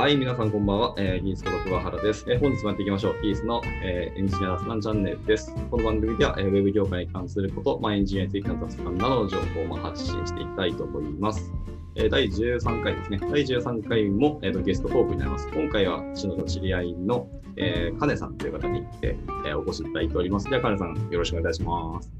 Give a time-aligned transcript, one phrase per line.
[0.00, 0.94] はい、皆さんこんばんは。
[0.96, 2.24] えー、ギースこと桑原です。
[2.26, 3.20] えー本日もやっていきましょう。
[3.20, 5.54] ギースの、えーエンジニア雑談チャンネルです。
[5.70, 11.52] この番組では、えーウェブ業界に関すること、まあ、エンジニアについての雑談などの情報をまあ発信していきたいと思います。
[11.96, 13.18] えー第13回ですね。
[13.20, 15.46] 第13回も、えーとゲストトークになります。
[15.52, 17.28] 今回は私の知り合いの、
[17.58, 20.48] えー、カネさんという方に来て、えーお越しいただいております。
[20.48, 22.10] では、カネさん、よろしくお願いします。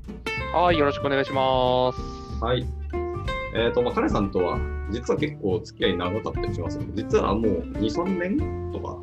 [0.53, 2.44] はい、よろしくお願いします。
[2.44, 2.67] はい。
[3.54, 4.58] えっ、と、まあ、カネさんとは、
[4.90, 6.89] 実は結構付き合い長かったりしますよね。
[6.94, 9.00] 実はもう2、3年とか、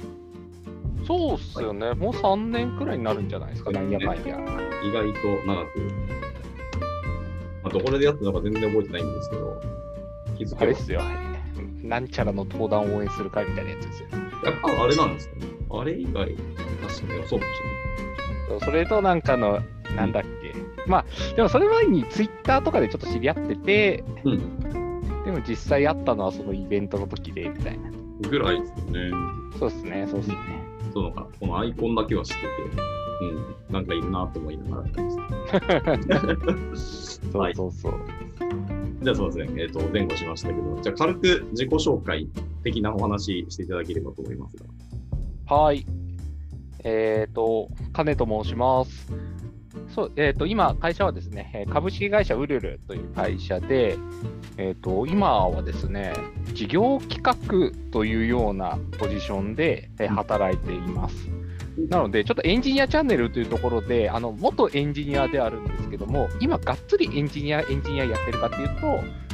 [1.05, 4.37] そうっすよね、もう3年くらいになるんじゃないですか、なんやかんや。
[4.83, 5.79] 意外と長く、
[7.63, 9.61] まあ、どこで出会ったのか全然覚えてないんですけど、
[10.37, 11.01] 気づあれっすよ、
[11.81, 14.09] なんちゃらの登壇を応援する会みたいなやつですよ。
[14.43, 15.45] やっぱあれなんですかね。
[15.69, 17.57] あれ以外、確かにそうかもし
[18.49, 19.61] そうそれとなんかの、
[19.95, 20.53] なんだっけ。
[20.87, 24.37] まあ、でもそれ前にツイッターとかでちょっと知り合ってて、れない。
[24.37, 24.86] うん。
[25.27, 27.91] でも実際会ったのはそのイベントの時で、みたいな。
[28.29, 29.11] ぐらいですよね。
[29.59, 30.37] そうっすね、そうっすね。
[30.93, 32.47] そうのか、このアイコンだけは知ってて、
[33.23, 37.19] うん、なんかいるなと思いながらやってます。
[37.29, 37.93] そはいうそうそう。
[39.01, 42.29] じゃあそうですね、えっ、と、前後しましたけど、じゃあ軽く自己紹介
[42.63, 44.65] 的なお話していただければと思いますが。
[45.53, 45.85] はい。
[46.85, 49.11] えっ、と、金と申します。
[49.93, 53.97] そう、えっ、と、今、会社はですね、えー株式会社ウルルという会社で、
[54.57, 56.13] えっ、と、今はですね、
[56.53, 61.15] 事業企画というようなポジションで、えー働いています。
[61.89, 68.87] なので、ちょっとエンジニアチャンネルというところで、あの元エンジニアであるんですけども、今、がっつりエンジニア、エンジニアやってるかっていうと、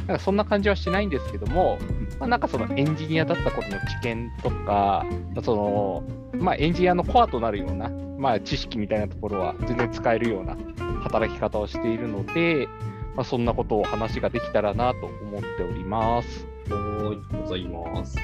[0.06, 1.78] なんかそんな感じはしないんですけども、
[2.18, 5.06] まあ、なんかそのエンジニアだった頃の知見とか、
[5.42, 6.04] その
[6.38, 10.56] まあ、エンジニアのコアとなるような、まあ、知識みたいなところは全然使えるような
[11.02, 12.68] 働き方をしているので、
[13.14, 16.46] まあ、そんなことを話ができたらなと思っております。
[16.68, 18.16] はい、ございます。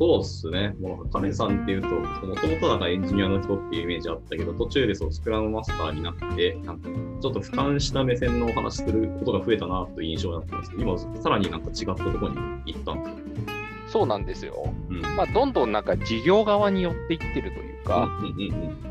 [0.00, 0.74] そうですね。
[0.80, 6.88] もう、カネさんっていうと、もともとなんかエンジニアの人っていうイメージあったけど、途中でそうスクラムマスターになって、なんか
[7.20, 13.10] ちょっと俯瞰した目線のお話することが増えたなという印象だったんですけど、今、さらになんか違ったところに行ったんで
[13.46, 13.59] すよ。
[13.90, 14.72] そうなんですよ。
[14.88, 15.02] うん。
[15.02, 18.08] まあ、どんどんなんか事業側に寄っていってるというか、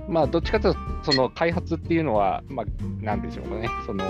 [0.09, 0.73] まあ、どっちかという
[1.03, 2.65] と、その開発っていうのは、まあ、
[3.03, 4.03] なんでしょうかね、その、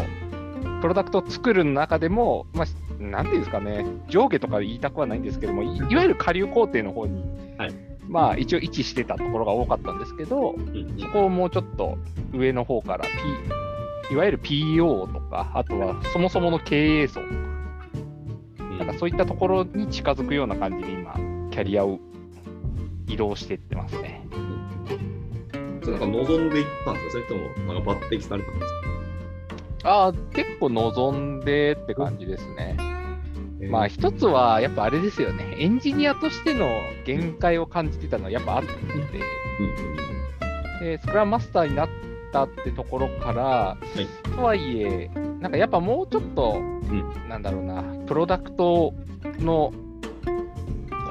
[0.81, 7.23] プロダクトを作る中でも、まあ、なんていうんですかね、上下とか言いたくはないんですけども、いいわゆる下流工程の方に、
[7.57, 7.73] はい。
[8.07, 10.55] まあ、一応位置してたところが多かったんですけど、
[10.99, 11.99] そこをもうちょっと
[12.33, 13.05] 上の方から、
[14.09, 17.48] P、いわゆる PO とか、あとはそもそもの経営層、うんなん
[18.93, 21.13] かそういったところに近づくような感じで今、
[21.51, 21.99] キャリアを
[23.07, 24.25] 移動していってますね。
[25.81, 27.11] それなんか望んでいったんですか？
[27.11, 28.71] それともなんか抜擢されたんです
[29.83, 32.75] ああ、結構望んでって感じですね。
[32.77, 32.83] か
[33.69, 36.69] まあ一つはやっぱあれですよね、エンジニアとしての
[37.05, 38.69] 限界を感じてたのはやっぱあって、
[40.81, 41.89] うでスクラムマスターになっ
[42.31, 43.77] たってところから、
[44.35, 46.61] とはいえ、なんかやっぱもうちょっと、
[47.27, 48.93] なんだろうな、プロダクト
[49.39, 49.73] の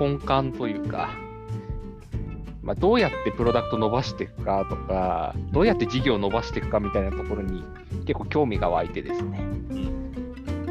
[0.00, 1.10] 根幹というか、
[2.62, 7.62] まあ、どうやってプロダクト伸ばしていくかとか、どうやって事業を伸ばしていくかみたいなところに
[8.06, 9.40] 結構興味が湧いてですね。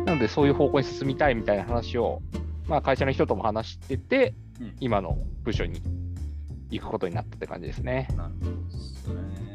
[0.06, 2.22] なので、そういう方向に進みたいみたいな話を、
[2.68, 5.82] まあ、会社の人とも話してて、うん今の部署に
[6.70, 8.08] 行くことになったって感じですね。
[8.16, 9.48] なるほどですね。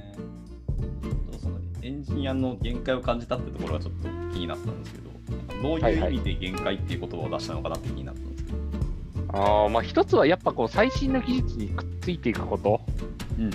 [1.82, 5.11] エンジニアの限界を感じたってところがちょっと気になったんですけど、
[5.62, 8.58] どうはいはいいう意味で限界っていう言葉を出したのかなって気になったんですけど。
[9.34, 12.80] あーまあ、一つはやっぱこう最新の技術にくっついていくこと
[13.38, 13.50] うん。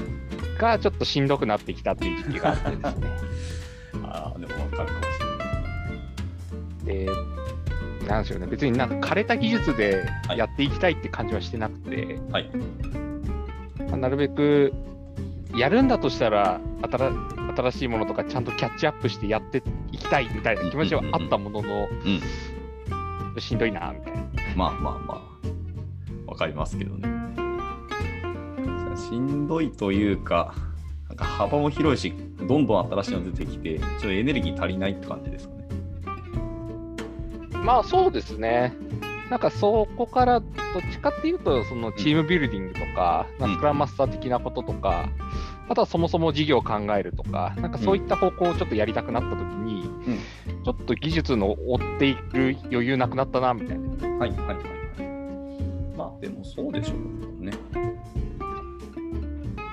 [0.58, 3.08] がちょっとしんどくなってきたっていう時期があってですね。
[4.04, 5.20] ああ、でも分かるかもし
[6.88, 7.06] れない。
[7.06, 12.50] で、なんでしょうね、別になんか枯れた技術ではいやっていきたいって感じはしてなくて、はい。
[13.88, 14.74] まあなるべく
[15.56, 16.98] やるんだとしたら新、
[17.58, 21.88] 新しいものとかちゃんとキャッチアップしてやっていきたいみたいな気持ちはあったものの、
[23.36, 23.42] うん。
[23.42, 24.22] しんどいなみたいな。
[24.56, 25.22] まあまあまあ、
[26.28, 27.08] 分かりますけどね。
[28.96, 30.54] しんどいというか、
[31.10, 32.14] なんか幅も広いし、
[32.48, 35.68] どんどん新しいの出てきて、ちょっとエネルギー足りないって感じですかね。
[37.64, 38.74] まあそうですね。
[39.30, 40.52] なんかそこからどっ
[40.92, 45.10] ちかっていうと、そのチームビルディングとか、まあうんスクラムマスター的なこととか、
[45.70, 49.90] あとはそもそも事業を考えるとか、なんかそういった方向をちょっとやりたくなったときに、
[50.64, 54.08] ちょっと技術の追っている余裕なくなったな、みたいな。
[54.18, 55.98] はいはいはいはい。
[55.98, 56.94] まあでもそうでしょ
[57.42, 57.52] うね。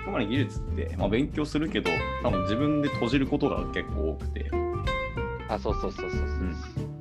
[0.04, 1.90] つまり技術って、まあ、勉強するけど、
[2.22, 4.50] 多分自分で閉じることが結構多くて、で
[5.48, 6.26] あ、そうそうそうそうそ
[6.80, 6.86] う。
[6.86, 6.93] も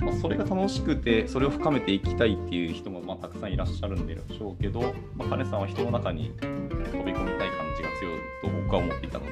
[0.00, 4.80] まあ、それが楽しくて、それを深めていきたいっていう人もまあたくさんいらっしゃるんでしょうけど、
[5.16, 9.30] まあ、金さんは人の中に飛び込みたい感じが強いと僕は思っていたので、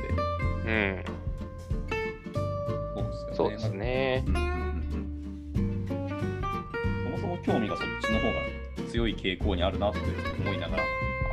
[0.66, 1.04] うん、
[3.34, 4.24] そうですよね。
[4.26, 4.46] そうんうんう
[5.54, 5.88] ん。
[7.04, 8.26] そもそも興味がそっちの方
[8.82, 10.00] が強い傾向にあるなって
[10.40, 10.82] 思いながら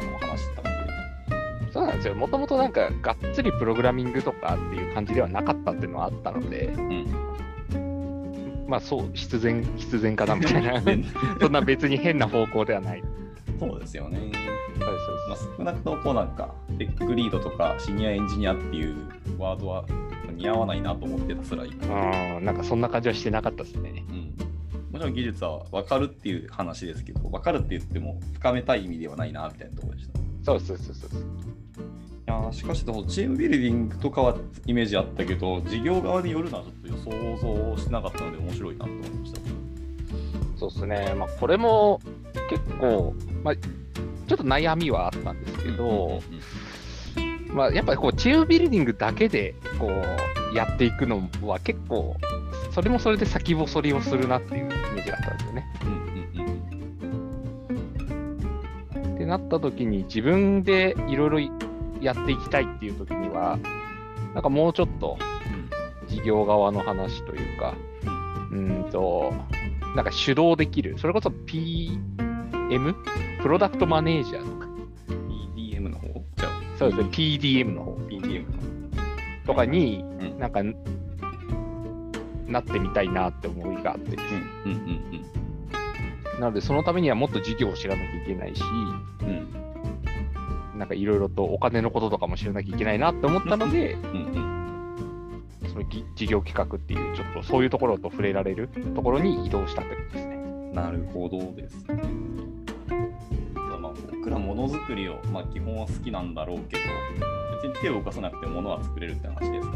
[0.02, 2.16] あの話してたので、そうなんですよ。
[2.16, 7.08] もともとなんか、がっつりプログラミングとかっていう感じではなかったっていうのはあったので、うん、
[8.68, 10.82] まあそう、必然、必然かなみたいな。
[10.82, 11.06] 全
[11.40, 13.04] そんな別に変な方向ではない。
[13.60, 14.20] そうですよね。
[14.80, 18.96] そうですまあ、少なくともこうなんか、テックリードとかシニアエンジニアっていう
[19.38, 19.86] ワードは
[20.36, 21.72] 似合わないなと思ってたすらいい。
[22.42, 24.04] なんかそんな感じはしてなかったですね。
[24.10, 24.26] うん
[24.92, 30.18] もちろん技術は分かるっていう話ですけど、分かるって言っても深めたい意味ではないなみたいなところでした。
[30.18, 31.10] いそうそうそうそう。
[32.44, 34.36] やーしかし、チームビルディングとかは
[34.66, 39.42] イメージあったけど、事業側でよるのはちょっと予想してなかったので面白いなと思いました。
[40.58, 41.14] そうですね。
[41.18, 42.00] まあこれも
[42.50, 46.22] 結構、まあちょっと悩みはあったんですけど、
[47.50, 52.16] まあやっぱりこうチームビルディングだけでこうやっていくのは結構、
[52.72, 55.66] それもそれで先細りをするなっていうイメージがあったんですよね。
[59.16, 61.40] ってなった時に自分でいろいろ
[62.06, 63.58] やっていきたいっていう時には、
[64.34, 65.18] なんかもうちょっと
[66.08, 67.74] 事業側の話というか、
[68.52, 69.34] うーんと、
[69.96, 72.96] なんか主導できる、それこそ PM?
[73.42, 74.68] プロダクトマネージャーとか、
[75.56, 76.24] PDM の方？
[76.36, 77.92] じゃあ、そうですね、PDM の方。
[78.08, 78.66] PDM の
[79.48, 80.40] とかに、うん。
[80.40, 80.62] なんか、
[82.48, 84.24] なってみたいなって思いがあってです。
[84.24, 84.72] ね、うん。
[84.72, 86.40] うん。
[86.40, 89.55] なのでそのためにはもっと事業を知らなきゃいけないし、うんうん
[90.78, 94.46] なんかいろいろとお金のこととかも知らなきゃいけないなって思ったので、うんうん
[95.68, 100.38] そのぎ事業企画っていう、ちょっとそういうところと触れられるところに移動したってことですね。
[100.74, 102.02] なるほどですね。
[103.82, 106.84] まあ、僕らものづくりを、まあ、基本は好きなんだろうけど、
[107.64, 109.76] 別に手を動かさなくてものは作れるって話ですか？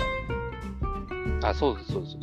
[0.79, 1.39] らね。
[1.43, 2.15] あ、そうです、そうです。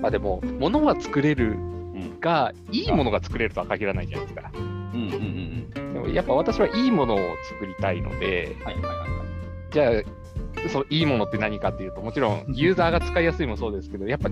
[0.00, 4.50] まあでも、物は作れるうんが、いいものが作れるとは限らないじゃないですか。
[4.54, 4.68] うんうん
[4.98, 5.45] うん
[6.14, 7.18] やっぱ私はいいものを
[7.48, 9.08] 作りたいのでうん。、はいはいはいはい。
[9.70, 14.30] じゃあ、そのいいものって何かっていうと、もちろん ユーザーが使いやすいもそうですけど、やっぱ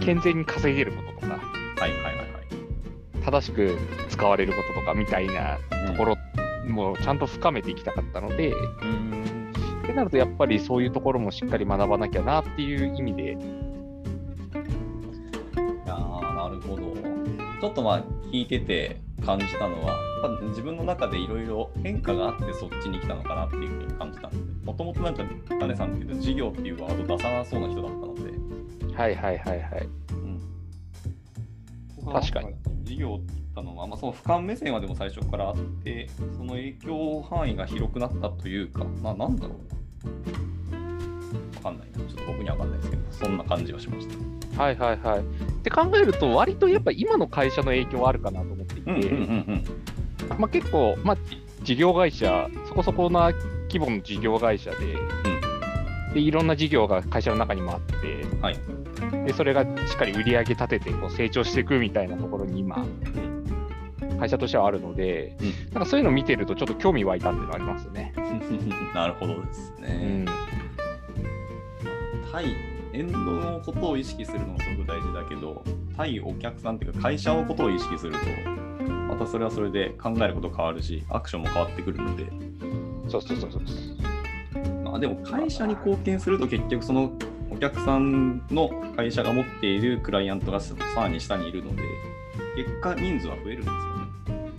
[0.00, 1.40] 健全に稼げることとか、
[1.78, 3.24] はいはいはいはい。
[3.24, 3.76] 正しく
[4.08, 6.16] 使われることとかみたいなところ
[6.68, 8.54] もちゃんと深めていきたかったので、う
[8.86, 9.52] ん。
[9.82, 16.94] ってなるとやっぱりそういうところもしっかり学ばなきゃなっていう意味で、いやーなるほど。
[17.60, 29.88] ちょっとまあ聞いてて感じたのは、やっぱ自分の中でいろいろ変化があってそっちに来たのかなっていうふうに感じたんで、もともとなんか種さんっていうと事業っていうワード出さなそうな人だったので、はいはいはいはい。
[32.04, 32.54] うん、確かに。
[32.82, 40.83] 事業って言ったのは、まあ、その俯瞰目線はでも最初からあって、その影響範囲が広くなったというか、まあ、なんだろうな。
[41.64, 41.98] わかんないな。
[41.98, 44.06] ちょっと僕にはわかんないですけど、そんな感じはしまし
[44.56, 44.62] た。
[44.62, 45.20] はいはいはい。
[45.20, 45.22] っ
[45.62, 49.04] て考えると、割とやっぱ今の会社の影響はあるかなと思っていて、うんうん
[50.28, 51.16] うんまあ、結構、まあ、
[51.62, 53.32] 事業会社、そこそこな
[53.68, 54.76] 規模の事業会社で、
[56.12, 58.40] でいろんな事業が会社の中にもあって、うん。
[58.40, 58.58] はい。
[59.26, 62.84] でそれがしっかり売り上げ立ててこう成長していくみたいなところに今、
[64.20, 68.12] 会社としてはあるので、うんなんかそういうのを見てると、ちょっと興味湧いたっていうのはありますね。
[68.94, 70.24] なるほどですうねん。
[72.34, 72.56] 対
[72.92, 75.62] エンドのことを意識するのもすごく大事だけど、
[75.96, 78.18] 対お客さんっていうか会社のことを意識すると、
[78.90, 82.24] またそれはそれで考えること変わるし、アクションも変わってくるので、
[83.08, 83.62] そうそうそうそう。
[84.82, 87.12] まあ、でも会社に貢献すると結局その
[87.50, 91.82] お客さんの会社が持っているクライアントがさらに下にいるので、
[92.56, 94.52] 結果人数は増えるんですよね。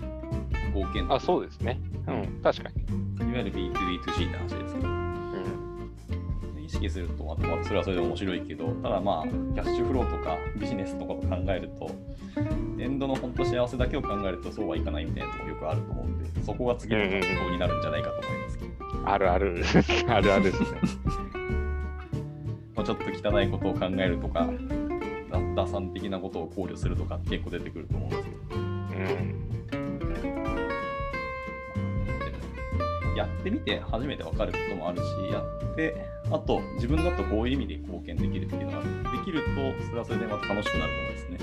[0.73, 1.77] 貢献度あ、そうですね。
[2.07, 3.31] うん、確かに。
[3.31, 4.94] いわゆる B2B2C って話ですけど。
[6.75, 11.89] 識すると、またまあそれはそれで面白いけど、ただまあ、キャッシュフローとかビジネスとかを考えると、
[12.79, 18.71] エンドの本当幸せだけを考えるとそうはいかないみたいなところよくあると思うんで、そこが次の活動になるんじゃないかと思いますけど、
[19.05, 19.63] あるある。
[20.07, 20.67] あるあるですね。
[22.75, 24.49] まあ、ちょっと汚いことを考えるとか、
[25.31, 29.45] だ打算的なことを考慮するとか結構出てくると思うんですけど、うん。
[33.15, 38.79] やってみて初めて分かることもあるし、やって、あと自分だとこういう意味で貢献できるっていうのが
[39.11, 39.49] できると、
[39.85, 41.37] それはそれでまた楽しくなると思うんですね。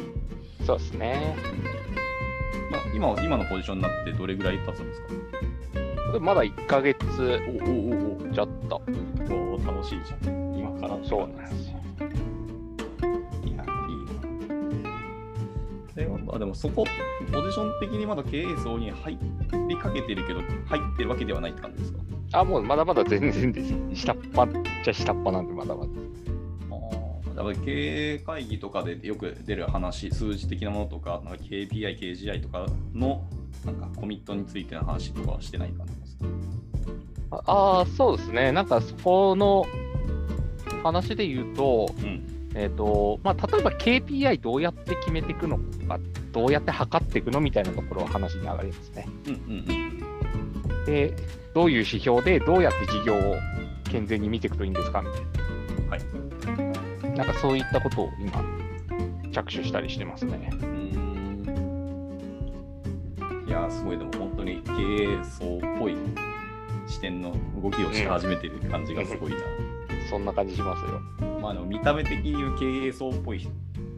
[0.66, 1.36] そうですね。
[2.70, 6.12] まあ、今今のポジションになってどれぐらい経つんですか？
[6.12, 7.72] でまだ1ヶ月おお
[8.18, 8.82] おおちょっと。
[9.30, 10.58] おお楽しいじゃん。
[10.58, 11.78] 今からそうなんですよ。
[13.44, 13.64] いや、いいな。
[16.26, 16.84] まあでもそこ、
[17.32, 19.18] ポジション的にまだ経営層に入
[19.68, 21.98] りかけてるけど、入ってるわけではないって感じですか
[22.32, 23.62] あ、もうまだまだ全然で
[23.94, 24.00] す。
[24.02, 24.52] 下っ端っ
[24.84, 25.90] ちゃ下っ端なんで、まだまだ。
[26.70, 33.24] あだから経営会議とかでよく出る話、数字的なものとか、なんか KPI、KGI とかの
[33.64, 36.26] なんかコミットについての話とかはしてない感じですか？
[37.46, 38.52] ああ、そうですね。
[38.52, 39.64] なんかそこの
[40.82, 42.28] 話で言うと、うん。
[42.54, 45.56] えっ、と、まあ、例えば KPI どうやって決めていくの
[45.88, 45.98] か、
[46.32, 49.08] どうやって測っていくのみたいなところは話に上がりますね。
[49.26, 50.11] うんうんうん。
[50.86, 51.14] で、
[51.54, 53.36] どういう指標でどうやって事業を
[53.90, 55.02] 健全に見ていくといいんですか？
[55.02, 55.20] みたい
[55.86, 55.90] な。
[55.90, 57.16] はい。
[57.16, 58.42] なんかそういったことを今、
[59.32, 60.50] 着手したりしてますね。
[63.46, 64.72] いやー、すごい、でも本当に経
[65.20, 65.96] 営層っぽい
[66.86, 69.38] 視点の動きをし始めてる感じがすごいな。
[70.08, 71.00] そんな感じしますよ。
[71.40, 73.46] まあでも見た目的に言う経営層っぽい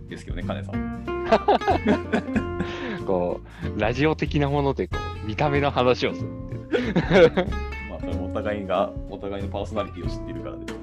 [0.09, 1.05] ですけどね、金さん。
[3.07, 3.41] こ
[3.77, 6.29] う、ラジオ的なものでこう見た目の話をする。
[7.91, 10.75] まあそれもお互いが、お互いのパーソナリティを知っているからです。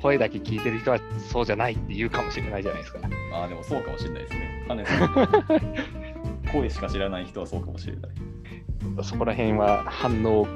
[0.00, 3.00] 声だけ聞いてる人はそうじゃないって言うかもしれないじゃないですか。
[3.30, 4.64] まあでもそうかもしれないですね。
[4.66, 5.10] 金さん。
[6.52, 8.10] 声しか知らない人はそうかもしれない。
[9.04, 10.46] そこら辺は反応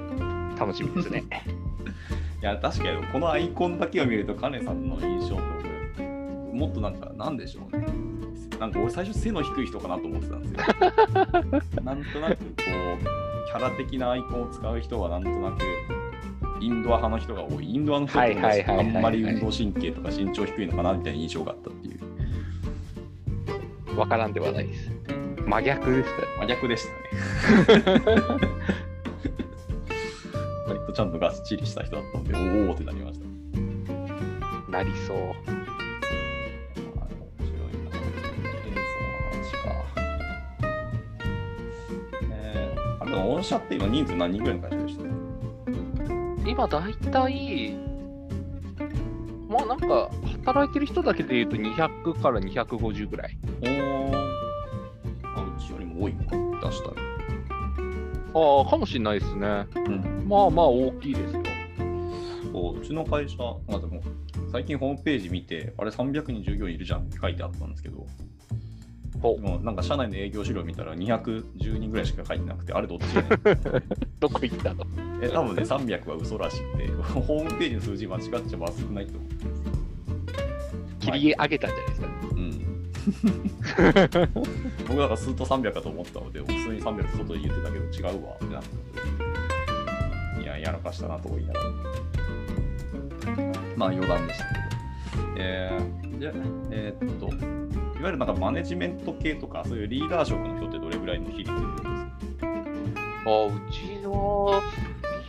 [0.59, 1.25] 楽しみですね。
[2.43, 5.45] いや、確かにこのアイコンだけを見ると、カネさんの印象って
[5.97, 7.87] 僕、もっとなんか、なんでしょうね。
[8.59, 10.59] なんか俺最初背の低い人かなと思ってたんですよ。
[11.83, 12.45] なんとなくこ
[13.01, 15.63] う、キャラ的なアイコンを使う人はなんとなく、
[16.61, 17.75] インドア派の人が多い。
[17.75, 22.01] インドアの人ってはあんまり運動神経とか身長低いのかなみたいな印象があったっていう。
[23.99, 24.91] わからんではないです。
[25.47, 26.15] 真逆ですね。
[26.39, 26.99] 真逆でしたね。
[30.67, 32.39] 割とちゃんとがっちりした人だったんで、お
[32.71, 33.27] おってなりました。
[34.71, 35.19] なりそう。
[43.15, 45.05] えー、あれでも、御社って今人数何人ぐらいの会社でした？
[46.51, 47.75] 今だいたい、
[49.49, 50.11] まあなんか、
[50.45, 53.39] 働いてる人だけで言うと200から250ぐらい。
[53.63, 54.17] おー。
[55.37, 56.95] あ、うちよりも多いのか、出したら。
[58.37, 59.67] ああ、かもしれないですね。
[59.77, 60.25] うん。
[60.29, 61.43] まあまあ大きいですよ。
[62.53, 63.37] そう、うちの会社、
[63.69, 64.03] まあでも、
[64.53, 68.07] 最近ホームページ見て、あれ300人従業員いるじゃんって書いてあったんですけど、ほ
[69.33, 73.41] でもなんか社内の営業資料見たら210人ぐらいしか書いてなくて、あれどっちやねん
[74.21, 74.85] どこ行ったの？
[75.23, 79.47] え、多分ね、300は嘘らしくて、ホームページの数字間違っちゃまずくないと思って。
[81.01, 82.07] 切り上げたんじゃないですか。
[82.35, 82.65] うん。
[84.87, 90.43] 僕だからずっと300かと思ってたので、普通に300って外で言ってたけど違うわってなって。
[90.43, 91.67] いや、やらかしたなと思いながら。
[93.77, 94.61] まあ余談でしたけど。
[95.37, 96.33] えー、で、
[96.71, 97.31] えーっと、い
[98.05, 101.91] わゆるなんかマネジメント系とか、そういうリーダー職の人ってどれぐらいの比率いるんですか？
[103.27, 104.63] あうちは、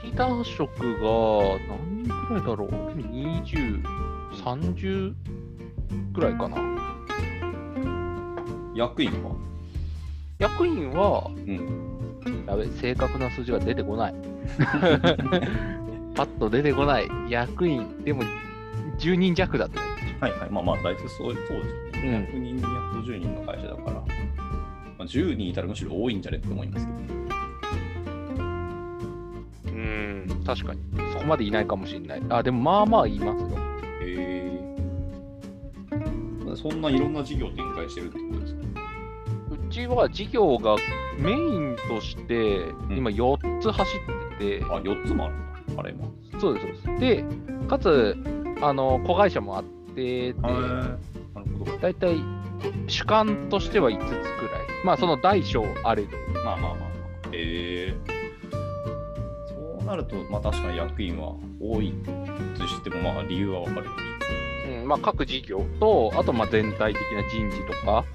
[0.03, 3.81] リーダー職が何人くらいだろう ?20、
[4.43, 5.13] 30
[6.13, 6.57] くらいかな。
[8.75, 9.31] 役員は？
[10.39, 12.45] 役員は、うん。
[12.45, 14.15] やべ、正確な数字が出てこない。
[16.13, 17.07] パッと出てこない。
[17.29, 18.23] 役員、でも
[18.99, 19.87] 10人弱だったね。
[20.19, 20.49] はいはい。
[20.49, 21.65] まあまあ、大体そうそうですよね。
[22.05, 24.03] 100人、250人の会社だから、ま
[24.99, 26.99] あ、10人いたらむしろ多いんじゃねって思いますけど。
[29.67, 30.81] うん、確かに。
[31.13, 32.21] そこまでいないかもしれない。
[32.29, 33.49] あ、でもまあまあいますよ。
[34.01, 34.65] へえ
[36.55, 38.61] そんないろんな事業展開してるってことですか
[39.51, 40.77] うちは事業が
[41.19, 45.81] メインとして今4つ走ってて、あ、4つもあるんだ。
[45.81, 46.11] あれも。
[46.39, 46.99] そうです、そうです。
[46.99, 47.25] で、
[47.67, 48.15] かつ、
[48.61, 49.63] あの、子会社もあっ
[49.95, 50.35] て、で。
[51.81, 52.17] 大体
[52.87, 54.25] 主幹としては5つくらい。
[54.83, 56.17] まあ、その大小あれど。
[56.33, 56.85] まあまあまあま
[57.25, 57.29] あ。
[57.31, 57.93] へえ
[59.47, 61.93] そうなると、まあ確かに役員は多い
[62.57, 63.87] としても、まあ理由はわかる
[64.81, 68.05] うん、まあ、各事業と、あと、まあ、全体的な人事とか、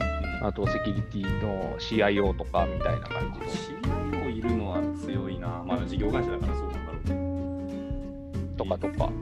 [0.42, 0.46] ょ。
[0.46, 5.62] あと、セキュリティの CIO とかみたいな感じの CIO いるのは強いな。
[5.66, 8.56] まあ事業会社だからそうなんだろうね。
[8.56, 9.12] とかとか。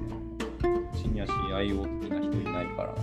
[0.95, 2.95] シニア CIO 的な人いないからな。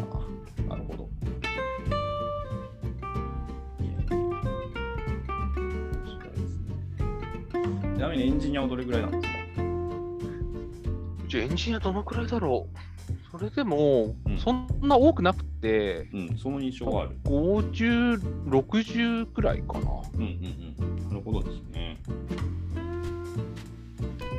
[8.06, 9.40] なみにエンジニアはどれぐらいなんですか？
[11.26, 12.78] うちエンジニアどのくらいだろう
[13.32, 17.18] それでもうん、そんな多くなくて、うん、その印象がある。
[17.26, 19.90] 50、60くらいかな。
[20.16, 20.30] うんうん
[20.80, 21.10] うん。
[21.10, 21.98] なるほどですね。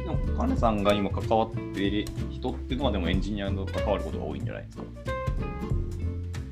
[0.05, 4.85] でも、カネさんが今関わっている人っていうのは、でもエンジニアの関わることが多いんじゃないですか？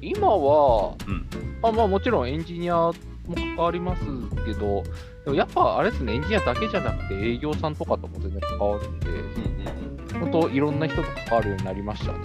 [0.03, 1.27] 今は、うん。
[1.63, 2.91] まあ、まあもちろんエンジニア
[3.29, 4.03] も関わります
[4.45, 4.83] けど、
[5.25, 9.25] でもやっぱあれですね、エンジニアだけじゃなくて営業さんとかとも全然関わるんで、うんうん
[10.15, 12.19] 本当いろんな人と関わるようになりましたね。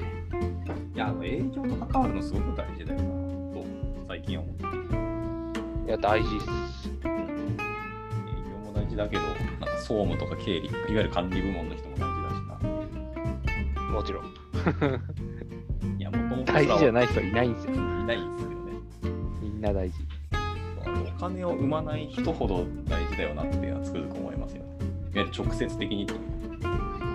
[0.93, 3.07] いや、あの営業と関わるのすごく大事だよな、
[3.51, 3.65] と
[4.07, 4.69] 最近は思ってる。
[5.87, 6.45] いや、大事っす。
[6.87, 12.41] 営業も大事だけど、なんか総務とか経理、いわゆる管理部門の人も大事だし
[13.73, 13.81] な。
[13.91, 14.25] もちろん。
[15.97, 17.73] いや、もともと大事じゃいない人はいないんですよ。
[17.73, 18.57] いないんですよね。
[19.41, 19.97] みんな大事。
[20.89, 24.69] お金を生まない人ほど大事だよなっていうのはつくづく思いますよね。
[25.13, 26.39] いわゆる直接的にっていう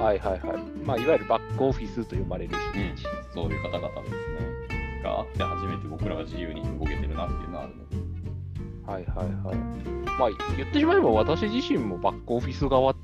[0.03, 0.59] はいはいはい。
[0.85, 3.07] まあ、いわゆるバックオフィスと呼ばれる人たち。
[3.33, 5.03] そういう方々ですね。
[5.03, 7.97] があって初めて僕らが自由に動けてるなっていうのはあるので。
[8.87, 9.57] はいはいはい。
[10.19, 12.95] まあ、言ってしまえば私自身もバックオフィス側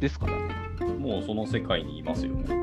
[0.00, 0.94] ですからね。
[0.98, 2.54] もうその世界にいますよね。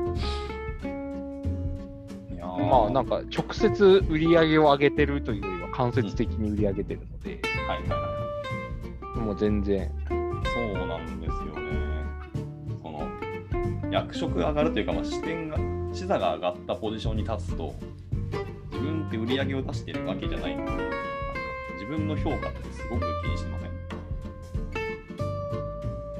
[2.40, 5.42] まあ、なんか直接売り上げを上げてるという
[5.76, 7.96] 間接的に売り上げてるので、はいはいは
[9.16, 9.18] い。
[9.18, 9.90] もう全然。
[10.08, 10.16] そう
[10.86, 11.62] なんですよね。
[12.80, 13.08] その
[13.90, 15.58] 役職が上がるというか、まあ、視点が、
[15.92, 17.74] 視座が上がったポジションに立つと、
[18.70, 20.72] 自分って売り上げを出してるわけじゃないので、
[21.74, 23.70] 自分の評価ってすごく気にしてません？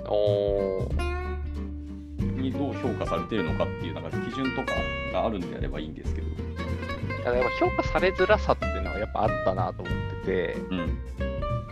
[0.06, 1.04] おー
[2.42, 4.73] にどう評価されてるのかっていうなんか基準とか
[5.12, 6.28] があるんであればいいんですけど、
[7.18, 8.66] だからやっぱ評価されづらさって
[9.04, 9.94] やっぱあったなと思っ
[10.25, 10.84] てて、うん、ま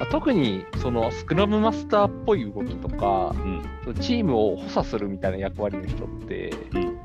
[0.01, 6.99] あ特にそのスクラムマスターっぽい動きとか、うん、そのチームを補佐するみたいな役割の人って、うん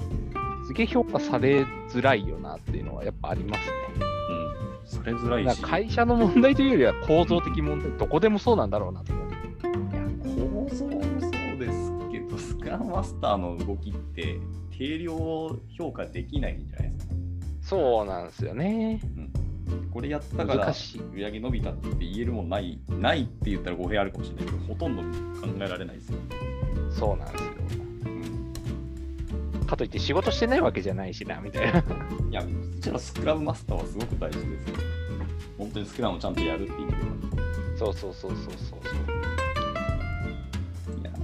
[0.67, 3.73] すげえ評価されづらいよなっていうのはやっぱありますね。
[4.83, 9.29] うん、されづらいし、会社の問題というよりは構造的問題、どこでもそうなんだろうなと思う。
[9.29, 9.33] いや
[10.35, 14.41] 構造もそうですけど、スクラムマスターの動きって
[14.77, 15.15] 定量
[15.77, 17.13] 評価できないんじゃないですか。
[17.61, 18.99] そうなんですよね。
[19.91, 20.73] これやったから
[21.13, 25.01] 売り上げ伸びたって言えるもんない、ないって言ったら語弊あるかもしれないけど、ほとんど
[25.41, 26.19] 考えられないですよ。
[26.91, 27.49] そうなんですよ。
[29.59, 31.79] うん、かといって仕事してないわけじゃないしな、みたいな。
[31.79, 31.83] い
[32.31, 32.41] や、
[32.75, 34.75] そちらスクラムマスターはすごく大事ですよ。
[35.57, 37.07] 本当にスクラムをちゃんとやるっていう意味では。
[37.77, 38.79] そうそうそうそうそうそう。
[40.99, 41.17] いやな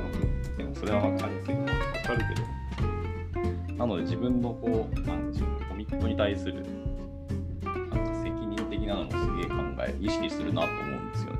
[0.00, 0.18] ので、
[0.58, 1.72] でもそれはわかるけど、わか
[2.14, 2.40] るけ
[3.70, 6.64] ど、なので自分のこう、なんでしょう、コミットに対する、
[8.84, 11.38] 的なのもすげえ考え、意識するなと思うんですよね。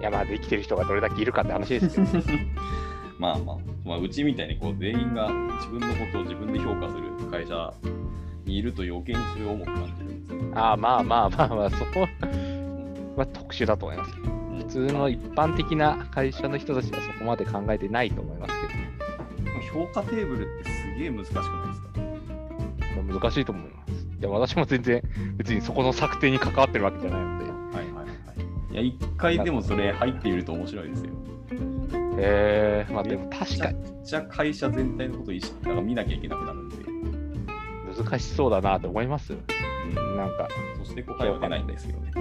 [0.00, 2.24] いや、まあ、できてる人がどれだけいるかって話ですけど。
[3.18, 7.72] まあまあ、まあ、うちみたいにこう全員が自分のことを自分で評価する会社
[8.44, 10.40] にいると余計にそれを重く感じるんですよ。
[10.54, 12.08] ああ、まあまあまあまあ、そこ
[13.16, 14.14] は特殊だと思います。
[14.58, 18.52] 普通の一般的な会社の人たちはそこまで考えてないと思います
[19.72, 21.88] 評価テーブルってすげえ難しくないですか？
[23.06, 23.81] けど、難しいと思います。
[24.22, 25.02] いや、私も全然、
[25.36, 27.44] 別にそこの策定に関わってるわけじゃないので。
[27.44, 28.12] はいはいは
[28.70, 28.72] い。
[28.72, 31.10] いや、一回でもそれ入っていると面白いですよ。
[32.18, 36.76] へえまあでも確かにじゃあ会社全体のことを意識なんか見なきゃいけなくなるんで、
[38.02, 39.38] 難しそうだなと思いますよ。
[39.96, 42.12] うん、なんか、そして答えは出ないんですけどね。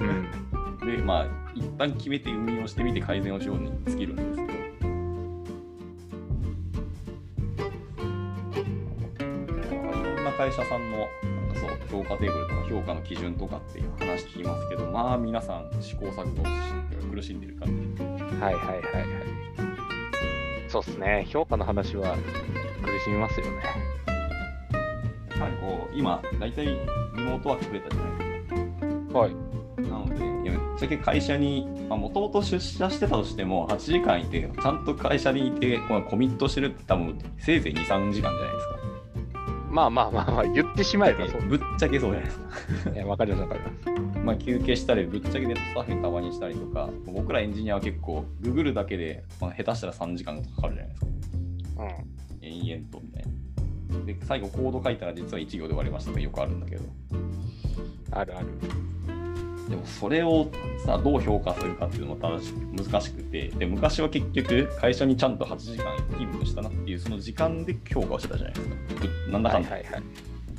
[0.00, 0.86] うん。
[0.96, 4.52] で、まあ、一旦決めて運用してみて改善をしように尽きるんですけど、
[10.00, 11.08] いろんな会社さんの
[11.62, 18.02] そう評価テーブルとか評価の基準とかっていう話聞きますけど、まあ皆さん試行錯誤して苦しんでる感じ。
[18.02, 18.82] はいはいはいはい。
[20.68, 21.24] そうっすね。
[21.28, 22.16] 評価の話は
[22.82, 23.52] 苦しみますよね。
[25.30, 26.74] やっぱりこう、今、大体リ
[27.22, 28.42] モートワーク増えたじゃないで
[29.06, 29.18] すか。
[29.20, 29.34] はい。
[29.82, 38.81] なので、いやぶっちゃけ会社に、もともと出社してたとしても、8時間いて、ちゃんと会社にいて、コミットしてるって多分、せいぜい2、3時間じゃないですか。
[39.72, 41.42] まあまあまあまあ、言ってしまえばそう。
[41.42, 42.90] ぶっちゃけそうじゃないですか。
[42.90, 44.20] い や、わかりますわかります。
[44.22, 51.06] まあ、休憩したり、ぶっちゃけネットサーフィンたまにしたりとか、僕らエンジニアは結構、ググるだけで、まあ、下手したら3時間かかるじゃないですか。
[51.78, 51.88] うん。
[52.42, 53.24] 延々とみたい
[53.98, 54.04] な。
[54.04, 56.82] で、最後コード書いたら実は1行で終わりましたとかよくあるんだけど。
[58.10, 58.46] あるある。
[59.72, 60.48] でもそれを
[60.84, 68.76] さ、どう評価するかっていうのも正し難しくて、で、昔は結局、会社にちゃんと8時間勤務したなっていう、その時間で評価をしてたじゃないですか。
[69.26, 69.70] ぶなんだかんだ。
[69.70, 69.98] はいはいは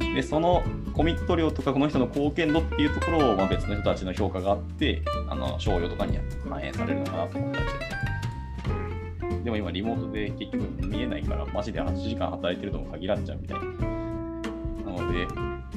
[0.10, 0.15] い。
[0.15, 6.17] で、そのコミット量とか、この人の貢献度っていうところを、まあ、別の人たちの評価があって、あの、賞与とかに
[6.49, 9.43] 反映されるのかなと思ったりして。
[9.43, 13.65] でも今、リモートで結局見えないから、マジで8時間働いてるとも限らんじゃんみたいな。
[14.91, 15.28] なので、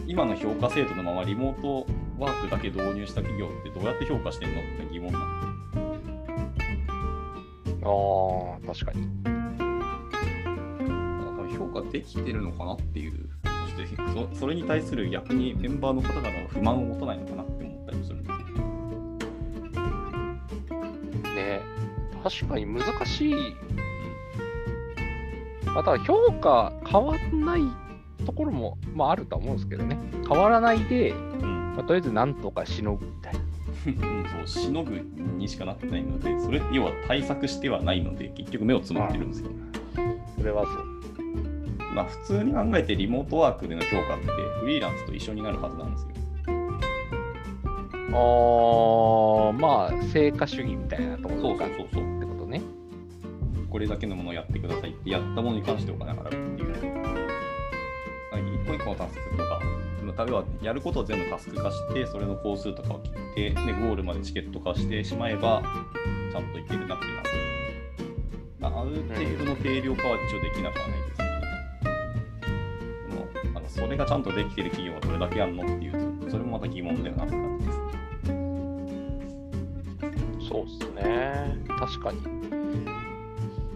[0.07, 1.87] 今の評価制度のままリモート
[2.18, 5.26] ワークだけ導入した企業ってどうやって評価してんのって疑問なの。
[7.83, 7.88] あ
[8.64, 9.07] あ、確かに。
[9.22, 9.31] だ
[11.33, 13.29] から評価できてるのかなっていう
[13.85, 18.37] 視してそ、それに対する逆にメンバーの方々は不満を持たないのかなって思ったりもするんですよ。
[21.35, 21.61] ね
[22.24, 23.35] 確かに難しい。
[25.66, 27.61] まあ、ただ評価変わんない
[28.24, 29.98] ところも、まあ、あるとは思うんですけどね。
[30.26, 31.25] 変わらないで、うん
[31.76, 33.40] まあ、とりあえずなんとかしのぐみたいな。
[34.30, 34.98] そうしのぐ
[35.36, 39.50] にしかなってないので、それ要は対策してはないので、結局目をつむってるんですよ。
[40.38, 40.96] それはそう。
[41.94, 44.26] まあ、普通に考えてリモートワークでの評価って
[44.60, 46.08] フリーランスと一緒になるはずなんですよ。
[48.08, 52.20] あー、まあ、成果主義みたいなところそうそうそうそう。
[52.20, 52.62] てことね。
[53.70, 56.76] これだけのものをやってくださいってやったものに関してお金払うっていう。
[58.32, 59.60] 一個一個のタスクとか、
[60.16, 65.62] 例えばやることを全部タスク化して、それの工数とかを切って、でゴールまでチケット化してしまえば、
[66.33, 67.24] ちゃんといけるなっていうのは
[68.59, 71.29] まあある程度の定量化は一応できなくはないですけど、
[73.09, 75.92] でもあのそれがちゃんとできてる企業はどれだけあるのっていう
[76.24, 77.79] と、それもまた疑問だよなって感じです。
[80.48, 81.59] そうっすね。
[81.79, 82.22] 確かに。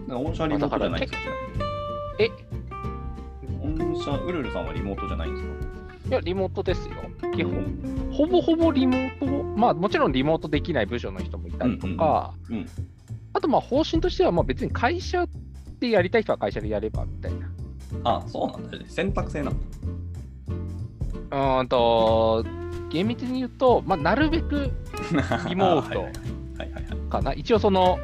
[0.07, 1.25] だから御社はリモートじゃないですよね。
[2.19, 2.29] え
[3.93, 5.60] 御社、ウルルさんはリモートじゃないんですか？
[6.11, 6.95] いや、リモートですよ。
[7.33, 8.11] 基本。
[8.11, 9.25] ほぼほぼリモート、
[9.57, 12.65] まあもちろんリモートできない部署の人もいたりとか、うんうん
[13.33, 15.25] あとまあ方針としてはまあ別に会社
[15.79, 17.49] でやりたい人は会社でやればみたいな。
[18.03, 18.83] あ、そうなんだね。
[18.89, 19.59] 選択制なんだ。
[21.31, 22.45] うーんと、
[22.89, 24.69] 厳密に言うと、まあ、なるべく
[25.47, 26.09] リモート。
[27.09, 27.33] かな。
[27.33, 27.99] 一応その、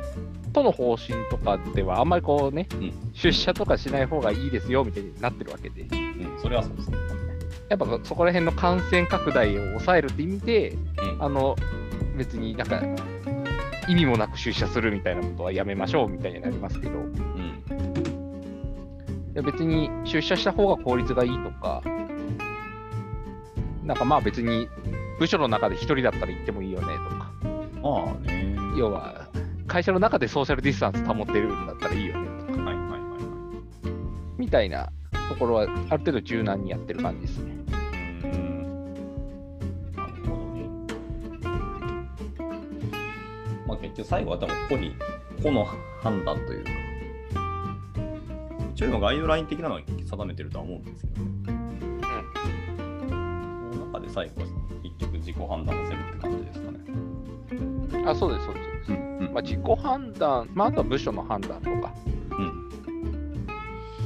[0.54, 6.98] 都の方針とかではあんまりこうね、うん出社とかしない方がいいですよみたいになってるわけで、うん、それはそうですね。
[7.70, 10.76] やっぱそこら辺の感染拡大を抑えるって意味で、う
[11.18, 11.56] んあの、
[12.18, 12.82] 別になんか、
[13.88, 17.64] 意味もなく出社するみたいなことはやめましょうみたいになりますけど、いうん。
[19.34, 21.82] や別に出社した方が効率がいいとか、
[23.84, 24.68] なんかまあ別に
[25.20, 27.32] 部署の中で一人だったら行ってもいいよねとか、
[27.82, 28.56] まあね。
[28.78, 29.28] 要は
[29.68, 33.10] 会社の中でソーシャルディスタンス保ってるんだったらいいよねとか、はいはいはいはい。
[34.38, 34.90] みたいな
[35.30, 37.57] ところはある程度柔軟にやってる感じですね。
[43.78, 44.96] あ結局最後は多分個に、
[45.42, 45.66] 個の
[46.02, 46.72] 判断というか、
[48.74, 51.30] 一応のガイドライン的なのは定めてるとは思うんですけどね。
[53.08, 54.48] その中で最後は
[54.84, 56.80] 結局自己判断をするって感じですかね。
[58.06, 58.68] あ、そうです、そうです。
[58.68, 61.94] そうですんうんまあ、自己判断、まあ、あとは部署の判断とか、
[62.32, 62.70] うん。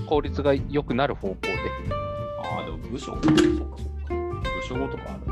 [0.07, 1.49] 効率が良くなる方向で。
[2.41, 3.77] ああ、でも部署、そうかそうか。
[4.07, 5.30] 部署ごとかある。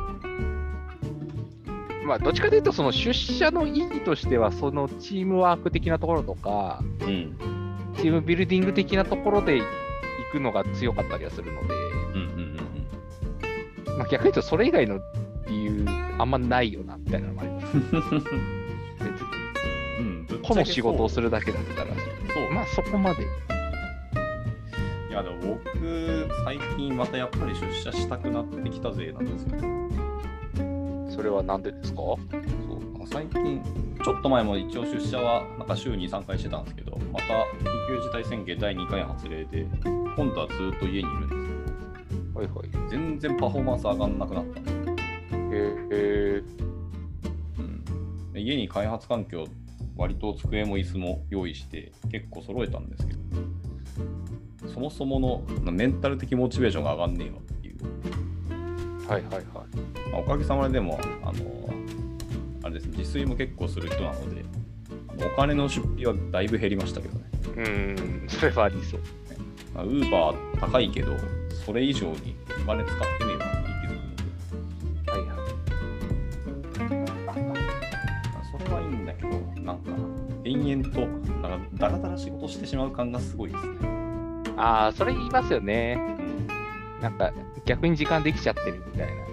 [2.09, 7.37] まあ、どっちかというと、その出社の意義としては、そのチームワーク的なところとか、うん。
[7.97, 9.65] チームビルディング的なところで行
[10.31, 12.59] くのが強かったりはするので、うんうん
[13.85, 14.99] うんまあ、逆に言うと、それ以外の
[15.47, 15.85] 理由、
[16.17, 17.77] あんまないよな、みたいなのもあります。
[17.77, 17.83] うん。
[19.99, 20.25] うん。
[20.25, 21.25] ぶっちゃけ個の仕事をする。
[21.25, 22.51] るだけだったら、そう。
[22.51, 23.21] まあ、そこまで。
[25.09, 29.88] いや、でも僕、最近またやっぱり出社したくなってきたぜなんですよ。
[31.19, 31.97] それはなんでですか？
[31.97, 33.62] そう最近、
[34.01, 42.69] ちょっと前も一応出社はなんか週に3回してたんですけど、また緊急事態宣言第2回発令で、今度はずっと家にいるんですはいはい。
[42.69, 44.79] けど、全然パフォーマンス上がんなくなったんですよ。
[45.91, 46.43] え
[47.58, 49.45] うん、で家に開発環境、
[49.97, 53.19] 割と机も椅子も用意して、結構揃えたんですけど、
[54.73, 57.77] そもそものメンタル的モチベーションが上がんねえわっていう。
[59.01, 59.43] ー、はいはいはい。
[60.11, 61.69] まあおかげさまででも、あの、
[62.63, 64.43] あれですね、自炊も結構する人なので、
[65.07, 67.25] あのお金の出費はだいぶ減りましたけどね。
[67.43, 69.01] うーん、それはありそう。
[69.85, 71.15] ウーバー高いけど、
[71.65, 75.17] それ以上にお金使ってねえわって気づくので、は
[77.37, 77.59] いはい。
[78.51, 79.29] それはいいんだけど、
[79.61, 79.91] なんか、
[80.43, 81.07] 延々と、
[81.47, 83.71] なんか、だらだら仕事してしまう感がすごいですね。
[84.57, 85.97] ああ、それ言いますよね。
[85.97, 86.19] うん
[87.01, 87.31] なんか、
[87.65, 89.28] 逆に時間できちゃってるみたいな。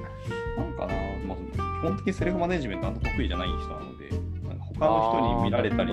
[0.56, 0.94] なんかな、
[1.26, 4.10] まあ、基本的にセルフマネジメントあんま得意じゃない人なので、
[4.48, 5.92] なんか他の人に見られたり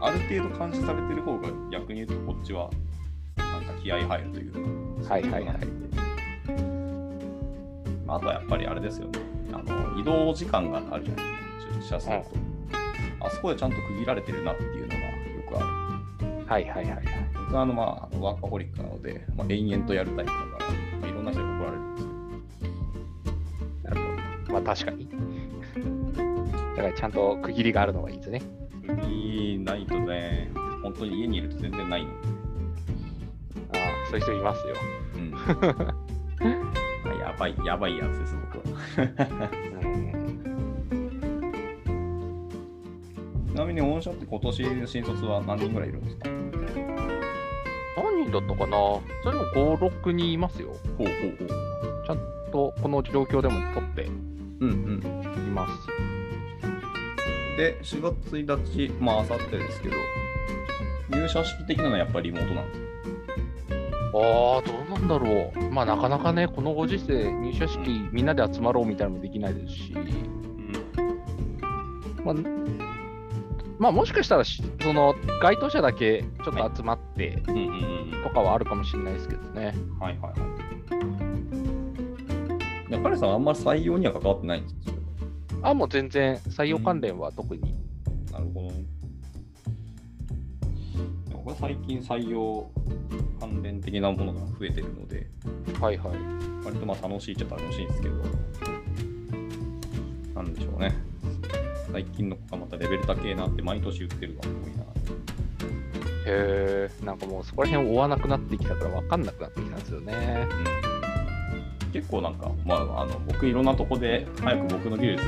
[0.00, 2.70] ある程度監視されてる方が逆に言うとこっちは、
[3.36, 5.44] なんか気合い入るというか、はいはいはい
[8.06, 9.18] まああとはやっぱりあれですよね、
[9.52, 12.54] あの移動時間があるじゃないですか、出社すると。
[13.26, 15.00] あそこでちゃんと区切られてるなっていうのがよ
[15.48, 16.46] くある。
[16.46, 17.04] はいはいはいはい。
[17.34, 20.46] 僕はあの、まあ、ワーカホリックなので、まあ、延々とやるタイプだから、
[21.00, 21.82] まあ、いろんな人に怒られる
[24.54, 25.08] まあ確かに。
[26.76, 28.40] だからちゃんと区切りがあるのがいいですね。
[29.08, 30.50] いいないとね、
[30.82, 32.16] 本当に家にいると全然ないので。
[33.72, 34.74] ああ、そういう人いますよ。
[35.16, 35.34] うん、
[37.10, 38.64] あやばい、やばいやつです、僕は。
[39.82, 39.94] うん
[43.48, 46.28] ちなみに、御社って今年の新卒は何人ぐらいいるんですか？
[47.96, 48.76] 何人だったかな？
[49.22, 49.44] それも
[49.78, 50.70] 5、6人いますよ。
[50.98, 51.48] ほうほうほう。
[52.06, 52.18] ちゃん
[52.52, 54.10] とこの状況でも取ってい
[54.64, 55.54] うんうん。
[55.54, 55.86] ます。
[57.56, 59.96] で、4月1日、まあ、あさってですけど、
[61.10, 62.84] 入社式的なのはやっぱりリモートなんですか
[64.16, 65.70] ああ、どうなんだろう。
[65.70, 69.94] まあ、なかなかね、このご時世、入社式みんなで集まろうみたいなのもできないですし、
[72.24, 72.34] まあ、
[73.78, 77.42] まあ、もしかしたらし、その、該当者だけちょっと集まって。
[78.22, 79.74] とかはあるかもしれないですけどね。
[80.00, 80.63] はいはいはい。
[80.63, 80.63] い
[82.90, 84.94] や、彼さんはあんまり採用には関わってないんですよ。
[85.62, 87.74] あ、もう全然、採用関連は特に。
[88.30, 88.84] なるほどね。
[91.32, 92.70] 僕は最近採用
[93.38, 95.26] 関連的なものが増えてるので、
[95.80, 96.64] はいはい。
[96.64, 98.14] 割とまあ楽しいっちゃ楽しいんですけど、
[100.34, 100.94] なんでしょうね。
[101.92, 104.84] 最近の子がまたレベル高えなって毎年言ってるわ、多いな。
[106.26, 110.48] へえ、なんかもうそこら辺追わなくなってきたから分かんなくなってきたんですよね。
[110.84, 110.93] うん、
[111.94, 115.22] 結構なんか、まあ、あの僕いろんなとこで早く僕の技術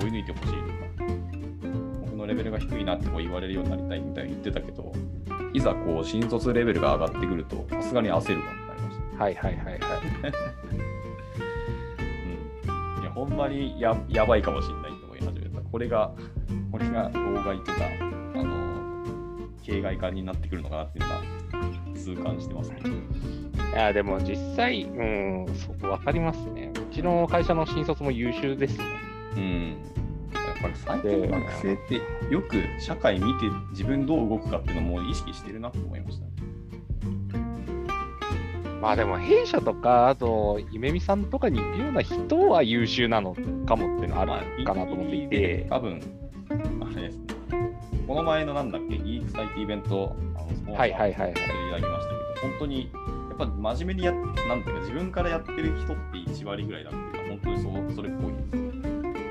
[0.00, 0.62] 追い抜いてほしいとか、
[2.00, 4.90] 僕のレベルが低いなってこう言われるようになりたいみたいに言ってたけど、
[5.52, 9.22] いざこう新卒レベルが上がってくると、さすがに焦るわってなりました。
[9.22, 9.78] はいはいはいはい。
[12.96, 15.60] うん、いやほんまにややばいかもしれないと思い始めた。
[15.60, 16.14] これが、
[16.72, 17.72] これが老害とか、
[18.34, 19.06] あの、
[19.62, 21.20] 形骸化になってくるのかなっていうのは
[22.14, 22.80] 痛感してますね。
[23.72, 26.72] いや、でも実際、うん、そこ分かりますね。
[26.74, 28.84] うちの会社の新卒も優秀ですね。
[29.36, 29.76] うん。
[30.32, 31.94] やっぱり最近の学生って
[32.32, 36.32] よく社会見て自分どう動くかっていうのも意識してるなと思いましたね。
[38.80, 43.34] まあでも弊社とか、あと、ゆめみさんとかに行くような人は優秀なの
[43.66, 46.00] かもっていうのはあるかなと思っていて、多分、
[46.48, 46.54] あ
[46.94, 47.28] れですね。
[48.06, 52.90] この前のなんだっけ、ギークサイベント、あのスポンサーはいはいはいはいさせていただきましたけど、本当に、
[53.28, 58.68] やっぱ真面目にやっ、なんていうか、自分からやってる人って1割ぐらいだっていうのは、本当にそそれっぽいですよ。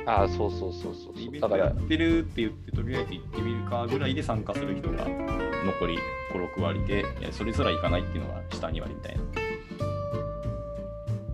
[0.08, 1.22] ああ、そうそうそうそう。
[1.22, 6.00] イベントやってるって言って、とりあえず行ってみるかぐらいで参加する人が残り
[6.34, 9.18] 5、6割で、それすら行かないっていうのが下2割みたい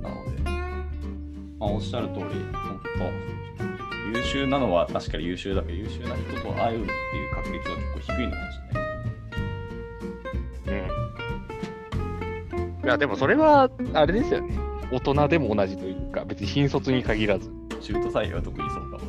[0.02, 0.10] な。
[0.10, 0.42] なので、
[1.60, 8.83] まあ、おっしゃる通り、本当、優秀なのは確かに優秀だけど、優秀な人と会うっていう確率は結構低いのかもしれない。
[12.84, 14.58] いや、でもそれは、あれですよね。
[14.91, 17.50] 大人でも同じというか、別に新卒に限らず、
[17.82, 19.04] 中途採用は特にそうかも。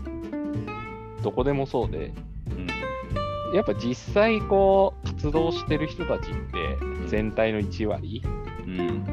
[1.23, 2.13] どこでもそうで、
[2.51, 3.55] うん。
[3.55, 8.23] やっぱ実際こう、活動してる人たちって、全体の1割
[8.67, 9.05] うん。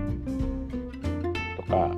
[1.58, 1.92] とか、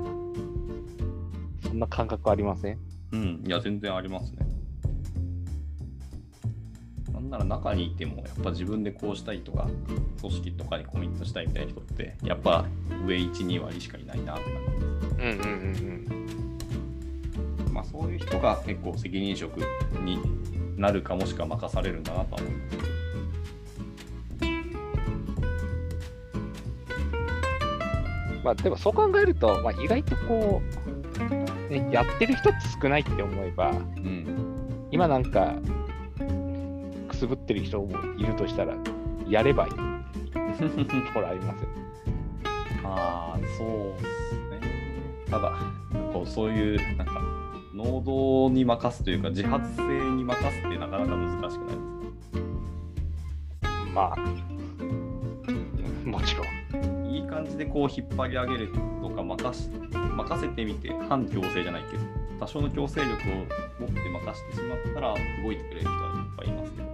[1.68, 2.78] そんな感覚ありません？
[3.12, 3.42] うん。
[3.46, 4.38] いや、全然ありますね。
[7.24, 9.68] なんなら中にいても、やっぱ自分でこうしたいとか、
[10.20, 12.64] 組織とかにコミットしたいみたいな人って、やっぱ
[13.06, 15.48] 上1、2割しかいないなって感じです。
[15.48, 16.08] うんうんうん
[17.68, 19.58] うんまあ、そういう人が結構責任職
[20.04, 20.20] に
[20.76, 22.94] なるかもしくは任されるんだなとは思います。
[28.44, 30.62] まあでもそう考えると、まあ、意外とこ
[31.70, 34.26] う、ね、やってる人って少ないって思えば、うん。
[34.90, 35.54] 今なんか、
[37.26, 38.74] くすぶってる人もいるとしたら、
[39.26, 39.76] やればいいと
[41.14, 41.68] ころありますよ。
[42.84, 43.68] ああ、そう
[44.02, 44.60] ですね。
[45.30, 45.56] ただ、
[46.12, 47.22] こうそういう、なんか、
[47.74, 51.80] 能動に任すというか、自発性に任すってなかなか難しくないで
[52.20, 52.36] す
[53.62, 53.68] か？
[53.94, 54.18] まあ、
[56.04, 56.46] もちろん。
[57.10, 58.68] いい感じでこう引っ張り上げる
[59.00, 62.02] とか任し任せてみて反強制じゃないけど
[62.40, 63.16] 多少の強制力を
[63.78, 66.93] 持って任してしまったら動いてくれる人はいっぱいいますけど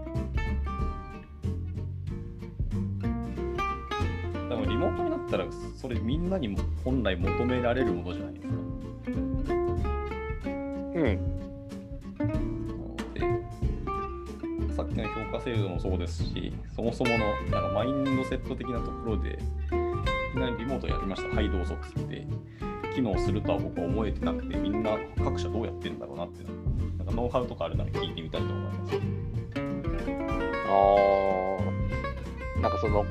[4.80, 8.54] モートになったらそれみんなにも本来求められるものじゃないですか
[10.94, 11.04] うん。
[12.18, 13.20] なので
[14.74, 19.36] さっきの評価制度もそうですしそもそものなんかマインドセット的なところでい
[20.32, 22.26] きなりリモートやりました、はい、どうぞって言って、
[22.94, 26.44] 機能するとは僕は思えてなくて、みんな各社どうやってるんだろうなって
[26.98, 28.94] なんかノウハウとかあるなら聞いてみたいと思います。
[30.68, 30.72] あ
[32.58, 33.04] あ、なんかその、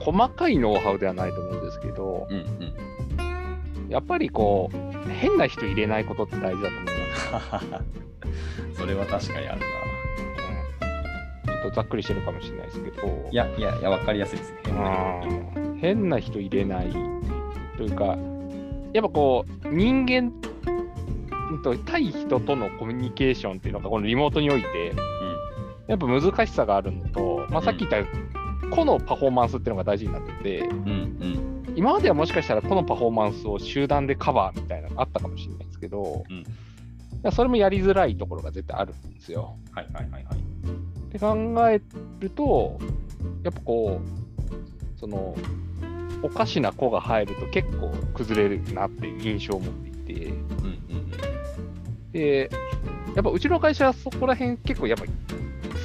[0.00, 3.88] 細かいノウハウではないと思うんですけど、うんうん。
[3.88, 6.84] やっぱりこう、変な人入れないことって大事だと思い
[7.32, 8.74] ます。
[8.80, 9.66] それは確かにあるな。
[11.46, 14.58] うん、ちょっとざっくりしてるかもしれないですけど、いやいやいや、わかりやすいですね。
[14.70, 16.90] うん変な人入れない
[17.76, 18.16] というか、
[18.92, 20.32] やっぱこう、人間
[21.50, 24.92] うんと対人とのコミュニケーションっていうのがこのリモートにおいて、
[25.86, 27.98] やっぱ難しさがあるのと、まあ、さっき言った
[28.70, 36.44] 個のパフォーマンスっていうのが大事になってて、うんうん今まではもしかしたらこのパフォーマンスを集団でカバーみたいなのがあったかもしれないですけど、うん
[37.32, 39.56] それもやりづらいところが絶対あるんですよ。
[39.72, 40.36] はいはいはいはい。
[40.36, 41.80] って考え
[42.20, 42.78] ると、
[43.42, 45.34] やっぱこう、その、
[46.22, 51.10] おかしな子が入ると結構崩れるなっていう印象を持っていて、うんうん
[52.12, 52.50] で、
[53.14, 55.04] やっぱうちの会社はそこら辺結構やっぱ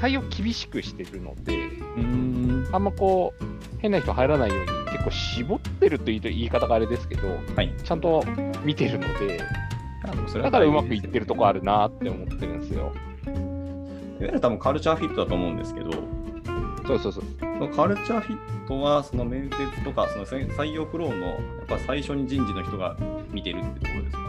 [0.01, 1.67] 採用厳しくしてるので、
[1.97, 2.32] うん。
[2.73, 3.43] あんまこう、
[3.79, 7.71] 変な人入らないように結構絞ってるというと言い方があれですけど、はい。
[7.83, 8.23] ちゃんと
[8.63, 9.39] 見てるので、
[10.41, 12.91] だからうまくいってるとこあるなって思ってるんですよ。
[13.25, 13.33] いわ
[14.21, 15.91] ゆる多分カルチャーフィットだと思うんですけど、
[16.87, 17.23] そうそうそう。
[17.39, 22.97] そのカルチャーフィットは、その面接とか、その採用フローの、やっぱ最初に人事の人が
[23.31, 24.23] 見てるってところですか？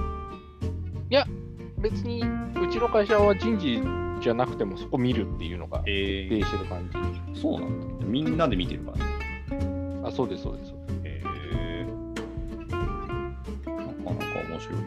[1.85, 2.25] 別にう
[2.73, 3.79] ちの会社は人事
[4.23, 6.89] じゃなくてもそこ見るっていうのがえ定してる感
[7.35, 7.39] じ。
[7.39, 8.07] そうなんだ。
[8.07, 10.09] みんなで見てるから。
[10.09, 10.71] あ、そうです、そうです。
[10.71, 11.87] そうですへえ
[13.67, 14.83] なかなか面白いな。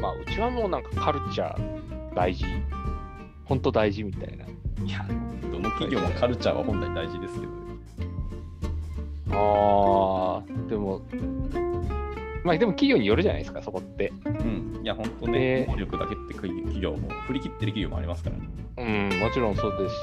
[0.00, 2.44] まあ、うちはもうなんかカルチャー大事、
[3.44, 4.44] 本当大事みたいな。
[4.84, 5.06] いや、
[5.52, 7.52] どの企業もカルチャーは本来大事ですけど、
[9.30, 11.02] あー、でも、
[12.48, 14.10] まあでも企業によるじゃないですか、そこって。
[14.24, 14.80] うん。
[14.82, 18.48] いや、本当でね、能力だけって企業も、振り切ってる企業もありますからね。
[19.10, 19.98] うん、もちろんそうですし、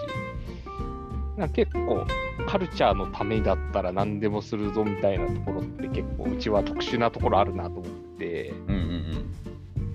[1.37, 2.05] なんか結構、
[2.45, 7.83] カルチャーのためだったら何でもするぞみたいなところって結構、うちは特殊なところあるなと思っ
[8.19, 8.95] て、うんうん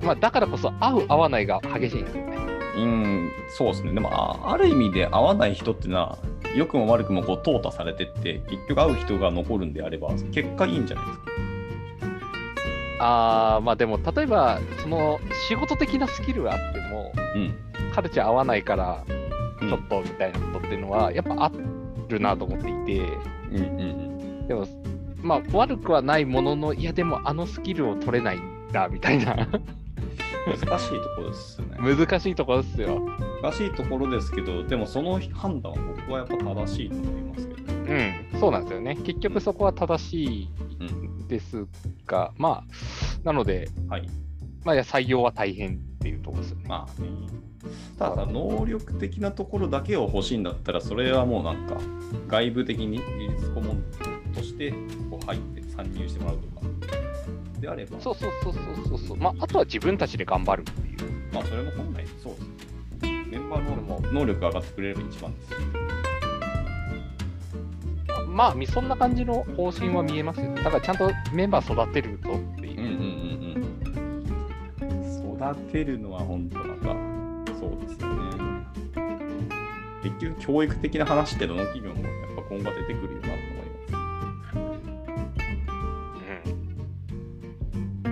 [0.03, 2.37] まあだからこそ合う合わないが激しいんですよね。
[2.77, 2.83] うん。
[2.83, 3.93] うん、そうですね。
[3.93, 6.19] でもあ、ある意味で合わない人っていうのは、
[6.57, 11.30] 良くも悪くもこう淘汰されてって、結局会う人が残るんであれば、結果いいんじゃないですか。
[13.03, 17.55] あー、まあでも例えば、その仕事的なスキルがあっても、うん。
[17.95, 19.21] カルチャー合わないから、うん
[19.61, 21.53] ちょっとみたいなことっていうのは、やっぱあ
[22.09, 23.01] るなと思っていて、
[23.51, 23.85] うんうんう
[24.45, 24.49] ん。
[24.49, 24.67] でも、
[25.23, 29.35] まあ悪くはないものの、いやでもあのスキルを取れないんだみたいな、
[30.47, 30.77] 難しいと
[31.17, 31.77] ころですよね。
[31.79, 33.01] 難しいところですよ。
[33.43, 37.73] 難しいところですけど、でもその判断は僕はやっぱ正しいと思いますけど。
[37.73, 38.97] うん、そうなんですよね。
[38.97, 40.49] 結局そこは正しい
[40.81, 41.10] うん。
[41.31, 41.67] です
[42.07, 44.09] が、まあ、なので、はい。
[44.65, 46.65] まあ、採用は大変っていうところですよね。
[46.69, 47.09] まあね。
[47.99, 51.77] ただ、能力的なところだけを欲しいんだったら、それはもうなんか、
[52.29, 53.83] 外部的に技術顧問
[54.35, 54.73] として
[55.11, 56.67] こう入って参入してもらうとか。
[57.61, 58.55] であれば、そうそうそう
[58.89, 59.17] そうそう。
[59.17, 61.33] まあ、あとは自分たちで頑張るっていう。
[61.33, 62.47] まあ、それも本来そうです。
[63.31, 65.59] メンバーもの能力が上がってくれれば一番ですよ。
[68.31, 70.55] まあ、みそんな感じの方針は見えますよ。
[70.55, 72.81] だからちゃんとメンバー育てるぞっていう。
[72.81, 73.61] うんうんうん
[74.95, 74.97] う
[75.35, 75.37] ん。
[75.37, 76.97] 育てるのは本当なんか、
[77.59, 78.31] そうですよね。
[80.03, 84.01] 結局、教育的な話ってどの企業もやっぱ今後出てくるよなと思いま
[84.45, 84.51] す。
[88.05, 88.09] う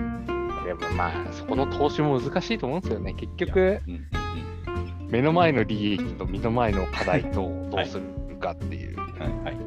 [0.63, 0.65] ん。
[0.65, 3.13] でもまあ、そこの投資も難しいと思うんですよね。
[3.13, 4.05] 結局、うんうん
[5.09, 8.03] 目の前の利益と目の前の課題とどうする
[8.39, 8.95] かっていう。
[8.95, 9.07] うん。
[9.19, 9.58] はいはい。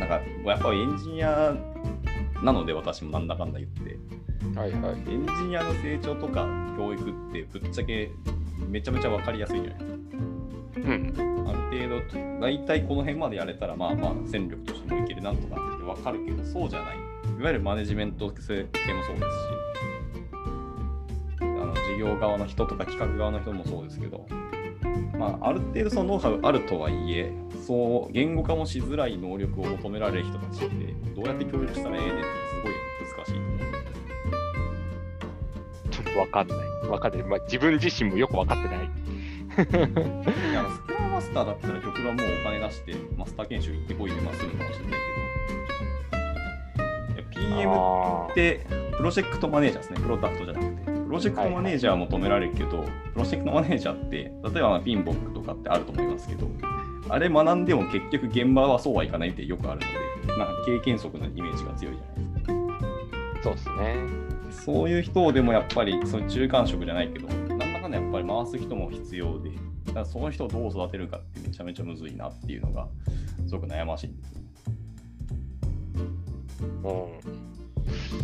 [0.00, 1.54] なんか、やっぱりエンジニア
[2.42, 3.98] なので私もなんだかんだ言って、
[4.58, 4.92] はいはい。
[4.92, 8.10] エンジニアの成長とか教育ってぶっちゃけ
[8.68, 9.96] めちゃめちゃ分かりやすいじゃないですか。
[10.76, 11.48] うん。
[11.48, 16.96] ある程度、大体この辺までやれたら、まあまあ、戦力としてもいけるなんとかって分かるけど、そうじゃない。
[16.96, 18.70] いわゆるマネジメント系もそうですし、
[21.40, 24.26] あの事業側の人とか企画側の人もそうですけど、
[25.18, 27.32] まあ、ある程度そのノウハウあるとはいえ、
[27.66, 33.58] そう、言語化もしづらい能力を求められる人たちって、どうやって教育したらええねんってすごい難しいと思う。
[35.90, 36.58] ちょっとわかんない。
[36.88, 37.22] わかんない。
[37.22, 38.90] まあ、自分自身もよくわかってない。
[39.54, 39.56] い
[40.52, 45.00] やスクラムマスターだったら極論もうお金出してマスター研修行ってこいでまするかもしれない
[47.30, 48.66] けどいや PM あって
[48.96, 50.73] プロジェクトマネージャーですねプロダクトじゃなくてプ
[51.14, 56.48] ロジェクトマネージャーは求められるけど、プロジェクトマネージャーって例えばまあピンボックとかってあると思いますけど
[57.08, 59.80] あれ学んでも結局現場はそうはいかないってよくある
[60.26, 64.24] のでなんか経験則のイメージが強いじゃないですかーそうですね。
[64.50, 69.50] そういう人でもやっぱりそういう中間職じゃないけど、なんだかんだやっぱり回す人も必要で、
[69.84, 72.88] だからその人をどう育てるかってめちゃめちゃむずいなっていうのが、
[73.46, 74.44] すごく悩ましいんですよね。
[76.84, 76.88] う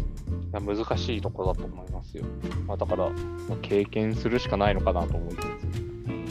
[0.06, 0.09] ん。
[0.50, 2.24] いや難しいところだと思いますよ。
[2.66, 5.44] まあ、だから、まあ経験するしかないのかなと思いつつ。
[5.44, 6.30] うん。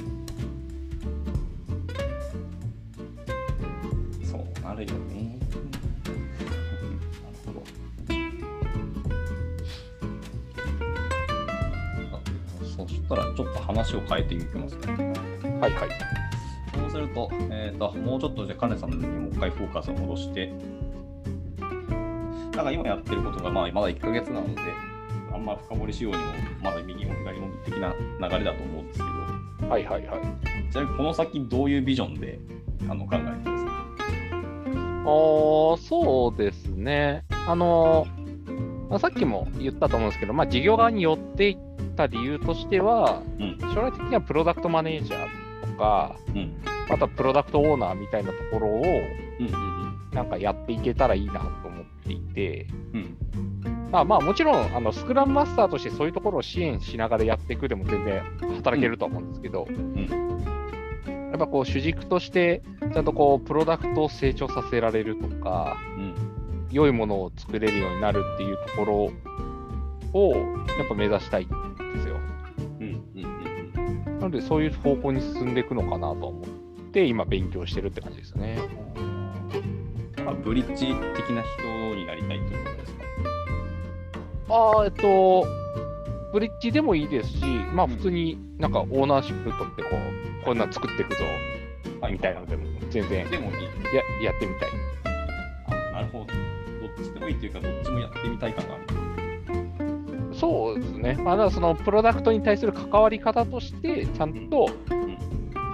[4.79, 5.37] るよね。
[7.23, 7.63] なるほど。
[12.15, 12.19] あ
[12.77, 15.13] そしたらちょっと話を変えてみますね。
[15.59, 15.89] はいはい。
[16.73, 20.51] そうすると、えー、ともうちょっとじゃあ、カネさんにもう一回フォーカスを戻して、
[22.59, 24.61] なんか今やってることがまあまだ1ヶ月なので、
[25.33, 26.25] あんま深掘りしようにも、
[26.61, 27.95] まだ右も左も的な
[28.27, 29.05] 流れだと思うんですけ
[29.63, 30.21] ど、はいはいはい。
[30.69, 32.37] ちなみにこの先どういうビジョンで
[32.89, 33.65] あの考えてます？
[33.65, 33.71] か
[34.71, 37.23] あーそうですね。
[37.47, 38.05] あの
[38.89, 41.57] まあ、さっきも言ったと思うんですけど、まあ、事業側に寄っていっ
[41.95, 46.61] た理由としては、うん将来的にはプロダクトマネージャーとか、うん。
[46.91, 48.85] あとはプロダクトオーナーみたいなところを、うんう
[49.47, 49.79] ん
[50.11, 51.68] なんかやっていけたらいいなと思
[52.09, 53.17] っていて、うん。
[53.65, 53.89] うん。
[53.91, 58.23] まあまあもちろんあのスクラムマスターとしてそういうところを支援しながらやっていくでも全然
[58.57, 59.67] 働けると思うんですけど、
[61.07, 66.15] やっぱこう主軸としてちゃんとこうプロダクトを成長させられるとか、うん。
[66.71, 68.85] 良いものを作れるようになるっていうとこ
[70.13, 70.35] ろを
[70.77, 71.53] やっぱ目指したいんで
[72.01, 72.17] すよ。
[72.79, 73.03] うん。
[73.15, 73.23] うん。
[73.23, 74.19] うん。
[74.19, 76.49] なのでそういう方向に進んでいくのかなと思っ
[76.91, 78.59] て今勉強してるって感じですね。
[80.29, 83.03] まあ、ブリッジ的な人になりたいということですか？
[84.49, 85.47] あーえっと、
[86.31, 89.89] ブリッジでもいいですし、まあ普通になんかオーナーシップ取ってこ
[90.41, 91.23] う、こんなん作っていくぞ
[92.11, 93.55] みたいなのでも全然やでもいい。
[94.23, 94.69] やってみたい。
[95.65, 96.25] あ、なるほど。
[96.25, 96.31] どっ
[97.03, 98.83] ちでもいいというか、どっちもやってみたい感がある。
[100.35, 101.15] そうですね。
[101.15, 105.17] まあ、だからそのプロダクトに対する関わり方として、ちゃんと、うん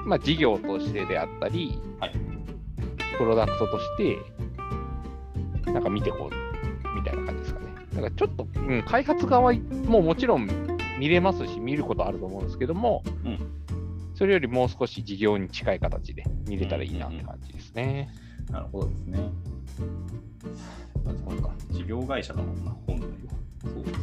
[0.05, 2.13] まあ、事業としてであったり、はい
[3.17, 4.17] プロダクトとして、
[5.75, 7.65] なんか見てこうみたいな感じですかね。
[7.93, 10.49] だからちょっと、うん、開発側ももちろん
[10.97, 13.51] 見れますし、見ることあると思うんですけども、うん
[14.15, 18.09] それよりもう少し事業に近い形で見れたらいいなって感じですね。
[18.49, 19.19] なるほどですね。
[21.27, 21.51] そうか。
[21.71, 23.09] 事業会社だもんな、本来は。
[23.63, 23.99] そうです。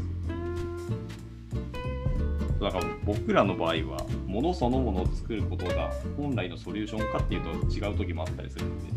[2.61, 8.89] だから僕らの場合は、物そのものを作ることが本来のソリューションかっていうと違う時もあったりするんで、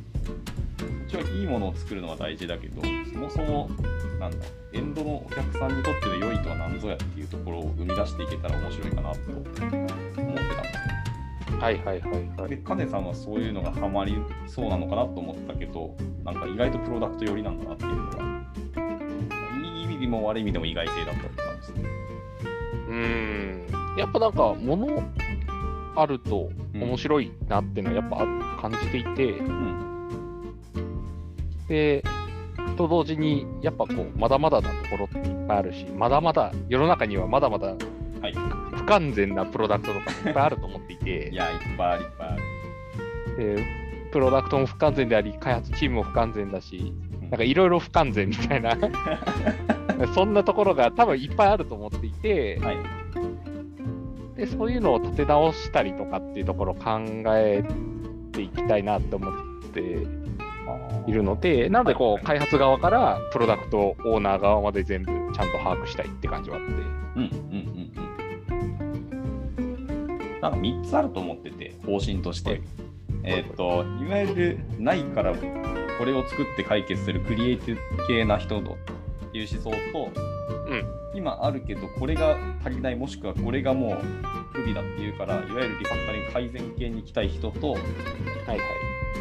[0.85, 3.69] もちろんいいものを作るのは大事だけど、そもそも、
[4.19, 4.37] なんだ、
[4.73, 10.25] エンドのお客さんにとっての良いとは何ぞやっていうところを生み出していけたら面白いかなと思ってたんですよ。
[11.59, 12.49] はいはいはいはい。
[12.49, 14.15] で、カネさんはそういうのがハマり
[14.45, 18.45] そうなのかなと思ったけど、なんか意外とプロダクト寄りなんだなっていうのは、
[19.63, 21.89] いい意味でも悪い意味でも意外性だったって感じですね。
[22.87, 23.97] うーん。
[23.97, 25.03] やっぱなんか、物
[25.95, 28.17] あると面白いなっていうのはやっぱ
[28.61, 29.84] 感じていて、うん。
[31.67, 32.03] で、
[32.77, 37.75] と同時に、やっぱこう、まだまだなところっていっぱいあるし、まだまだ、世の中にはまだまだ
[38.21, 38.33] はい。
[38.75, 43.55] 不完全なプロダクトとかもいっぱいあると思っていて い、や、いっぱいある、いっぱいある。
[43.55, 43.63] で
[44.11, 48.77] プロダクトも不完全であり、開発チームも不完全だし、なんかいろいろ不完全みたいな、
[50.15, 52.77] そんなところが多分いっぱいあると思っていて、はい。
[54.37, 57.63] でそういうのを立て直したりとかっていうところを考え
[58.31, 59.33] ていきたいなと思っ
[59.73, 60.05] て
[61.07, 66.71] いるので、なのでこう開発側からプロダクトオーナー側まで全部ちゃんと把握したいって感じはあって。
[66.73, 66.81] うん、うん、
[67.19, 68.01] うん、う
[70.37, 70.41] ん。
[70.41, 72.49] なんか3つあると思ってて、方針として。
[72.51, 72.61] はい
[73.27, 80.11] えーっと、いわゆるないからこれを作って解決するクリエイティブ系な人のっていう思想と、
[81.15, 83.97] 今あるけどこれが足りないもしくはこれがもう
[84.53, 88.59] 不備だっていうからいわゆるリファクタリング改善系に行きたい人と,、はいはい。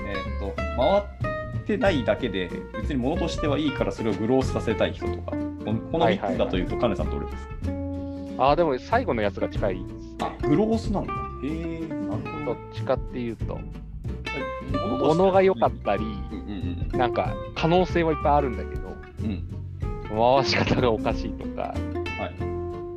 [0.07, 1.34] えーっと回っ
[1.65, 7.47] てないだけで別に物としてはいいからそれをグロースさせたい人とかこのこの3つだというとカネさんどれです。
[7.47, 9.75] か、ああ、でも最後のやつが近い。
[9.75, 9.99] ですね。
[10.21, 11.13] あグロースなんだ。
[11.43, 12.53] へえなるほど。
[12.53, 13.59] っちかっていうと、
[14.73, 18.89] ど物が良かったり、うんうんなんか可能性はいっぱいあるんだけど、
[19.23, 19.27] うん
[20.13, 20.43] うん。
[20.43, 21.75] 回し方がおかしいとか、
[22.19, 22.31] は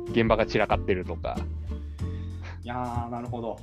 [0.06, 0.10] い。
[0.12, 1.36] 現場が散らかってるとか、
[2.62, 3.58] いやー、なるほど。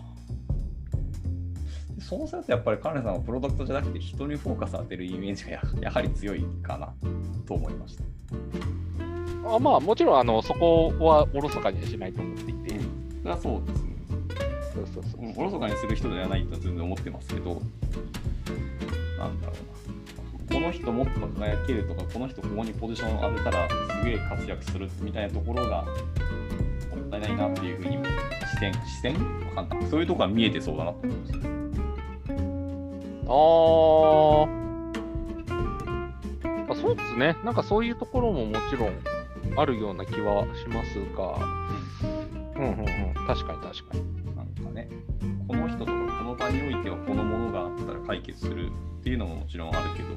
[2.07, 6.93] そうするとやっぱりカネさんはプロダクトじゃなくて人にフォーカス当てるイメージがややはり強いかな
[7.47, 8.03] と思いました。
[9.55, 12.79] あまあもちろんあのそこはおろそかにはしないと思っていて、
[13.21, 13.95] それはそうですね。
[14.75, 17.61] そうそうそううんおろそかにする人ではないとは全然思ってますけど、
[19.17, 19.53] なんだろ
[20.49, 20.55] うな。
[20.55, 25.87] この人もっと輝けるとか、この人ここにポジションを当てたらすげえ活躍するみたいなところがも
[27.07, 27.97] ったいないなっていうふうに
[28.51, 29.15] 視線、視線？
[29.55, 29.89] わかんない。
[29.89, 31.54] そういうところが見えてそうだなと思いました。
[33.27, 34.45] あー
[36.69, 37.35] あ、そうですね。
[37.43, 38.93] なんかそういうところももちろん
[39.57, 41.35] あるような気はしますが、
[42.55, 44.35] うんうんうん、確かに確かに。
[44.35, 44.89] なんかね、
[45.47, 48.71] この人とかこの場においてはこのものがあったら解決するっ
[49.05, 50.15] っていうのももちろんあるけど、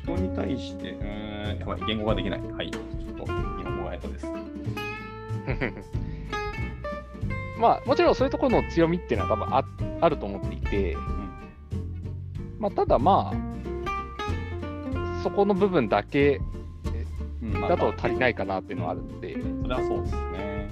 [0.00, 2.40] 人に対して、うーん、やばい、言語ができない。
[2.40, 2.82] はい、ちょっ
[3.16, 4.26] と日本語が下手です。
[7.58, 9.64] まあ、もちろんそういうところの強みっていうのは多分あ
[10.00, 10.96] あると思っていて、
[12.58, 16.40] まあ、ただまあ、そこの部分だけ
[17.68, 20.70] だと足りないかなっていうのはあるので、それはそうですね。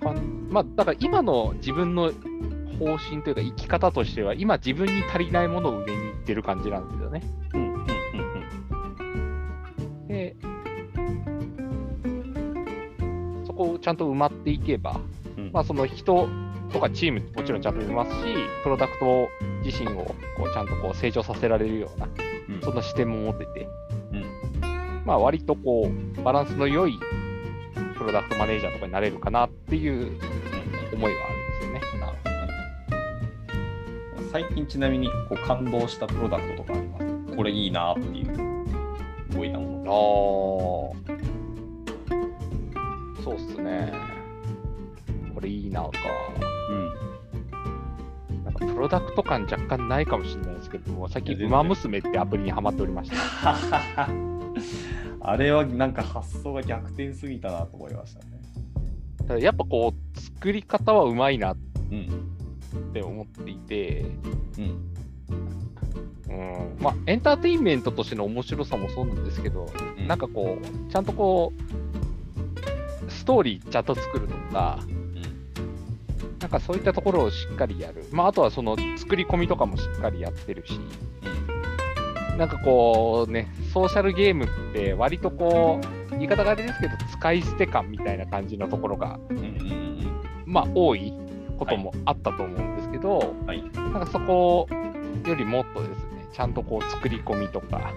[0.00, 0.14] まあ、
[0.50, 2.12] まあ、だから今の自分の
[2.78, 7.22] 方針というか生き方としては、今自分に足りないものを上に行ってる感じなんですよね。
[7.54, 7.84] うんうんうん
[10.08, 10.36] で、
[13.46, 15.00] そこをちゃんと埋まっていけば、
[15.36, 15.50] うん。
[15.52, 16.28] まあ、その人
[16.74, 18.16] とかチームもちろんちゃんといますし、
[18.64, 19.28] プロダクト
[19.62, 22.14] 自身をこうちゃんとこう成長させられるような、うん
[22.62, 23.68] そんな視点も持ってて、
[24.12, 24.24] うん
[25.06, 26.98] まあ割とこう、バランスの良い
[27.96, 30.18] プロダクトマネージャーとかになれるかなっていう
[30.92, 31.28] 思いはあ
[31.62, 32.00] るんですよね。
[32.00, 32.30] なるほど
[34.24, 34.30] ね。
[34.32, 37.04] 最近ちなみにこう感動したプロダクトとかあります
[37.36, 38.26] これいいなっていう
[39.32, 40.92] 動いたもの。
[40.98, 41.02] あ
[43.20, 43.22] あ。
[43.22, 43.92] そうっすね。
[45.32, 45.92] これいいなか。
[48.54, 54.08] かプロダクト感若干ないかもしれないですけども、最近、ウマ娘ってアプリにハマっておりました。
[55.20, 58.40] あれはなんか発想が逆転すぎたなと思いましたね。
[59.26, 61.56] ただやっぱこう、作り方はうまいなっ
[61.90, 62.92] うん。
[62.92, 64.04] て思っていて、
[64.58, 64.94] うん。
[66.28, 74.78] うん、まあ、エンターテインメントとしての面白さもそうなんですけど、うんなんかこう、ちゃんとこう、ストーリーちゃんと作るとか、
[76.40, 78.04] なんかそういったところをしっかりやる。
[78.10, 80.78] まあ、あとはその作り込みとかもしっかりやってるし、
[82.36, 85.80] なんかこうね、ソーシャルゲームって割とこ
[86.10, 90.22] う、言い方があれですけど、使い捨て感みたいな感じのところが、うん。
[90.46, 91.12] まあ多い
[91.58, 93.62] こともあったと思うんですけど、はい。
[93.74, 94.68] なんかそこ
[95.24, 97.92] よりもっとですね、ちゃんとこう作り込みとか、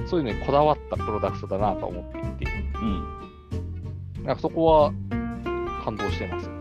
[0.00, 0.06] うん。
[0.06, 4.24] そういうのにこだわったプロダクトだなと思っていて、うん。
[4.24, 4.92] なんかそこは
[5.84, 6.55] 感動してます。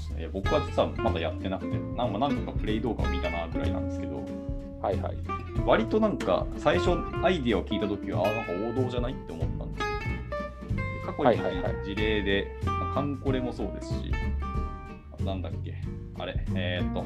[0.00, 0.28] ですね。
[0.32, 4.24] 僕は実はまだやってなくて、なんか何個かプレイ動画を見たなぐらいなんですけど、
[4.80, 5.16] はいはい。
[5.64, 6.92] 割となんか最初
[7.22, 9.84] アイディアを聞いたときは、あ、なんか王道じゃないって思ったんです
[11.06, 14.12] 過去にはいはいはい事例で、まあカンコレもそうですし、
[15.24, 15.74] なんだっけ、
[16.18, 17.04] あれ、えーっと、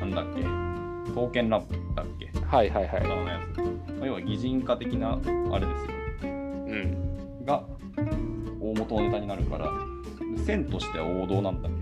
[0.00, 0.42] なんだっけ、
[1.10, 3.04] 刀剣ラブだっけ、はいはいはい。
[3.04, 3.58] あのやつ。
[3.98, 5.90] まあ要は擬人化的なあれですよ。
[6.22, 7.44] うん。
[7.44, 7.64] が
[8.60, 9.68] 大元のネタになるから
[10.44, 11.81] 線としては王道なんだけ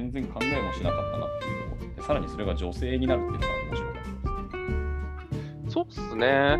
[0.00, 6.58] 全然考えもしなかったなっていうところでさらにそれが女性になるっていうのが面白かったですそうっすね。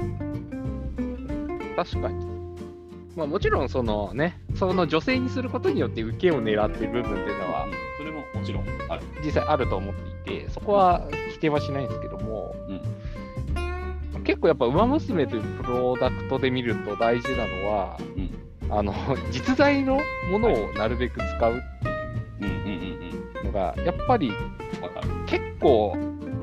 [1.75, 2.27] 確かに。
[3.17, 9.03] まあもちろんそのね、その女性にすることによって受けを狙ってる部分っていうのはうんそれももちろんある。
[9.25, 12.81] 実際あると思っていて、そこは否定はしないんですけども、うん
[14.23, 18.41] 結構やっぱ、ウマ娘というプロダクトで見ると大事なのは、うん
[18.73, 18.95] あの
[19.33, 21.61] 実在のものをなるべく使うっ
[23.45, 24.33] のが、やっぱり。
[25.27, 25.93] 結構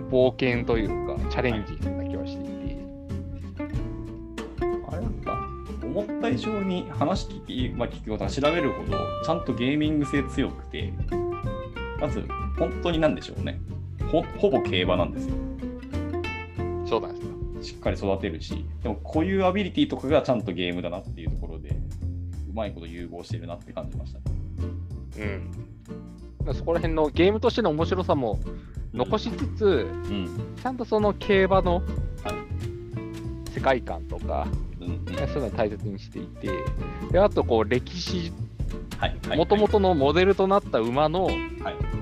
[0.10, 2.78] 冒険というか、チャレンジな気はしていて、
[4.89, 5.50] あれなんか
[5.84, 10.93] 思った以上に話聞き、まあ、聞くことが調べるほどちゃんとゲーミング性強くて
[12.00, 12.26] まず
[12.58, 13.60] 本当になんでしょうね
[14.12, 15.36] ほほぼ競馬なんですよ。
[16.86, 17.34] そうなんですよ。
[17.64, 21.72] しっかり育てるし、でもこういうアビリティとかがちゃんとゲームだなっていうところで、
[22.50, 24.26] うまいこと融合してるなって感じましたね。
[25.20, 25.52] うん。
[26.54, 28.39] そこら辺のゲームとしての面白さも
[28.93, 29.68] 残しつつ、う
[30.14, 30.56] ん。
[30.62, 31.84] ちゃんとその競馬のはい。
[33.52, 34.48] 世界観とか、
[34.80, 35.06] うんうん。
[35.06, 36.50] そういうのを大切にしていて、
[37.12, 38.32] であとこう歴史、
[39.36, 41.36] もともとのモデルとなった馬のはい。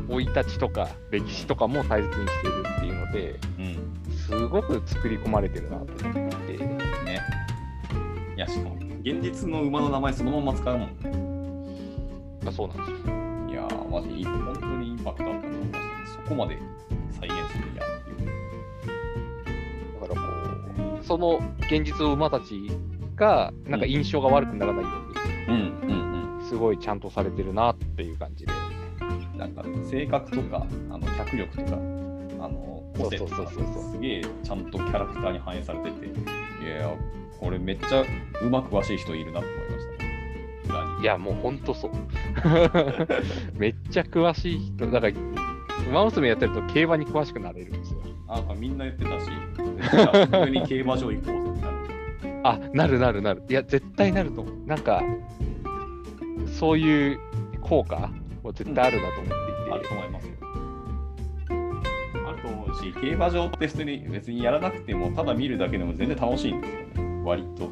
[0.08, 4.12] 生い立ちとか歴史とかも大切にしているっていうので、うん。
[4.16, 7.20] すごく作り込まれてるなと思っていて、ね。
[8.36, 12.40] いや、しかも、現実の馬の名前そのまま使うもんね。
[12.44, 13.25] まあそうなんですよ。
[13.56, 15.86] いやー、マジ本当にインパクトあったと思いましたね。
[16.26, 16.60] そこまで
[17.18, 18.28] 再現するんやっていう。
[20.02, 22.70] だからこう、その現実の馬たち
[23.16, 24.90] が、なんか印象が悪くならないよ
[25.48, 28.52] うに、うんうんすごいちゃんとされてるなっていう感じで。
[29.32, 29.38] うん。
[29.38, 31.78] なんか、性格とか、あの脚力とか、あ
[32.50, 36.10] の、個性とかすげえちゃんとキャラクターに反映されてて、い
[36.68, 36.98] やー、
[37.40, 38.04] これめっちゃ
[38.42, 39.64] うまく詳しい人いるなって思。
[39.64, 39.65] い
[41.06, 41.92] や、もうほんとそう。
[43.58, 45.14] めっちゃ詳しい人、だから、
[45.90, 48.00] 馬娘やってると競馬に詳しくなれるんですよ。
[48.28, 49.30] あなんかみんな言ってたし、
[50.28, 52.40] 普通に競馬場行こうぜってなる。
[52.44, 53.44] あ、なるなるなる。
[53.50, 54.56] いや、絶対なると思う。
[54.66, 55.02] なんか、
[56.48, 57.20] そういう
[57.62, 58.12] 効果
[58.44, 60.36] も絶対あるなと思っていて、あると思いますよ。
[62.46, 67.70] そうし、競馬場って普通に別にやらなくても、ただ見るだけでも全然楽しいんですよね、割と。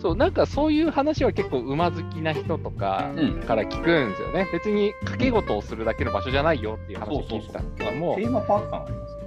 [0.00, 4.48] そう、なんかそういう話は結構馬好きな人とかうんから聞くんですよね。
[4.52, 9.20] 別に掛け事をするだけの場所じゃないよっていう話を聞いてたんですけどもテ、ーマパーク感ありますよ。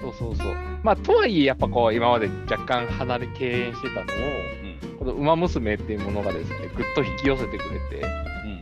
[0.00, 0.54] そうそうそう。
[0.82, 4.66] まあ、とはいえ、やっぱこう、今まで若干離れ敬遠してたのを、うん
[4.98, 8.60] この馬娘っていうものがですね、ぐっと引き寄せてくれて、うんうん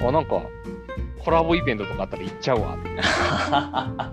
[0.00, 0.42] うんあ、なんか、
[1.18, 2.76] コラボイベントとかあったら行っちゃうわ。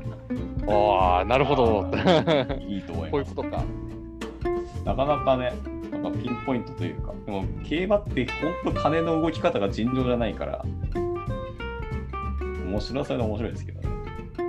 [0.68, 1.92] ああ、なるほど。
[2.68, 3.36] いいと思い こういうます。
[3.36, 3.64] ことか。
[4.86, 5.54] なかなかね、
[5.92, 8.26] なんかピンポイントというか、でも競馬って
[8.64, 10.66] 本当金の動き方が尋常じゃないから、
[12.66, 13.90] 面白さで面白いですけどね。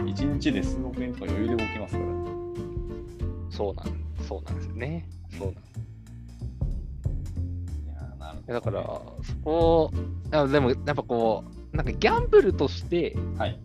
[0.05, 2.15] 1日で数億円とか余裕で動きますからね。
[3.51, 3.87] そうなん、
[4.27, 5.09] そうなんですよね。
[5.39, 5.59] そうなんい
[7.89, 8.83] やーなるほどねだから、
[9.23, 9.91] そこ、
[10.33, 13.59] あでも、やっぱこう、なんかギャンブルとしてはい。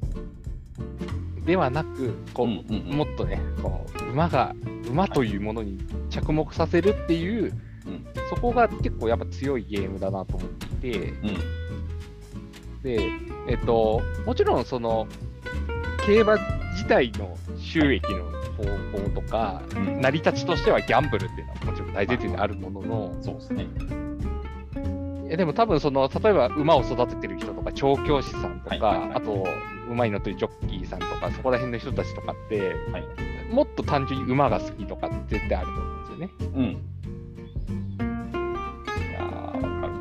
[1.50, 2.98] ではなく、こう、うんうんうん。
[2.98, 4.54] もっとね、こう馬が、
[4.88, 5.80] 馬というものに
[6.12, 7.52] 着目させるっていう、
[7.88, 8.06] うん。
[8.30, 12.82] そこが結構やっぱ強いゲームだなと思っていて、うん。
[12.84, 13.12] で、
[13.48, 15.08] えっと、もちろんその、
[16.06, 16.38] 競馬
[16.74, 18.26] 自体の収益の
[18.56, 20.02] 方法とか、うん。
[20.02, 23.66] 成り立ちとしてはギャンブルっていうのはもちろん大前提であるものの、そうですね。
[25.32, 29.18] えでも多分その、例えば馬を育ててる人とか、調教師さんとか、はいはいはい。
[29.18, 29.48] あと、
[29.90, 33.04] 馬に乗ってるジョッキーさんとか、そこら辺の人たちとかって、はい。
[33.52, 36.30] もっと単純に馬が好きとかって絶対あると思うんですよね。
[36.56, 36.64] うん。
[39.10, 39.98] いやー、わかるな。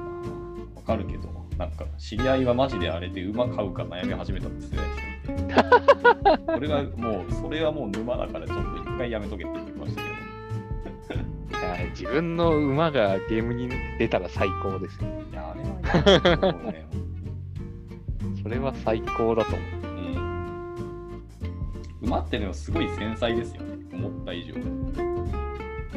[0.76, 5.72] わかるけど、なんか、知り合いはマジであれで馬買うか悩み始めたって言ってた人
[6.32, 10.18] いて、 それがもう、それはもう沼だから、ちょっと一回やめとけって言ってましたけど。
[11.58, 13.68] いや自分の馬がゲームに
[13.98, 15.08] 出たら最高ですよ。
[15.32, 16.86] いや、あれはね。
[18.42, 19.77] それは最高だと思う。
[22.02, 22.08] うん。
[22.08, 23.76] 馬ってでもすごい繊細ですよね。
[23.92, 24.54] 思った以上。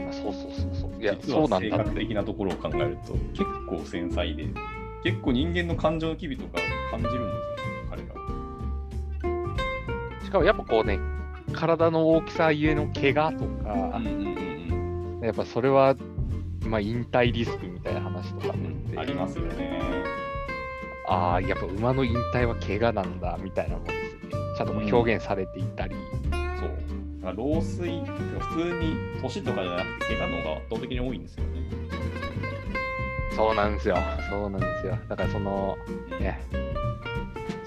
[0.10, 1.02] あそうそうそうそう。
[1.02, 2.00] いや、実そうは性格なんだって。
[2.02, 4.48] 的なところを考えると、結構繊細で、
[5.04, 6.60] 結構人間の感情の機微とか
[6.92, 8.22] 感じるんですよ、彼らは。
[10.24, 11.00] しかもやっぱこうね、
[11.54, 14.32] 体の大きさゆえの怪我とか、うんうんうん
[15.22, 15.96] やっぱそれは、
[16.66, 19.00] まあ、引退リスクみたいな話とかうん。
[19.00, 19.80] ありますよね。
[21.08, 23.86] ああ、やっぱ馬の引退は怪我なんだみたいなもん
[24.66, 24.86] ですね。
[24.86, 25.96] ちゃんとこう表現されていたり、
[26.60, 26.70] そう。
[27.22, 28.06] だから老衰、
[28.40, 31.50] 普通に年とかじゃなくて、怪我の方が圧倒的に多いんですよね。
[33.36, 33.98] そうなんですよ。
[34.30, 34.98] そうなんですよ。
[35.08, 35.78] だからその、
[36.12, 36.42] うんね、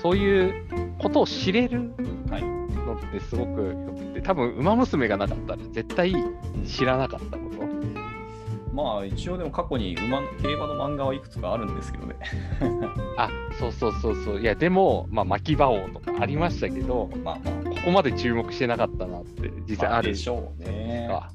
[0.01, 0.67] そういう
[0.99, 1.91] ことを知れる
[2.31, 2.43] はい。
[2.43, 6.15] のってすごくよくて、多分馬娘がなかったら絶対
[6.67, 7.65] 知らなかったこと。
[8.75, 12.17] まあ、一応でも過去に馬の競馬の漫画はいくつかあるんですけどね。
[13.17, 14.41] あ、そうそうそうそう。
[14.41, 21.07] いや、でも、まあ、巻き場王とかありましたけど、まあまあ、ここまで注目してなかったなって実際あるでしょうね。
[21.09, 21.31] か。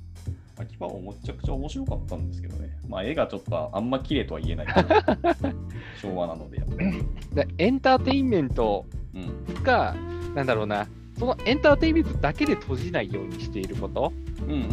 [0.57, 2.77] 秋葉もめちゃくちゃ面白かったんですけどね。
[2.89, 4.67] まあ、絵がちょっとあんま綺麗とは言えない。
[6.01, 7.05] 昭和なので、やっぱり。
[7.33, 8.85] でエンターテインメント
[9.15, 9.63] うん。
[9.63, 9.95] が、
[10.35, 10.87] なんだろうな、
[11.17, 14.11] そのエンターテインメントだけで閉じないようにしていること
[14.45, 14.67] うんうんうんう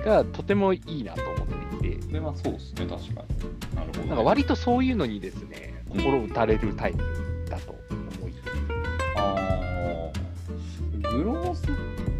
[0.00, 0.02] ん。
[0.04, 1.61] がとてもいいなと思って
[2.12, 3.24] れはそうですね、確か
[3.70, 3.76] に。
[3.76, 4.06] なるほど、ね。
[4.08, 6.98] なんか割とそういうのにですね、心打たれるタイプ
[7.48, 7.74] だと
[8.20, 8.32] 思い。
[9.16, 11.66] あーグロースっ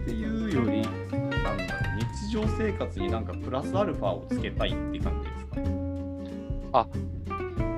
[0.05, 5.61] ていうより、なんだろう、日常生活になんかプラスアルファをつけたいって感じですか？
[5.61, 5.71] ね。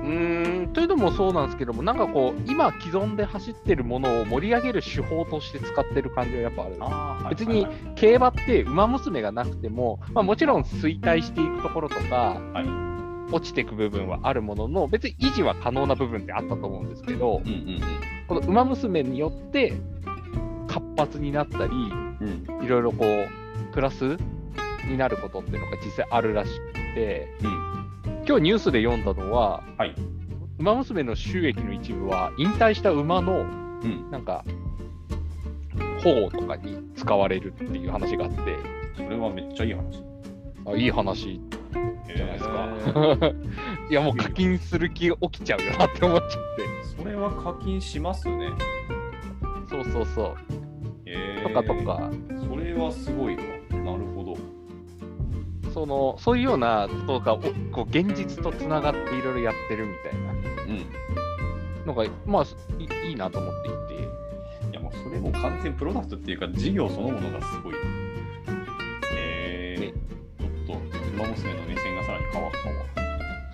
[0.05, 6.75] うーん、というのもそうなんですけども、なんかこう、今既存で走ってるものを盛り上げる手法として使ってる感じはやっぱある。
[6.79, 12.85] あー別に競馬って馬娘がなくても、まあ、もちろん衰退していくところとか、はい。
[13.31, 17.81] 落ちていく部分はあるものの、別に維持は可能な部分ってあったと思うんですけど、うんうん
[18.27, 19.71] この馬娘によって
[20.67, 22.45] 活発になったり、うん。
[22.49, 22.65] うん。
[22.65, 24.17] いろいろこう、プラス
[24.87, 27.84] になることっていうのが実際あるらしくて、うん。
[28.27, 29.93] 今日ニュースで読んだのは、はい。
[30.57, 33.43] 馬娘の収益の一部は、引退した馬のう
[33.87, 34.09] ん。
[34.09, 34.43] なんか、
[36.03, 38.39] 保護とかに使われるっていう話があって、
[38.95, 40.03] それはめっちゃいい話。
[40.65, 41.39] あいい話
[42.15, 43.31] じゃないですか。
[43.91, 46.37] いや、もう課金する気が起きちゃうよなって思っちゃって。
[46.97, 48.49] それは課金しますね。
[49.69, 50.35] そうそうそう。
[51.05, 51.75] えとかと。
[51.83, 52.09] か、
[52.49, 53.41] それはすごいわ。
[53.71, 54.14] なるほど。
[55.75, 60.31] その、そういうようなことがおこう現実とつながっていろいろやってるみたいな
[61.81, 61.85] うん。
[61.85, 62.45] のが、まあ、
[62.79, 64.05] いいいなと思っていて。
[64.71, 67.75] いやもうそれも完全プロダクトっていうか事業そのものがすごい。
[69.17, 72.75] えねー、ちょっと馬娘の目線がさらに変わったわ。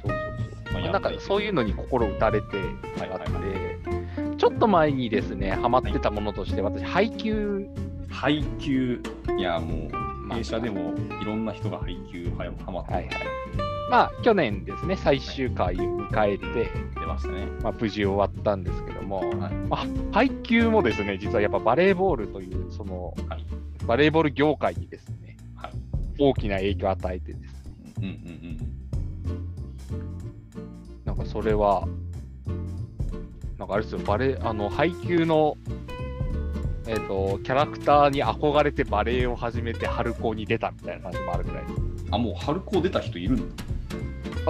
[0.03, 0.74] そうそうそう。
[0.74, 7.67] まあやなんかそういうのに心打たれてあって、はいはいはちょっと前にですね、ハマってたものとして、私、配給
[8.11, 9.01] 配給、
[9.38, 13.11] いや、もう、まあ弊社でもいろんな人が配給はまってはいはい。
[13.91, 17.45] まあ、去年ですね、最終回を迎えて、出ましたね。
[17.61, 19.53] まあ、無事終わったんですけども、はい。
[19.53, 23.45] まあ、配給もですね、実はやっぱバレーボールという、その、はい。
[23.86, 25.71] バレーボール業界にですね、はい。
[26.19, 28.57] 大きな影響を与えてですね、うんうん。
[31.03, 31.86] なんかそれは、
[33.57, 35.57] なんかあれですよ、バレー、あの、配給の、
[36.91, 41.63] えっ、と、キャラクターに憧れてバレーを始めて春高に出たみたいな話もあるぐらい。
[41.63, 42.13] うん。
[42.13, 43.63] あ、もう春高出た人いるんだ。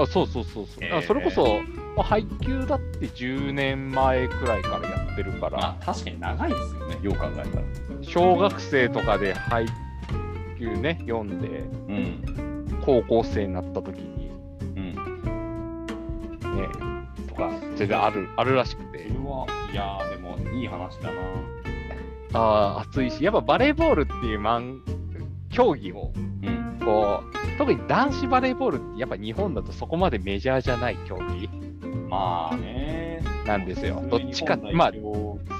[0.01, 0.83] あ、そうそうそうそう。
[0.83, 1.59] へーそれこそ、
[1.95, 7.63] まあ、配給だって10年前くらいからやってるから、まあ、確かに長いですよね、よう考えたら。
[8.01, 9.67] 小学生とかで配
[10.57, 12.79] 給ね、読んで、うん。
[12.83, 14.31] 高校生になった時に、
[14.75, 14.93] うん。
[16.55, 16.67] ね、
[17.29, 21.60] とか、全然ある、あるらしくていやー、でも、いい話だな。
[22.33, 24.81] ああ、熱いし、やっぱバレーボールっていうマン
[25.49, 26.79] 競技を、うん。
[26.83, 31.49] こう、特に男子バレーボールって、やっぱ日本だとそこまでメジャーじゃない競技
[32.09, 33.21] まあね。
[33.45, 34.03] なんですよ。
[34.09, 34.91] どっちか、まあ、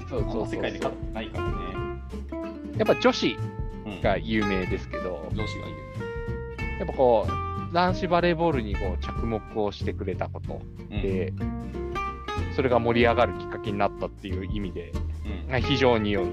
[0.09, 1.51] そうこそう世界で勝ってないからね。
[2.77, 3.37] やっぱ女子
[3.85, 4.01] うん。
[4.01, 5.77] が有名ですけど、上司がいる。
[6.79, 11.01] やっぱこう、男子バレーボールにこう着目をしてくれたことうん。
[11.01, 11.33] で、
[12.55, 16.25] それが盛り上がるきっかけになったっていう意味で、うん非常に良い。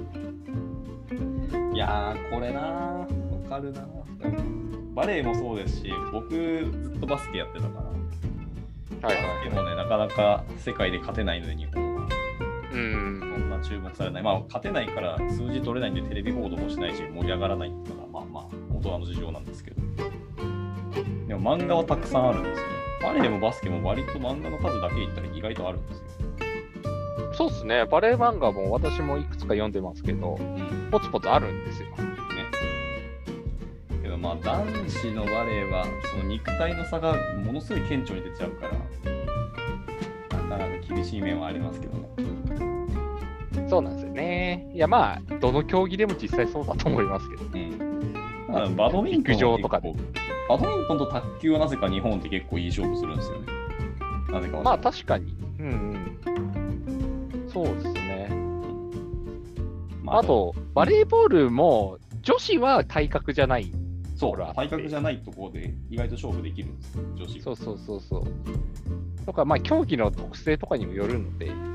[1.79, 4.95] いやー、これなー、わかるなー。
[4.95, 7.85] バレーもそうですし、僕、ずっとバスケやってたか
[9.01, 12.09] ら、はいバスケもね、なかなか世界で勝てないので、日本は。
[12.73, 14.23] うんそんな注目されない。
[14.25, 18.45] まあ、勝てないから数字取れないんでテレビ報道もしないし、盛り上がらないっていうのが、まあまあ、
[18.77, 19.81] 大人の事情なんですけど。
[21.29, 22.73] でも漫画はたくさんあるんですよね。
[23.05, 26.38] バレーもバスケも割と漫画の数だけ言ったら意外とあるんですよ。
[27.39, 30.89] そうですね、バレー漫画も私もいくつか読んでますけど、うん。
[30.91, 31.89] ポツポツあるんですよ。
[34.03, 38.73] けどまあ男子のバレーはその肉体の差がものすごい顕著に出ちゃうから
[40.49, 42.09] なかなか厳しい面はありますけどね。
[43.69, 44.73] そうなんですよね。
[44.75, 47.45] いや、まあ、どの競技でも実際そうだと思いますけど。
[47.45, 48.15] うん。
[48.49, 49.95] だからバドミントンは陸上とかで
[50.49, 53.47] バドミントンと卓球はなぜか日本って結構いい勝負するんですよね。
[54.33, 55.37] なぜかはまあ、確かに。
[55.61, 56.58] うんうん。
[57.53, 58.29] そうですね。
[60.03, 63.73] まああと、バレーボールも、女子は体格じゃない。
[64.17, 67.43] そう体格じゃないところで意外と勝負できるんですよ、女子が。
[67.45, 69.25] そうそうそうそう。
[69.25, 71.69] とか、まあ、競技の特性とかにもよるので、うん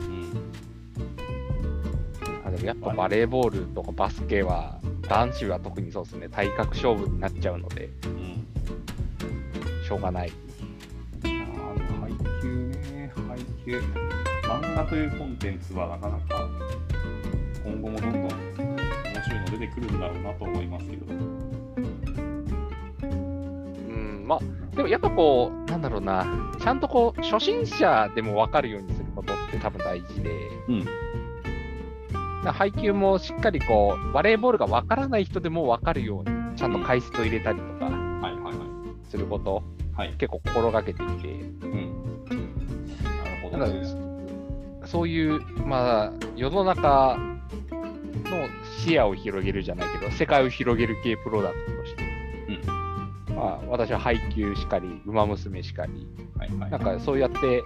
[2.45, 8.45] あでもやっぱバレーボールとかバスケは、男子は特にそうですね、体格勝負になっちゃうので、うん
[9.85, 10.31] しょうがない。
[11.23, 12.11] あー配
[12.41, 13.81] 給ね、配給。
[14.43, 16.49] 漫画というコンテンツはなかなか
[17.65, 18.29] 今後もどんどん面
[19.23, 21.05] 白いの出てくるんだろうなと思いますけど。
[21.05, 21.13] う
[23.95, 24.39] ん、まあ、
[24.75, 26.25] でもやっぱこう、なんだろうな、
[26.59, 30.29] ちゃんとこう、初心者でも分かるようにすることって多分大事で、
[30.67, 30.85] うん。
[32.51, 38.55] 配球もしっかりこう、バレーボールが分からない人でも分かるように、ちゃんと解説を入れたりとかはいはいはい。
[39.09, 39.63] すること、
[39.95, 40.13] はい。
[40.17, 42.25] 結構心がけていて、うん。
[42.25, 44.02] なるほど、ね。
[44.93, 48.47] そういう、まあ、世の中の
[48.79, 52.03] 視野を広げるじゃないけど、世界を広げる系プロダクトとして、
[53.33, 56.69] まあ、私は配球しかり、ウマ娘しかり、はいはい。
[56.69, 57.63] なんかそうやって、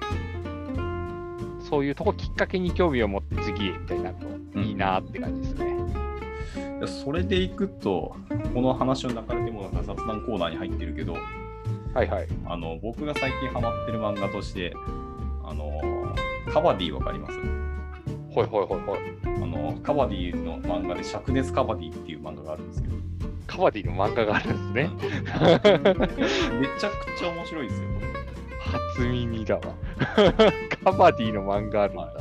[1.70, 4.16] そういうとこきっかけに興味を持って次へみたいになる
[4.54, 5.76] といいなって感じですね。
[6.78, 8.16] いやそれでいくと、
[8.54, 11.18] この話の流れでもなんか雑談コーナーに入ってるけど、
[11.94, 12.28] はいはい。
[12.46, 14.74] あの僕が最近ハマってる漫画として、
[15.44, 15.97] あの
[16.58, 17.40] カバディわかります？
[18.32, 19.00] ほいほいほいほい。
[19.26, 22.96] あのカバディの漫画で灼熱カバディっていう漫画があるんですけど、
[23.46, 24.90] カバディの漫画があるんですね。
[25.00, 28.08] めちゃくちゃ面白いですよ、これ。
[28.98, 29.62] 初耳だわ。
[30.84, 32.12] カバディの漫画あるんだ。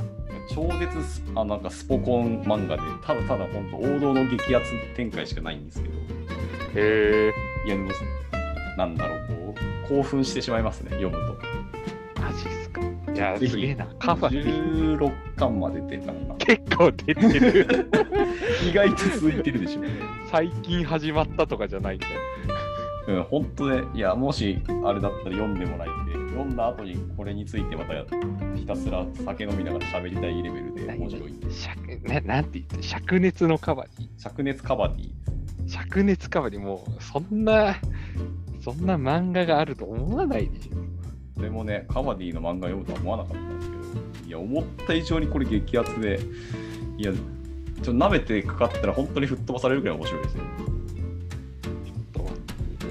[0.50, 5.98] 超絶スあなんかスポコン漫画で、ただただ本当王道の激アツ展開しかないんですけど、へ
[6.74, 7.32] え。
[7.66, 7.88] いやでも、
[8.76, 9.54] なんだろう、こ
[9.86, 11.45] う、興奮してしまいますね、読むと。
[13.16, 13.86] いや、すげえな。
[13.98, 14.98] カバディ。
[14.98, 16.34] 16巻まで出てた今。
[16.36, 17.88] 結構出てる。
[18.68, 19.82] 意外と続いてるでしょ。
[20.30, 22.20] 最近始まったとかじゃないんだよ。
[23.08, 27.94] うん、本当ね、いや、もしあれだったら読んでもらえて、読んだ後にこれについてまた
[28.56, 31.32] ひたすら酒飲みながら喋りたいレベルで面白い。
[31.32, 34.08] 灼ななんて言って、灼熱のカバディ。
[34.18, 35.10] 灼熱カバディ。
[35.66, 37.76] 灼熱カバディ、もう、そんな、
[38.60, 40.76] そんな漫画があると思わないでしょ。
[41.36, 46.18] でもね、カバディの漫画読むとは思わなかったんですけど、いや、思った以上にこれ激アツで、
[46.96, 47.20] いや、ちょ
[47.82, 50.44] っと舐めてかかったら本当に吹っ飛ばされるぐらい面白いですよ。
[51.62, 52.86] ちょっと待って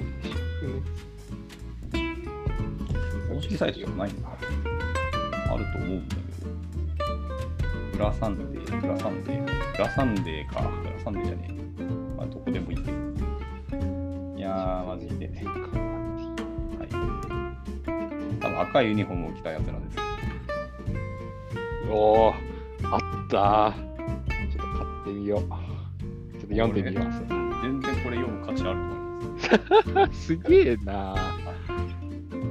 [3.33, 4.29] 公式サイトじゃないんだ。
[4.29, 6.21] あると思うんだけ
[7.95, 8.05] ど。
[8.05, 9.43] 裏サンデー、裏サンデー、
[9.75, 10.59] 裏サンデーか。
[10.59, 11.83] 裏サンデーじゃねえ。
[12.15, 12.97] まあ、どこでもいいけど。
[14.37, 15.31] いやー、マジで。
[18.55, 18.67] はい。
[18.67, 19.97] 多分赤いユニフォームを着たやつなんです。
[21.89, 22.33] おー、
[22.83, 24.51] あったー。
[24.51, 25.39] ちょっと買ってみよう。
[25.39, 27.19] ちょっと読んでみます。
[27.61, 30.25] 全然これ読む価値あると思います。
[30.27, 31.15] すげえな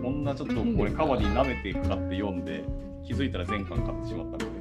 [0.03, 2.65] こんなちょっとこれカバディ舐めてかかって読んで、
[3.07, 4.55] 気づいたら全巻買ってしまったので。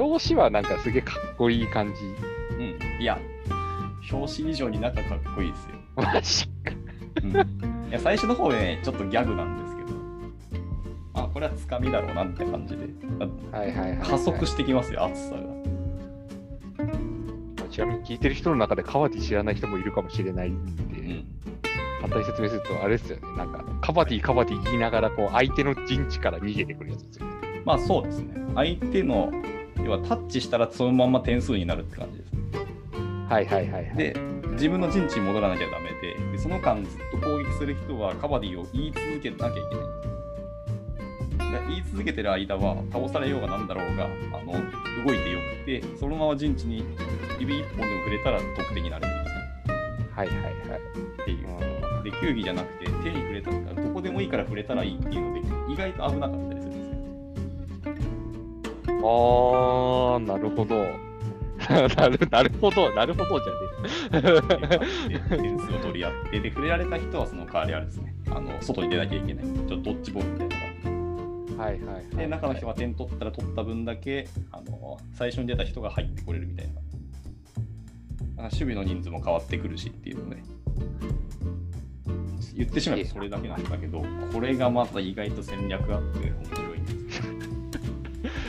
[0.00, 2.04] 表紙はなんかすげえかっこいい感じ。
[2.56, 3.02] うん。
[3.02, 3.18] いや、
[4.10, 5.74] 表紙以上に中かっこいいですよ。
[5.96, 6.72] マジか。
[7.22, 9.88] うん、いや最初の方ね、ちょっとギャグなんですけど、
[11.14, 12.86] あ、これはつかみだろうなって感じで、
[13.50, 14.08] はいはいはい、はい。
[14.08, 15.40] 加速してきますよ、熱さが。
[17.70, 21.24] ちなみに聞いてる人の中でカバディ知らない人もいるかもしれないんで、うん。
[22.00, 23.36] 簡単に説明すると、あれですよね。
[23.36, 27.32] なんか、カバディ、カバディ言いながら、こう、相手の陣地から逃げてくるやつですよね。
[27.64, 28.34] まあそうですね。
[28.54, 29.32] 相手の、
[29.82, 32.27] 要はタッチしたらそのまんま点数になるって感じです。
[33.28, 33.96] はいはいはい、はい。
[33.96, 34.14] で、
[34.52, 39.84] 自分の陣地に戻らなきゃダメで、でその間ずっと攻撃する人はカバディを言い続けなきゃいけない
[41.68, 44.08] 言い続けてる間は倒されようがなんだろうがあ
[44.44, 44.52] の
[45.04, 46.84] 動いてよくてそのまま陣地に
[47.38, 49.14] 指一本でも触れたら得点になるんで
[49.66, 49.76] すよ
[50.12, 50.52] はいはいはい。
[51.22, 51.48] っていう。
[52.02, 55.34] で球技じゃなくて手に触れたらどこでもいいから触れたらいいっていうの
[55.66, 56.94] で意外と危なかったりするんですよ。
[58.86, 60.97] あー、なるほど。
[61.96, 64.30] なるなるほど、なるほどじゃね
[65.08, 71.64] で点数を取り合ってで触れられた人はその代わりあれですねあの外に出なきゃいけないちょっとドッジボールみたいなのが。
[71.64, 72.16] はいはいはい。
[72.16, 76.72] で中の人が点取ったら取った分だけあの最初に出た人が入ってこれるみたいな。
[78.44, 80.36] 守備の人数も変わってくるしっていうので、
[82.54, 86.67] 言ってしまえばそれだけなんだけど、これがまた意外と戦略あって面白いんですよ。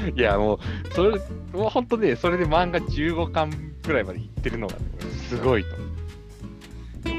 [0.16, 0.60] いや、もう、
[0.94, 1.18] それ、
[1.54, 3.52] もう本当ね、それで漫画15巻
[3.84, 4.82] くらいまでいってるのが、ね、
[5.28, 5.70] すごいと。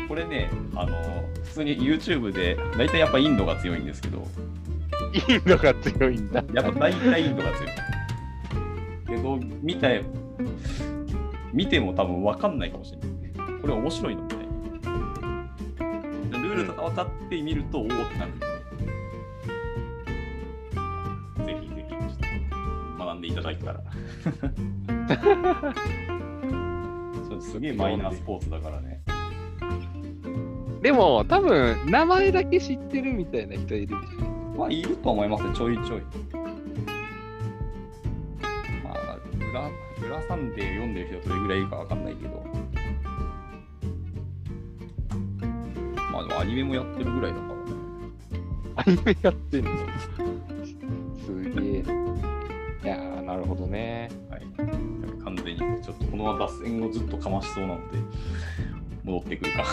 [0.09, 0.97] これね、あの
[1.45, 4.27] 普通に YouTube で、大体やっぱインドが強いんですけど、
[5.29, 6.45] インドが強いんだ。
[6.53, 7.69] やっぱ大体インドが強い。
[9.09, 10.05] けど、見て、
[11.53, 13.11] 見ても多分分かんないかもしれない。
[13.61, 14.45] これ面白いのみたいな。
[16.39, 18.33] ルールとか分かってみると、おおってなる
[23.21, 23.81] んでいただいたら。
[27.29, 29.03] そうすげえマイナースポーツだからね。
[30.83, 34.57] でも、多分、名前だけ知ってるみたいな人いるじゃん。
[34.57, 36.01] まあ、いると思いますね、ちょいちょい。
[38.83, 39.19] まあ、
[39.51, 39.71] 裏、
[40.09, 42.43] 裏サンデー読んでる人はどれぐらいいるかわかんないけど。
[46.11, 47.61] まあ、でもアニメもやってるぐらいだからね。
[48.77, 49.71] アニメやってんの？
[51.27, 52.00] すげえ。
[52.83, 54.09] いやー、なるほどね。
[54.31, 54.43] はい。
[55.23, 57.99] 完全に、ちょっとこのまま脱線をずっとかましそうなので、
[59.05, 59.65] 戻ってくるか。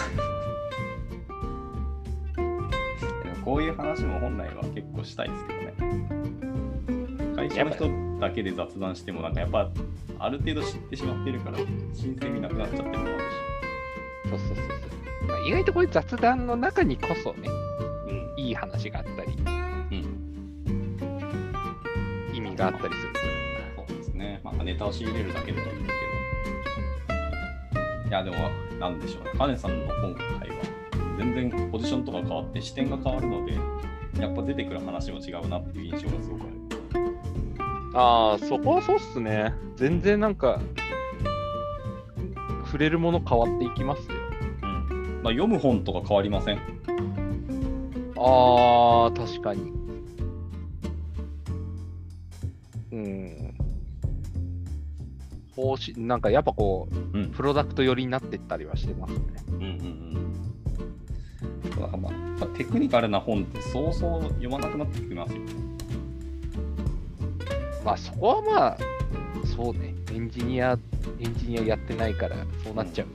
[3.24, 5.74] でもこういう話も本来は結構したいですけどね。
[7.36, 7.90] 会社の人
[8.20, 9.70] だけで雑談しても、なんかやっぱ、
[10.20, 11.60] ある程度知ってしまってるから、
[11.94, 13.20] 新鮮味なくなっちゃってるのもある
[14.30, 14.68] そうそうそうそう。
[15.28, 17.52] まあ、意外とこういう雑談の中にこそね、し。
[18.38, 18.44] うん。
[18.44, 19.47] いい話があったり、
[22.58, 23.14] があったりする。
[23.76, 24.42] そうですね。
[24.44, 25.88] まあ、ネタを仕入れるだけでもいいけど。
[28.10, 28.38] いや、でも、
[28.80, 29.32] なんでしょうね。
[29.38, 30.56] カネさんの今回は、
[31.18, 33.54] 全然ポジションとか変わって視点が変わるので、
[34.22, 36.52] やっぱ出てくる話も違うなっていう印象がすごくある。
[37.94, 39.54] ああ、そこはそうっすね。
[39.76, 40.60] 全然なんか、
[42.66, 44.16] 触れるもの変わっていきますよ。
[44.62, 45.22] うん。
[45.24, 46.58] まあ、読む本とか変わりません？
[48.18, 49.77] ああ、確かに。
[52.92, 53.54] うん。
[55.56, 57.32] 方針、なんかやっぱこう、うん。
[57.32, 59.20] プロダクト寄りになってったりはしてますね。
[59.48, 60.34] うんうんうん。
[61.70, 62.10] だからま
[62.42, 65.46] あ、テクニカルな本ってそうそう読まなくなってきますよね。
[67.84, 68.78] まあそこはまあ、
[69.56, 69.94] そうね。
[70.14, 70.78] エンジニア、
[71.20, 73.08] エンジニアやってないから、そうなっちゃう。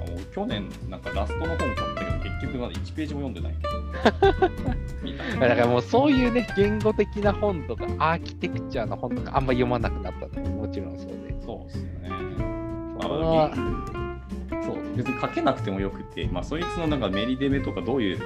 [0.00, 3.54] あの去年、なんかラストの本買ったけど、結局まだ1ページも読んでない。
[5.40, 11.34] だからもうそういうね、言語的な本とか、アーキテクチャの本とか、あんま読まなくなったのももちろんそうで。
[11.42, 12.10] そうですよね。
[13.00, 13.50] そこは
[14.64, 18.20] そう、別に書けなくてもよくて、まあ、そいつのなんかメリデメとかどういう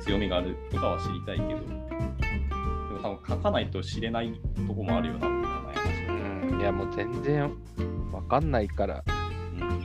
[0.00, 1.88] 強みがあるとかは知りたいけど、でも
[3.02, 4.32] 多分書かないと知れない
[4.66, 6.60] とこもあるよなっていうのはね。
[6.60, 7.50] いや、もう全然
[8.12, 9.22] わかんないから、うん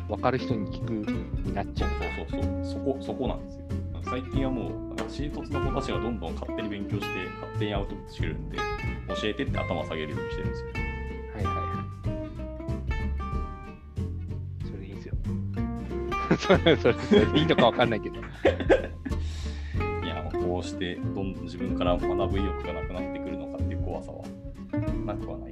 [0.07, 1.89] わかる人に聞くになっちゃう。
[2.29, 3.65] そうそうそう、そこ、そこなんですよ。
[4.09, 7.07] 最近はもう、なんか新卒の子たちがどんどん勝手に勉強して、
[7.41, 8.63] 勝手にアウトプットしてるんで、教
[9.25, 10.67] えてって頭下げるようにしてるんですよ。
[11.35, 11.61] はいはいは
[14.63, 14.67] い。
[14.71, 15.15] それいいんですよ。
[16.39, 18.15] それそれそれでいいのかわかんないけど。
[20.05, 24.23] いや、もうこうして、どんどん自分から学ぶ意欲がなくなってくるのかっていう怖さは、
[25.05, 25.51] なくはない。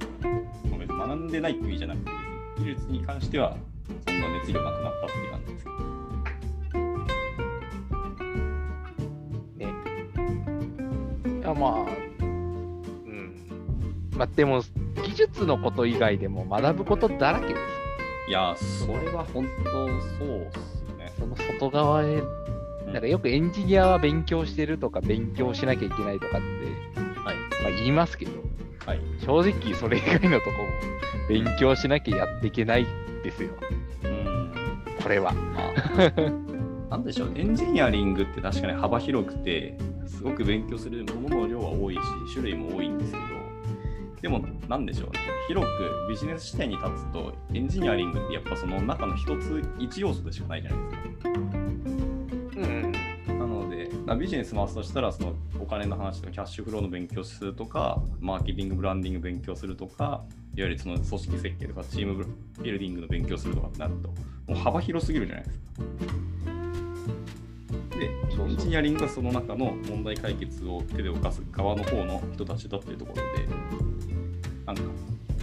[0.70, 2.10] ごめん学んでないって意味じゃなくて、
[2.58, 3.54] 技術に関しては、
[4.06, 5.95] そんな熱量なくなったっていう感じですけど。
[11.46, 11.80] や、まあ、
[12.20, 13.34] うん。
[14.16, 14.62] まあ、でも、
[15.04, 17.60] 技術のこと以外でも学ぶことだらけです。
[18.28, 21.12] いや、それは本当そうっすね。
[21.18, 22.22] その外側へ、
[22.86, 26.46] なんかよくエンジニアは勉強してるとか、勉強しなきゃいけないとかって、
[27.20, 27.36] はい。
[27.62, 28.32] まあ、言いますけど、
[28.84, 29.00] はい。
[29.20, 30.56] 正直それ以外のとこも
[31.28, 32.86] 勉強しなきゃやっていけない
[33.22, 33.50] ですよ、
[34.04, 34.52] うん。
[35.02, 35.32] これは。
[35.32, 35.72] ま
[36.88, 39.95] あ、なんでしょう、エンジニアリングって確かに幅広くて、す
[40.26, 42.00] ごく勉強するものの量は多いし、
[42.32, 43.24] 種類も多いんですけど、
[44.22, 51.30] でも、なんでしょうね、広くビジネス視点に立つと、エンジニアリングってやっぱその中の一つ、一要素でしかないじゃないですか。
[52.56, 52.92] うん。
[53.38, 60.24] なので、ビジネス回すとしたら、そのお金の話とかキャッシュフローの勉強するとか、マーケティング、ブランディング勉強するとか、
[60.56, 62.26] いわゆるその組織設計とかチーム
[62.62, 64.14] ビルディングの勉強するとかってなると、も
[64.50, 65.64] う幅広すぎるじゃないですか。
[67.98, 68.10] で、エ
[68.52, 73.46] ンジニアリングはその中の問題解決を手で動かす側の方の人たちだっていうところで、
[74.66, 74.82] なんか、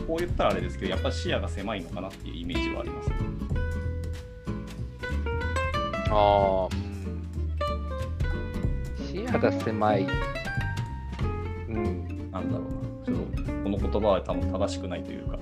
[0.07, 3.15] こう言ったらあれですけど、やっぱ視野が狭いのかなっていうイメージはありますね。
[6.09, 6.75] ああ、
[9.07, 10.07] 視野が狭い。
[11.69, 12.29] うん。
[12.31, 12.67] なんだろう
[12.99, 15.37] な、ちょっとこの言葉は多分正しくないというか、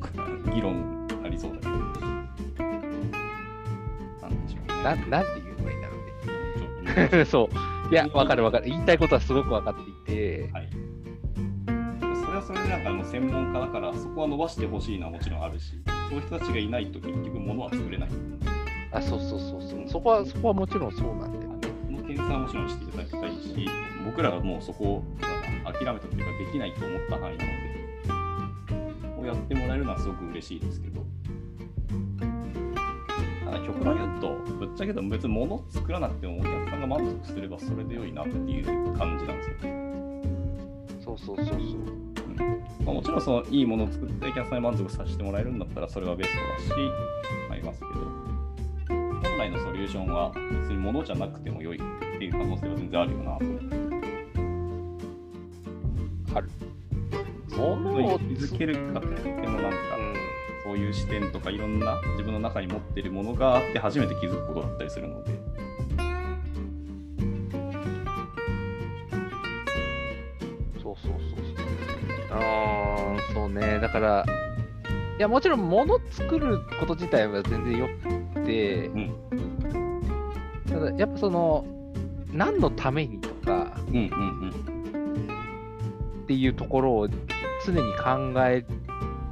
[0.54, 1.78] 議論ありそうだけど、な
[4.28, 4.74] んでしょうね。
[4.82, 5.44] ななんていう？
[5.46, 5.53] ね。
[7.26, 7.92] そう。
[7.92, 8.66] いや、わかるわかる。
[8.66, 9.74] 言いたいことはすごく分かっ
[10.06, 10.68] ていて、はい。
[12.14, 15.74] それはそれでなんかあの専門家だから、そこは伸ばしてほしいのはもちろんあるし、
[16.08, 18.08] そういう人たちがいないと結局物は作れない。
[18.92, 19.88] あ、そうそうそうそう。
[19.88, 21.60] そこは、そこはもちろんそうなんだよね。
[21.86, 23.68] この検査はもちろんしていただきたいし、
[24.04, 25.04] 僕らがもうそこを
[25.64, 27.64] 諦めたというかできないと思った範囲なので、
[29.16, 31.06] こうやってもらえるのはすごく嬉しいですけど、た
[33.54, 38.64] だ極論言うと、ぶっちゃけど別に物を作らなくてもお客さんが満足すればそれで良いなっていう
[38.96, 39.56] 感じなんですよ。
[41.04, 41.58] そうそうそうそう。
[42.84, 46.30] まあ、もちろんそのいいものを作ってお客さんに満足させてもらえるんだったらそれはベス
[46.68, 46.80] トだし、
[47.50, 47.92] ありますけど、
[48.88, 51.80] 本来のソリューションは別に物じゃなくても良いっ
[52.18, 53.76] ていう可能性は全然あるよなと思って。
[56.34, 56.50] ある。
[57.56, 59.76] 物物をに気づけるかって言ってもなんか、
[60.64, 65.30] そういう視点とかいろんな自分の中に持ってるものがあって初めて気づくことだったりするので、
[70.82, 71.64] そうそうそうそ
[72.32, 72.36] う。
[72.38, 73.78] あーそうね。
[73.78, 74.24] だから、
[75.18, 77.88] いや、もちろん物作ること自体は全然よ
[78.34, 79.14] くて、うん、
[80.66, 81.66] ただやっぱその、
[82.32, 84.50] 何のためにとかうんうん
[86.24, 87.08] っていうところを
[87.64, 88.64] 常に考え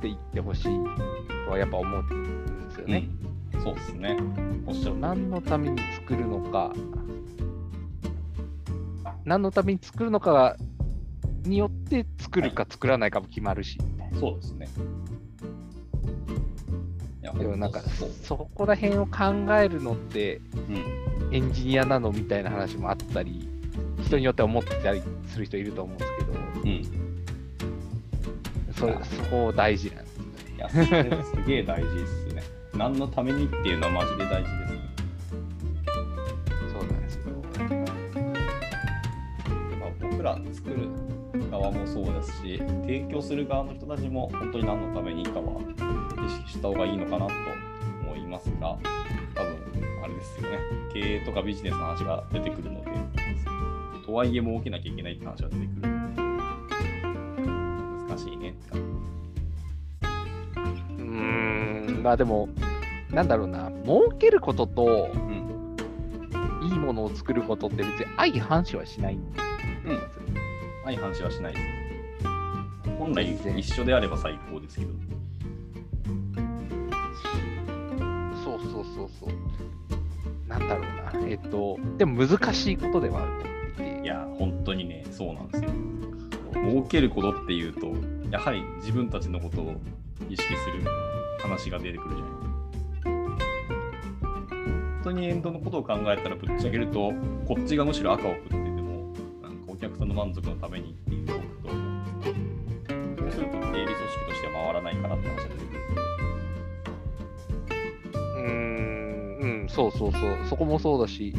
[0.01, 1.12] ていってほしいと
[1.53, 3.09] はやっぱ思うんですようん、ね。
[3.55, 4.17] うん、そうですね。
[4.67, 4.99] おっしゃる。
[4.99, 6.73] 何のために作るのか、
[9.25, 10.57] 何のために作るのか
[11.45, 13.79] によって作るか作らないかも決まるし、
[14.19, 14.69] そうですね。
[17.23, 21.03] でもなんかそこら辺を考えるのってうん。
[21.33, 23.49] エンジニアなのみたいな話もあったり、
[24.05, 26.33] 人によっては思ってたりする人いると思うんですけど、
[26.65, 26.83] うん。
[28.75, 30.12] それそこ大事なんです。
[30.57, 30.77] いや、す
[31.47, 32.43] げえ大事ですね。
[32.75, 34.81] 何のためにっていうのはマジで大事ですね。
[36.73, 37.23] そうなんですよ。
[39.79, 40.89] まあ、僕ら作る
[41.51, 45.61] 側もそうですし、提供する側の人たちも本当に何のためにかは
[46.27, 47.33] 意識した方がいいのかなと
[48.03, 48.79] 思いますが、
[49.35, 49.57] 多分
[50.03, 50.59] あれですよね、
[50.93, 52.91] 経営とかビジネスの話が出てくるので、
[54.07, 56.23] とはいえ儲けなきゃいけないって話が出てくるので、
[58.09, 59.02] 難しいねって感じ
[61.13, 62.49] うーん、まあでも、
[63.11, 65.19] なんだろうな、儲けることとじ。
[65.19, 65.43] うん。
[66.63, 69.43] いいものを作ることって別に相反しはしないんですよ。
[70.85, 71.65] 相反しはしないです。
[72.99, 74.93] 本来一緒であれば最高ですけど。
[78.45, 80.49] そうそうそうそう。
[80.49, 81.29] なんだろうな。
[81.29, 84.03] えっと、でも難しいことではあると思っていて。
[84.03, 85.71] いや、本当にね、そうなんですよ。
[86.55, 87.93] 儲けることっていうと、
[88.31, 89.81] やはり自分たちのことを
[90.29, 90.83] 意識する
[91.41, 92.33] 話が出てくるじゃない
[95.03, 97.12] 本当にエンドのことを考えたらぶっちゃけると、
[97.47, 99.12] こっちがむしろ赤を振ってても、
[99.43, 101.75] なんかお客さんの満足のためにっていう動くとそ
[103.27, 105.81] うすると営利組織としては回らないからって話が出てくる。
[108.14, 111.35] うーん、うん、そうそうそう、そこもそうだし、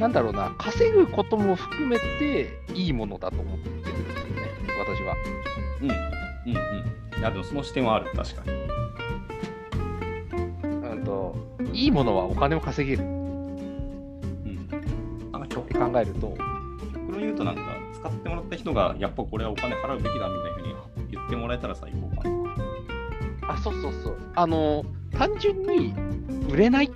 [0.00, 4.02] なんだろうな、稼ぐことも含めていいものだと思ってるんですよね、
[4.76, 5.14] 私は。
[5.80, 7.13] うん、うん、うん。
[7.24, 8.52] いや、でもその視点はある、確かに。
[10.90, 11.34] うんと、
[11.72, 14.68] いいものはお金を稼げるっうん。
[15.32, 16.36] なんか極て考えると、
[16.92, 17.62] 極論言うと、なんか
[17.94, 20.74] 使ってもらった人が、やっぱこれはお金払うべきだみたいなふうに
[21.12, 23.54] 言ってもらえたら最高かな。
[23.54, 25.94] あ、そうそうそう、あの、単純に
[26.52, 26.90] 売れない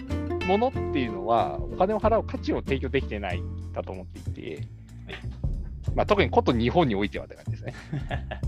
[0.47, 4.69] ものっていうのは、お金を払う価値を提供できてないんだと思っていて、
[5.95, 7.75] まあ、特にこと日本においてはって感じですね。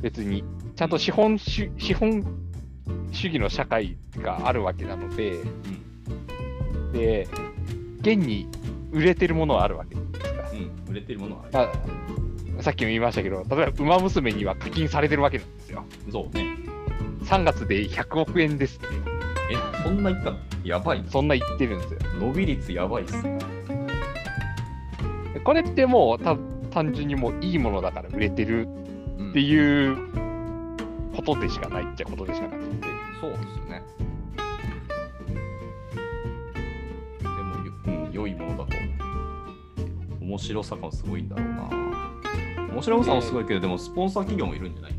[0.00, 0.44] 別に、
[0.76, 2.24] ちゃんと資本主資本
[3.10, 5.38] 主義の社会があるわけなので、
[6.92, 7.28] で、
[8.00, 8.48] 現に
[8.92, 10.50] 売れてるものはあるわけですから。
[10.50, 11.68] うん、売れてるものはある。
[12.52, 15.84] まあ、さっきも言いましたけど、例えば、ウマ娘には課金されてるわけなんですよ。
[16.10, 16.56] そうね。
[17.24, 18.86] 3月で100億円ですって、
[19.50, 20.38] え、そんな言ったの？
[20.64, 21.10] やばいな。
[21.10, 22.00] そんな言ってるんですよ。
[22.20, 23.22] 伸び率やばいっす。
[25.34, 26.36] でこれってもうた
[26.70, 28.87] 単純にもういいものだから売れてるうん
[29.30, 29.96] っていう
[31.14, 32.86] ことでしかないっちゃことでしかなくて。
[33.20, 33.82] そうですよね。
[37.20, 38.86] でも、ようん、良いものだと思
[40.20, 40.24] う。
[40.24, 41.68] 面白さがすごいんだろうな。
[42.72, 44.92] 面白さもすごいけど、でもスポンサー企業もいるんじゃない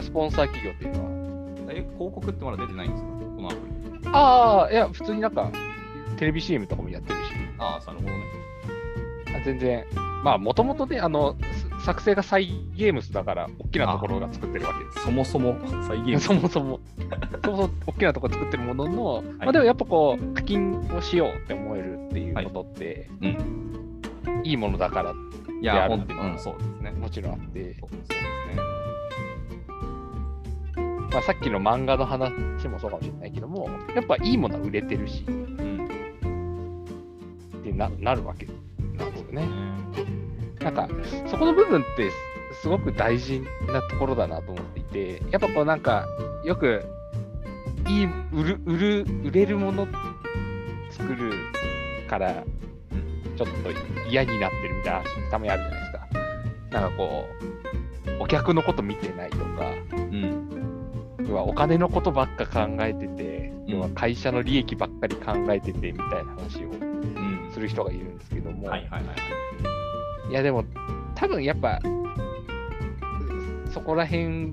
[0.00, 1.72] スポンサー企業っていうのは。
[1.72, 3.08] え、広告ってまだ出てないんですか？
[3.08, 3.56] このアプ
[4.02, 4.08] リ。
[4.12, 5.50] ああ、いや、普通になんか、
[6.16, 8.35] テレビ CM とかもやってるし、ああ、なるほどね。
[9.36, 9.84] あ全然、
[10.24, 11.36] まあ、もともとね、あの、
[11.80, 15.04] す作成がサイ・ゲームスだから、大きなところが作ってるわけです。
[15.04, 15.56] そもそも
[15.86, 16.80] 再現そもそも、
[17.44, 24.00] そもそも大きなところ作ってるものの、まあでもやっぱこう、課金をしようって思えるっていうことって、うん。
[24.42, 25.14] いいものだから、
[25.62, 26.90] いやや、ほんるっていうのはうん、そうですね。
[26.92, 28.16] もちろんあって、そうですね。
[31.12, 32.32] まあ、さっきの漫画の話
[32.68, 35.88] もそうかもしれないけども、やっぱいいものは売れてるし、うん。
[37.60, 38.46] ってななるわけ
[38.96, 39.48] なんですよね。
[40.60, 40.88] なんか、
[41.30, 43.42] そこの部分ってすすごく大事
[43.72, 46.06] なところだなと思っていて、やっぱこうなんか、
[46.44, 46.84] よく、
[47.86, 49.86] いい、売る、売る、売れるもの
[50.90, 51.32] 作る
[52.08, 52.44] から、
[53.36, 56.80] ちょっと嫌になってるみたいな話たまにあるじゃないですか。
[56.80, 57.26] なんかこ
[58.18, 59.44] う、お客のこと見てないとか、
[59.92, 61.26] うん。
[61.28, 66.85] 要はお金のことばっか考えてて、うん要は会社の利益ばっかり考えててみたいな話をうん。
[67.56, 69.14] する人がいるんですけども、はいはいはいは
[70.28, 70.30] い。
[70.30, 70.62] いやでも
[71.14, 71.80] 多分やっぱ
[73.72, 74.52] そこら辺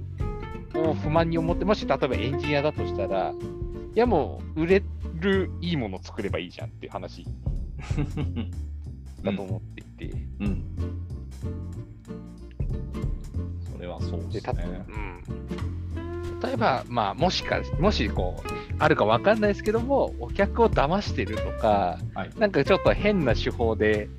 [0.74, 3.34] を不満に思ってもし例えばエンジニアだとしたら
[3.94, 4.84] いやもう売れ
[5.20, 7.26] るいいものを作ればいいじゃんっていう話
[9.22, 10.64] だと思っていて、うん。
[13.70, 14.86] それはそうでですたね。
[14.88, 15.73] うん、
[16.44, 18.50] 例えばまあもしかもしこう
[18.80, 22.30] あるかわかんないですけどもお客を騙してるとかはい。
[22.38, 24.10] なんかちょっと変な手法で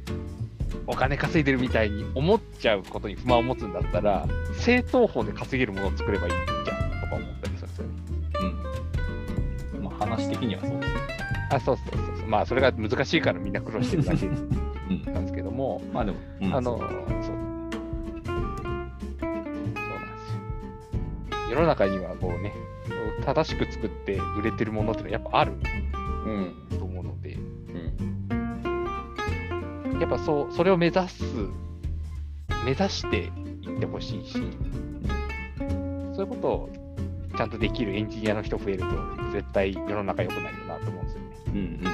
[0.86, 4.26] お金稼いでるみたいに思っちゃうことに不満を持つんだったら、
[4.58, 6.32] 正当法で稼げるものを作ればいい
[6.64, 7.92] じゃんとか思ったりするんですよね。
[9.74, 9.84] うん。
[9.84, 11.08] まあ話的にはそうですね。
[11.50, 12.26] あ、そうそうそうそう。
[12.26, 15.02] まあ、それが難しいからみんな苦労してるだけうん。
[15.14, 16.78] なんですけども、まあでも、うんあの、
[21.54, 22.52] 世の中にはこうね、
[23.24, 25.56] 正しく作って売れてるものってのはやっぱあるう
[26.28, 26.52] ん。
[26.76, 27.44] と思うので、うん。
[30.00, 31.22] やっぱそう、それを目指す、
[32.64, 33.28] 目指してい
[33.76, 36.68] ってほしいし、そういうことを
[37.36, 38.86] ちゃんとできるエンジニアの人増えると、
[39.30, 41.36] 絶対世の中良くなるよなと思うんですよね。
[41.46, 41.84] うんうん。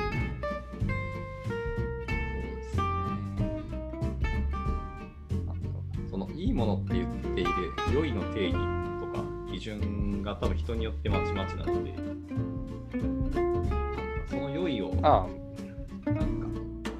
[6.11, 7.51] そのいいものって言っている
[7.93, 8.57] 良いの定義
[9.61, 11.95] 準が多分人によってまちまちなので、
[14.29, 15.27] その良いをあ
[16.07, 16.17] なん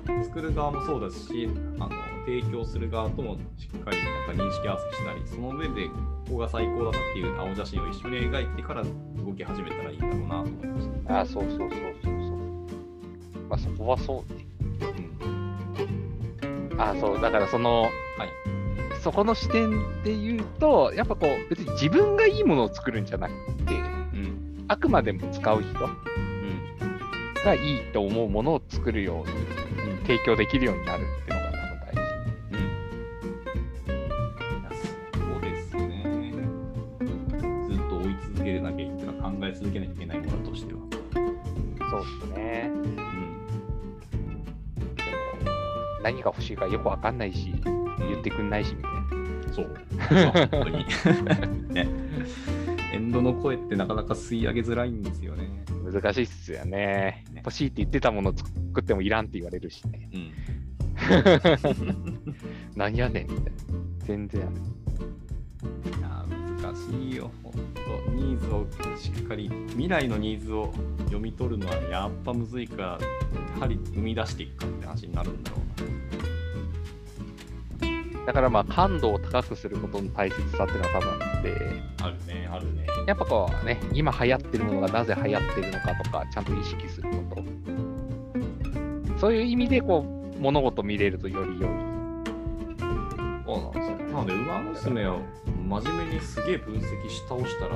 [0.07, 1.91] か作る側もそうだしあの
[2.27, 5.95] 提供する側ともしっかりなんか認識合わせしたりその上でこ
[6.33, 11.17] こが最高だなっていう青写真を一緒に描いてから動き始めたらいいんだろうなと思いました。
[11.17, 12.11] あ、あそうそうそうそうそう。
[13.49, 14.47] まあそこはそうね。
[16.43, 16.47] う
[16.77, 17.91] んあそう、だからその、はい
[19.03, 19.71] そこの視点
[20.03, 25.99] で言うと、やっぱこう、別に自分がいいものを作るんじゃなくて、うんあくまでも使う人うん
[27.45, 29.33] がいいと思うものを作るように、
[30.03, 32.01] 提供できるようになるっていうのが多分大事。
[32.53, 32.71] うん
[35.33, 36.35] そうですね。
[38.35, 40.81] 続けなきゃいけない、考え続けなきゃいけないものとしては。
[41.91, 42.71] そうですね。
[42.71, 42.97] うん。
[46.03, 47.55] 何が欲しいかよくわかんないし、
[48.09, 49.21] 言ってくんないしみたいな。
[49.53, 49.77] そう。
[50.33, 51.75] 本当に。
[51.75, 51.89] ね。
[52.93, 55.49] エンドの声ってなかなか吸い上げづらいんですよね。
[55.85, 57.43] 難しいっすよねね。
[57.45, 60.11] 欲しいって言ってたもの作ってもいらんって言われるしね。
[60.13, 60.33] うん。
[62.75, 63.51] 何やねんみたいな。
[64.05, 64.57] 全然やねん。
[64.57, 67.53] いやー難しいよ、本
[68.07, 68.11] 当。
[68.13, 68.67] ニーズを
[68.97, 70.73] しっかり、未来のニーズを
[71.05, 72.83] 読み取るのはやっぱむずいから、
[73.55, 75.59] やはり生み出していくかって話になるんだろ
[78.31, 81.51] だからまあ感度を高くすることの大切さっていうのは多分あって。
[82.01, 82.87] あるね、あるね。
[83.09, 89.19] やっぱこうね、今流行ってるものがなぜ流行ってるのかとか、ちゃんと意識すること。
[89.19, 91.71] そういう意味でこう、物事見れるとより良い。
[93.45, 93.97] そうなんですよ。
[93.97, 95.19] なので、ウマ娘を
[95.69, 97.75] 真面目にすげえ分析し倒したら、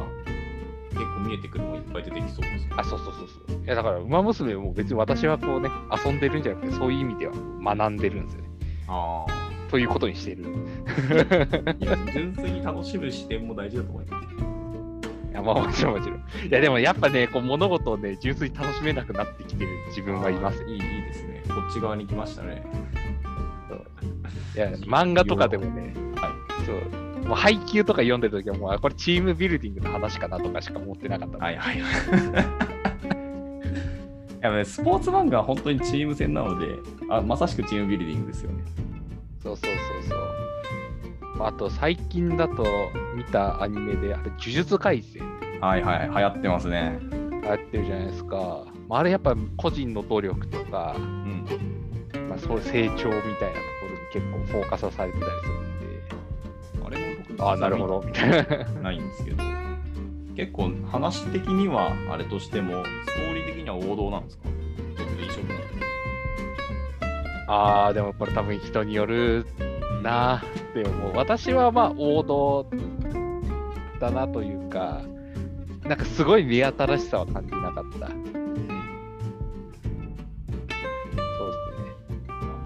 [0.90, 2.74] 結構見えてくるものいっぱい出てきそうですよ。
[2.76, 3.64] あ、そうそうそうそう。
[3.64, 5.68] いやだから、馬娘も別に私はこうね、
[6.04, 8.48] 遊んでるんじゃなくて、そういう意味では学んでるんですよね。
[8.86, 9.26] あ
[9.70, 10.44] ということにしてる。
[11.68, 11.70] あ。
[11.80, 14.26] いや、純粋に楽しむ視点も大事だと思います。
[15.30, 16.18] いや、まあもちろんもちろん。
[16.18, 20.68] いや、でもやっぱね、こう物事をね、純粋に楽しめなくなってきてる自分はいますよ。
[20.68, 21.42] いい、いいですね。
[21.48, 22.64] こっち側に来ましたね。
[24.54, 26.32] いや、漫画とかでもね、は
[26.64, 27.28] そう。
[27.28, 31.38] もう配給とか読んでるときはもう、あこれチームビルディングの話かなとかしか思ってなかった。
[31.38, 31.40] い。
[31.40, 32.44] はいはいはい。
[34.44, 36.66] いやねスポーツ漫画は本当にチーム戦なので
[37.08, 38.62] あ、まさしくチームビルディングですよね。
[39.44, 39.70] そうそう
[40.02, 41.36] そうそう。
[41.36, 42.64] まああと、最近だと
[43.14, 45.22] 見たアニメで、あれ、呪術廻戦
[45.60, 46.98] はいはい、流行ってますね。
[47.44, 48.64] やってるじゃないですか。
[48.88, 51.44] まあ、あれやっぱ個人の努力とか、うん。
[52.28, 53.20] まあ、そういう成長みたいなとこ
[53.86, 58.64] ろに結構フォーカスされてたりするんで、あれも僕ああ、なるほど、みたいな。
[58.82, 59.42] ないんですけど、
[60.36, 64.44] 結構話的にはあれとしても、ストーリー的には王道なんですか？
[64.96, 65.63] ちょっと印象深い。
[67.46, 69.46] ああ、でもこれ多分人による
[70.02, 70.40] なっ
[70.72, 71.16] て思う。
[71.16, 72.66] 私はまあ王道
[74.00, 75.02] だなというか、
[75.84, 78.08] なんかすごい目新しさは感じなかった。
[78.08, 78.32] そうですね。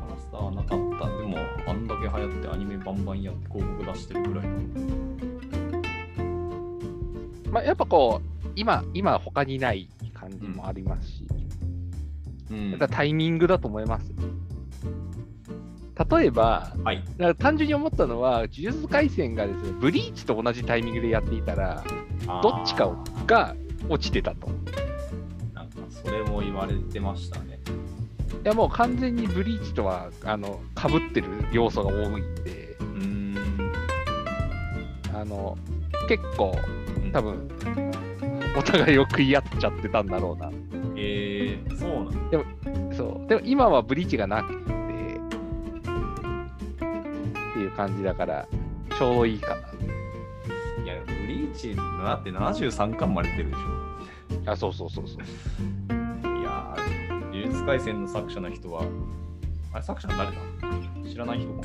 [0.09, 0.77] マスターはなかった。
[0.77, 4.61] でも、あんだけ流行ってアニメバンバンやって広告出してるぐらいなの
[7.51, 11.27] まあやっぱこう、今、今他にない感じもありますし、
[12.51, 14.13] うんだタイミングだと思います。
[16.11, 17.03] 例えば、はい。
[17.39, 21.85] 単純に思ったのは、呪術廻戦がですね、ブリーチと同じタイミングでやっていたら、
[22.43, 23.57] どっちかをが
[23.89, 24.49] 落ちてたと。
[24.49, 24.51] い
[25.55, 27.59] なんか、それも言われてましたね。
[28.49, 33.73] やもう完全にブリーチとはあの被ってる要素が多いんで、うーん。
[35.15, 35.57] あの
[36.09, 36.57] 結構
[37.13, 37.49] 多分
[38.57, 40.51] お互いを食い合っちゃってたんだろうな。
[40.97, 42.31] えー、そうなん
[42.91, 42.97] だ。
[42.97, 43.29] そう。
[43.29, 44.78] でも今はブリーチがなくて、
[47.59, 48.47] っていう感じだから、
[48.97, 49.57] ちょうどいいか
[50.85, 54.45] いや、ブリーチだって73巻まで出るでしょ。
[54.45, 54.53] な。
[54.53, 55.19] あ、そうそうそうそう。
[55.19, 55.25] い
[56.45, 58.85] やー、呪術廻戦の作者の人は、
[59.73, 60.37] あれ、作者の誰だ？
[61.11, 61.63] 知らない人か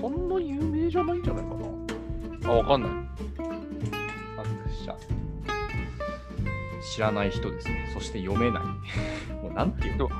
[0.00, 2.52] そんな有名じゃないんじゃないかな。
[2.52, 2.90] あ、わかんない。
[4.36, 4.48] 作
[4.86, 4.96] 者。
[6.82, 7.88] 知らない人ですね。
[7.94, 8.62] そして読めない。
[9.40, 10.10] もうなんていうの？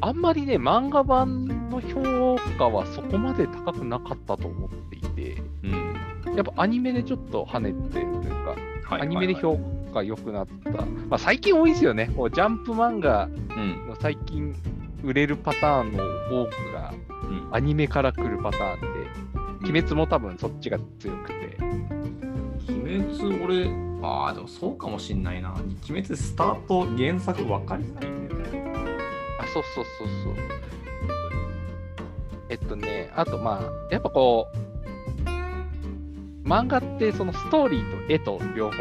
[0.00, 6.36] あんまりね、漫画版の評価はそこまで高くなかったと思っていて、うん。
[6.36, 9.58] やっぱアニメでちょっと跳ねてるというか、はいアニメで評
[9.94, 10.70] 価良くなった。
[11.08, 12.10] まあ、最近多いですよね。
[12.16, 13.28] こうジャンプ漫画う
[13.60, 13.88] ん。
[13.88, 14.54] の最近
[15.02, 16.04] 売れるパターンの
[16.42, 16.92] 多くが
[17.28, 17.48] うん。
[17.52, 21.56] アニメから来るパターンで、鬼滅も多分そっちが強くて。
[22.68, 25.54] 鬼滅、俺、ああ、でもそうかもしんないな。
[25.54, 28.74] 鬼滅スタート、原作分かりづらいんだよね。
[29.40, 30.34] あ、そうそうそうそう。
[32.54, 34.46] えっとね、あとまあ、やっぱこ
[35.24, 38.76] う、漫画ってそのストーリーと絵と両方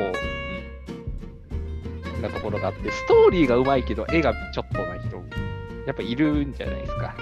[2.22, 5.16] なところがあって、ストーリーがうまいけど絵がちょっとな人、
[5.88, 7.16] やっぱいるんじゃないですか。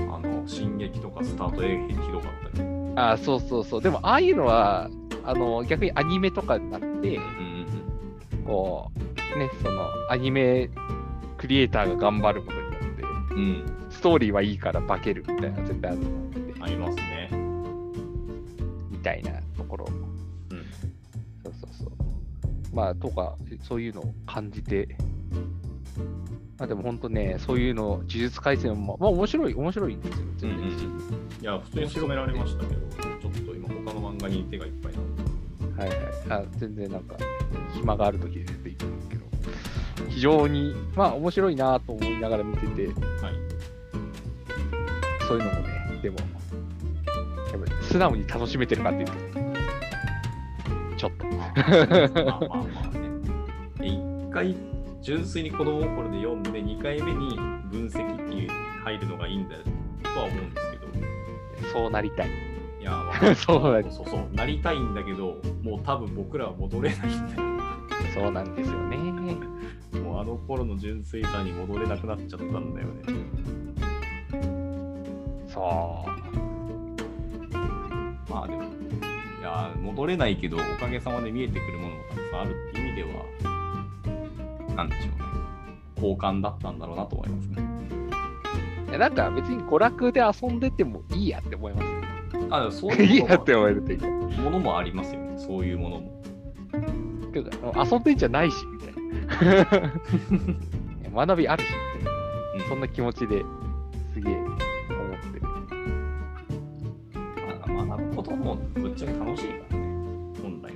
[0.00, 2.68] まあ、あの、進撃とかスタート絵ひどかったり。
[2.96, 3.82] あ、そうそうそう。
[3.82, 4.90] でも、ああいうのは、
[5.24, 7.20] あの、逆にアニメとかになって、
[8.44, 10.68] こう、ね、その、アニメ
[11.38, 13.73] クリエイターが頑張ることによって、うん。
[14.04, 14.10] うん。
[14.10, 17.30] ストーリーはいいから化けるみたいな絶対あると思うんで、ありますね。
[18.90, 19.86] みたいなところ。
[20.50, 20.64] うん。
[21.42, 22.76] そうそうそう。
[22.76, 24.96] まあ、とか、そういうのを感じて、
[26.58, 30.58] まあでも本当ね、そういうの、呪術廻戦も、まあ面白い、面白いんですよ、全然。
[30.58, 32.80] うんうんいや、普通に進められましたけど、
[33.20, 34.92] ちょっと今他の漫画に手がいっぱい
[35.76, 35.84] な。
[35.84, 35.98] はいはい。
[36.30, 37.16] あ全然なんか、
[37.74, 39.24] 暇がある時ででいいと思うけど、
[40.08, 43.43] 非常に、まあ面白いなと思いながら見てて、はい。
[45.28, 46.24] そういうのもね、でも、や
[47.56, 49.12] っぱり素直に楽しめてるかっていうと、
[50.96, 51.26] ちょっと。
[51.26, 51.52] ま
[52.36, 53.10] あまあまあね。
[53.78, 54.00] で一
[54.32, 54.56] 回、
[55.02, 57.36] 純粋に子供心で読んで、2回目に
[57.70, 58.50] 分析っていう
[58.84, 59.56] 入るのがいいんだ
[60.02, 62.28] とは思うんですけど、そうなりたい。
[62.80, 67.54] いや、わかるそうだそうそう、なりたいんだけど、もう多分僕らは戻れないんだよ。
[68.14, 68.96] そうなんですよね。
[70.00, 73.63] もうあの頃の純粋さに戻れなくなっちゃったんだよね。
[75.54, 75.64] そう。
[78.28, 78.66] まあでも、い
[79.42, 85.14] や、戻れないけど、おかげさまで見えてくるものもたくさんあるっていう意味では、なんでしょうね。
[86.00, 87.62] 好感だったんだろうなと思いますね。
[88.88, 92.46] いやなんか別に娯楽で遊んでてもいいやって思いますよ。
[92.50, 94.06] あ、でもそうい いいうやって思えるというか。
[94.08, 95.38] ものもありますよね。
[95.38, 96.22] そういうものも。
[97.32, 99.56] けど遊んでんじゃないし、みたい
[101.14, 101.24] な。
[101.26, 101.68] 学びあるし、
[101.98, 102.18] みたいな。
[102.18, 103.44] うんそんな気持ちで
[104.14, 104.63] すげえ
[107.74, 109.84] 学ぶこともぶっちゃけ楽しいからね。
[110.42, 110.72] 本来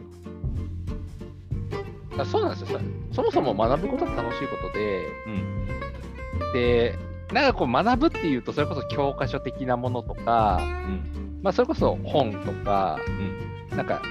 [2.16, 2.22] は。
[2.22, 2.78] あそうなんですよ。
[2.78, 6.52] さそもそも学ぶことは楽しいことで、うん。
[6.52, 6.98] で、
[7.32, 11.40] なんかこう学ぶっていうと、それこそ教科書的なものとか、うん。
[11.42, 12.98] まあそれこそ本とか、
[13.70, 13.76] うん。
[13.76, 14.02] なんか、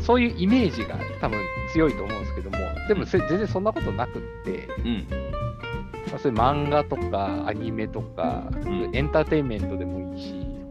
[0.00, 1.38] そういうイメージが多分
[1.72, 2.56] 強いと思うんですけども、
[2.88, 5.06] でもせ全然そんなことなくって、うん。
[6.10, 9.99] まあ、そういう漫画とかアニメとか、んエンターテインメントでも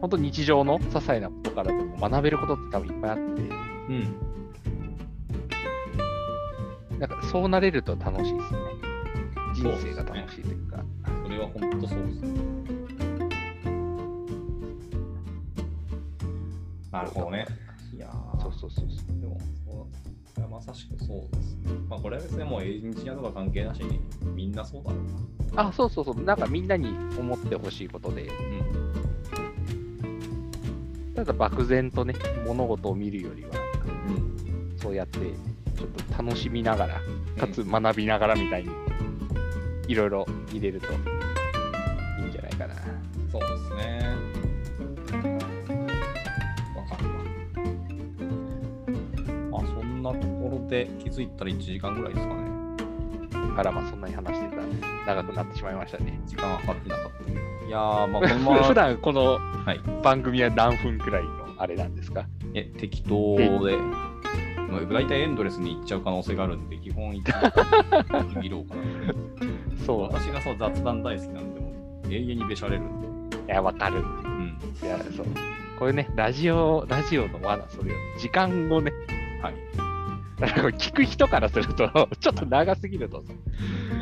[0.00, 4.16] 本当日常の些細なことからでも学べることって多分いっぱいあって、うん。
[6.98, 8.58] なんかそうなれると楽しいですね。
[9.54, 10.82] 人生が楽しいというか。
[11.24, 12.40] それは本当そうですね。
[16.90, 17.46] なるほどね。
[17.94, 19.20] いやーそうそうそうそう。
[19.20, 21.72] でも、そうまさしくそうですね。
[21.88, 24.00] まあ、これは別にもうエンジニアとか関係なしに、
[24.34, 25.68] みんなそうだろうな。
[25.68, 26.22] あ、そうそうそう。
[26.22, 28.28] なんかみんなに思ってほしいことで、
[31.20, 32.14] ただ漠然とね、
[32.46, 33.50] 物事を見るよりは、
[34.08, 34.14] うん。
[34.70, 34.78] うん。
[34.78, 36.94] そうやってちょっと楽しみながら、
[37.38, 38.70] かつ学びながらみたいに、
[39.86, 40.96] いろいろ入れるとい
[42.24, 42.74] いんじゃないかな。
[43.30, 44.16] そうですね。
[46.74, 47.14] わかるわ。
[49.50, 52.50] まあ、そんなところで気づいたら1時間ぐらいですかね。
[53.58, 54.62] あらまあそんなに話してたら
[55.16, 56.18] 長くなってしまいましたね。
[56.24, 56.99] 時間はかってなかったけど。
[57.70, 59.80] いやー、まあ、このまま 普段このはい。
[60.02, 62.24] 番組は何分くらいのあれなんですか？
[62.54, 63.76] え、適当で、
[64.68, 67.42] まあ、大体エンドレスに行っちゃう可能性があるんで、基本一番
[68.34, 69.18] 区切ろうかなと。
[69.86, 70.02] そう。
[70.02, 71.72] 私がそう雑談大好きなんで、も
[72.08, 73.36] う永遠にべしゃれるんで。
[73.36, 73.98] いや、わかる。
[73.98, 74.56] うん。
[74.82, 75.26] いや、そう。
[75.78, 77.96] これね、ラジオ、ラジオの罠、それよ。
[78.18, 78.92] 時間をね、
[79.42, 79.54] はい。
[80.40, 83.32] 聞く人からすると、 ちょっと長すぎるとさ、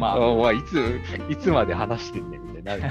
[0.01, 2.83] まあ、お前いつ、いつまで話してんねんみたいになる。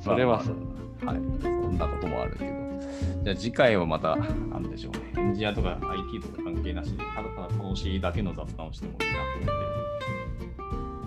[0.00, 0.56] それはそう。
[1.06, 1.20] はい。
[1.40, 2.50] そんなこともあるけど。
[3.24, 5.12] じゃあ次回はまた、なんでしょうね。
[5.16, 9.04] エンジニアとか IT とか関係なしに、ただただ楽しいだけの雑談をしてもいいな
[9.46, 9.64] と思っ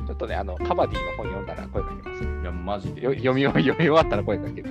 [0.07, 2.22] ちょっとね、あの、カバディの本読んだら声かけます。
[2.22, 2.26] て。
[2.26, 4.69] いや、マジで、よ読み終読み終わったら声かける。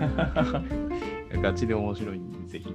[1.42, 2.70] ガチで面白いんで、ぜひぜ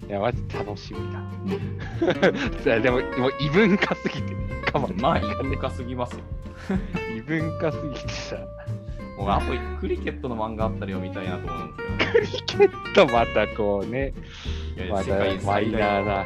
[0.00, 0.06] ひ。
[0.06, 1.22] いや、マジ楽しみだ。
[2.64, 4.34] いやでも、もう異文化すぎて、
[4.70, 6.20] カバディまあ、異文化すぎますよ。
[7.22, 8.36] 異文化すぎてさ、
[9.16, 14.12] もうあとクリケットの漫画あったら読みたいなと思うんですけど、ね、クリケットまたこうね、
[14.76, 15.14] いやいやまた
[15.46, 16.24] マイナーな。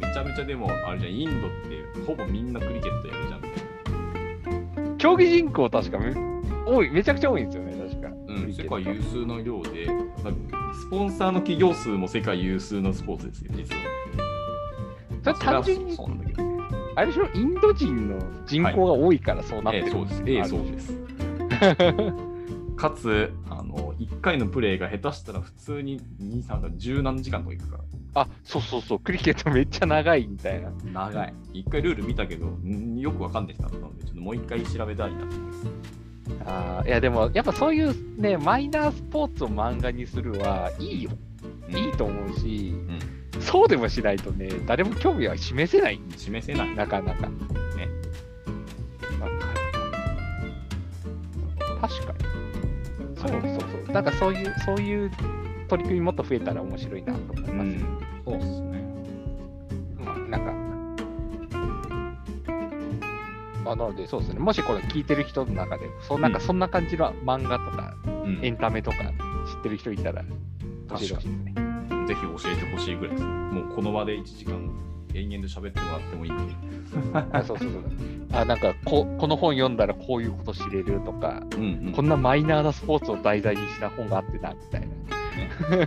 [0.00, 4.96] めちゃめちゃでも、あれじゃん、インドってほぼみんなクリケットやるじゃんみたいな。
[4.96, 6.14] 競技人口確かめ
[6.66, 8.08] 多い、めちゃくちゃ多いんですよね、確か。
[8.28, 13.82] うん、世界有数の量で、スポンサーの企業数も世界有数のスポーツですよ、実は。
[15.24, 16.51] それ単純にまあそうなんだけどね。
[16.94, 20.22] あれでしょ、インド人の人口が多いからそうなってる、ええ、そうです。
[20.26, 20.98] ええ、そうです。
[22.76, 27.84] かつ、あの、1回のプレーが下手したら普通に2、3が十何時間とかいくから。
[28.14, 30.70] あ、そうそうそう、クリケットめっちゃ長いみたいな。
[30.92, 31.34] 長い。
[31.54, 35.66] 一回ルール見たけど、んよくわかんない人だったので、ちょっともう一回調べたいなと思います。
[36.44, 41.10] あーいやでも、やっぱそういうね、マイナースポーツを漫画にするはいいよ。
[41.68, 42.74] いいと思うし、
[43.40, 46.74] そうでもしないとね、誰も興味は示せない、示せない。
[46.74, 47.28] なかなか。
[47.28, 47.88] ね。
[49.20, 49.62] わかる。
[51.80, 52.18] 確かに。
[53.16, 53.40] そうそう
[53.86, 53.92] そう。
[53.92, 55.10] なんかそういう、そういう
[55.68, 57.68] 取り組みもっと増えたら面白いなと思います。
[57.68, 57.98] うん。
[58.24, 58.84] そうですね。
[59.98, 60.52] まあ、なんか、
[63.72, 70.24] あなので、そうですね、もしこれ聞いてる人の中で、そなんかうんそんな感じの漫画とか、うんエンタメとか知ってる人いたら、
[70.98, 71.54] 教えてほしいですね。
[72.06, 73.24] ぜひ教えてほしいぐらいです。
[73.24, 74.70] もうこの場で1時間
[75.14, 76.54] 延々と喋ってもらってもいいんで。
[77.32, 77.82] あそうそうそう。
[78.32, 84.86] あなんかこ、この本読んだらこういうこと知れるとか、うんうんこんなマイナーなスポーツを題材にした本があってな、みたいな。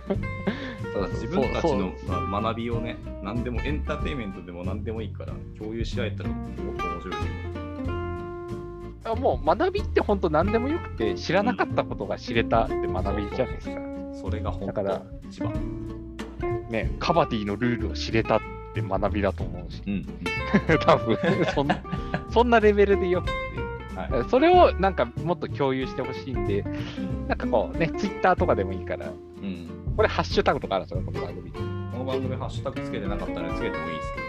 [0.94, 7.56] ただ自分たちのまあ学びをね、何でもエンターテインメントでも何でもいいから共有し合えたらもっと面白いですよ。
[9.04, 13.95] あもう学びって本当何でもよくて、知らなかったことが知れたって学びじゃないですか。
[14.20, 15.52] それが本だから当一番。
[16.70, 18.40] ね、カバディのルールを知れたっ
[18.74, 20.06] て学びだと思うし、うん
[20.84, 21.16] 多分
[21.54, 21.68] そん
[22.30, 23.32] そんなレベルでよくて。
[23.56, 24.18] うん。
[24.18, 24.28] はい。
[24.28, 26.64] それをなんかもっと共有してほしいんで、
[27.28, 29.10] なんかこうね、ツイッターとかでもいいから、う
[29.44, 29.68] ん。
[29.96, 31.50] これハッシュタグとかあるんですよ、この番組。
[31.50, 31.60] こ
[31.98, 34.20] の番組ハッシュタグつけてなかったらつけてもいいですけ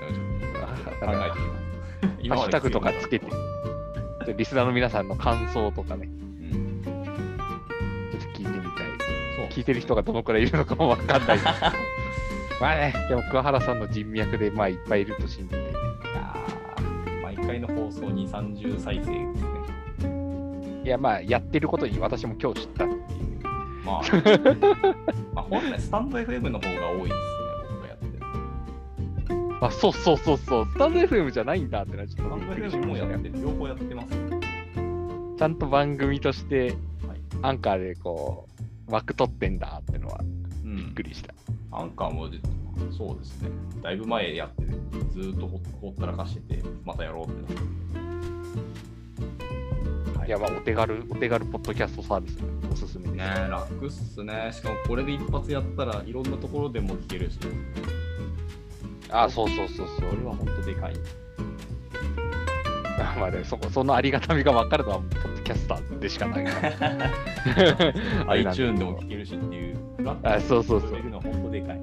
[0.00, 1.06] ど、大丈夫。
[1.06, 2.40] 考えてます。
[2.40, 3.26] ッシュタグとかつけて、
[4.36, 6.08] リスナーの皆さんの感想とかね、
[9.56, 11.38] 聞いてる人がどのくらいいるのかもわかんない。
[12.60, 15.62] まあね、でも桑原さんの人脈でまあいっぱいいると信じてね。
[15.62, 20.82] いやー毎回の放送に30再生ですね。
[20.84, 23.00] いやまあやってることに私も今日知ったっていう。
[23.82, 24.02] まあ、
[25.32, 27.18] まあ本来スタンド FM の方が多いですね、
[27.70, 28.06] 僕がやって
[29.54, 29.56] る。
[29.62, 34.08] あ、そうそうそうそう、スタンド FM じゃないんだってなっちゃったスタンド FM もやってる、両方やってます。
[35.38, 36.76] ちゃんと番組として
[37.06, 38.55] はいアンカーでこう
[38.88, 40.20] 枠取ってんだってのは
[40.64, 41.34] うんびっくりした。
[41.72, 42.38] アンカーもで
[42.96, 43.50] そうですね、
[43.82, 44.72] だいぶ前やってて、
[45.12, 47.62] ずーっとほほったらかしてて、またやろうってなっ
[50.12, 50.18] て。
[50.18, 52.38] はいや、まあ、お手軽、お手軽ポッドキャストサービス、
[52.70, 53.14] おすすめです。
[53.16, 54.50] ねえ楽っすね。
[54.52, 57.38] しかもこれで一発やったらいろんなところでも聞けるし、
[59.10, 59.96] あ、そうそうそうそう。
[60.10, 60.94] それは本当でかい。
[62.98, 66.52] あまあ、でもそこ、そのありがたみが分かるのは、ポッドキャスターでしかないか
[68.32, 69.78] iTune でも聞けるしっていう、
[70.22, 71.80] あそうそうそうれるのは本当でかい。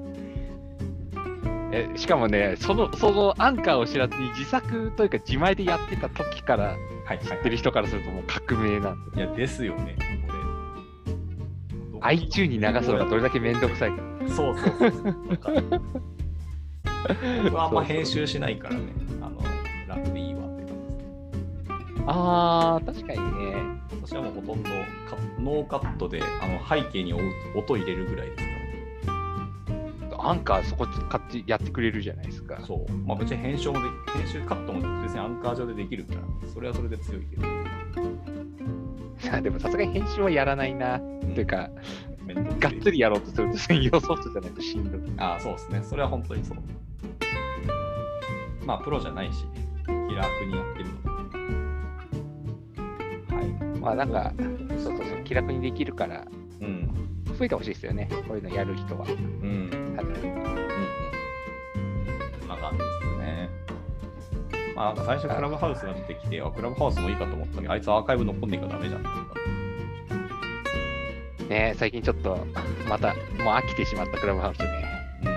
[1.72, 9.18] えしかもね、その、そのアンカーを知らずに自作というか自前でやってた時からはい、知ってる人からするともう革命なんで。
[9.18, 9.96] いや、ですよね、
[10.26, 10.32] こ
[11.98, 12.00] れ。
[12.00, 13.96] iTune に流すのがどれだけめんどくさいか。
[14.26, 15.14] そうそうそう
[17.44, 18.80] 僕はあんま編集しないからね、
[19.20, 19.42] あの、
[19.86, 20.33] 楽でいいわって感じです。
[22.06, 23.54] あー、確かにね。
[24.02, 24.70] 私はもうほとんど
[25.08, 27.22] カノーカットであの背景に音
[27.54, 28.54] 音入れるぐらいですか
[30.24, 32.54] アンカーそこ買ってやってくれるじゃないですか。
[32.54, 32.64] ら。
[32.64, 32.92] そう。
[33.06, 33.80] まあ別に編集もで
[34.16, 36.20] 編集カットも別にアンカー上でできるから、
[36.52, 37.42] それはそれで強いけど。
[39.42, 40.98] でもさすがに編集はやらないな。
[40.98, 41.70] というんどくさい
[42.58, 45.00] がっつりやろうとすると専用ソフトじゃないとしんどい。
[45.18, 45.82] ああ、そうですね。
[45.82, 46.58] それは本当にそう。
[48.64, 49.44] まあプロじゃないし、
[49.84, 51.13] 気楽にやってるので。
[53.34, 53.46] はい。
[53.80, 54.32] まあなんか、
[54.70, 56.24] そうそうそう、気楽にできるから、
[56.60, 56.90] うん。
[57.38, 58.08] 増えてほしいですよね。
[58.28, 59.04] こういうのやる人は。
[59.06, 59.94] うん。
[59.96, 60.54] 多分うんうん。
[62.40, 63.48] そんな感じですね。
[64.76, 69.02] まあ、なんか最初クラブハウスが出てきて、あ、クラブハウスもいいかと思ったけど、あいつアーカイブ残んねえからダメじゃん。
[71.48, 72.46] ね最近ちょっと、
[72.88, 73.16] また、もう
[73.54, 74.68] 飽きてしまったクラブハウスね。
[75.24, 75.28] う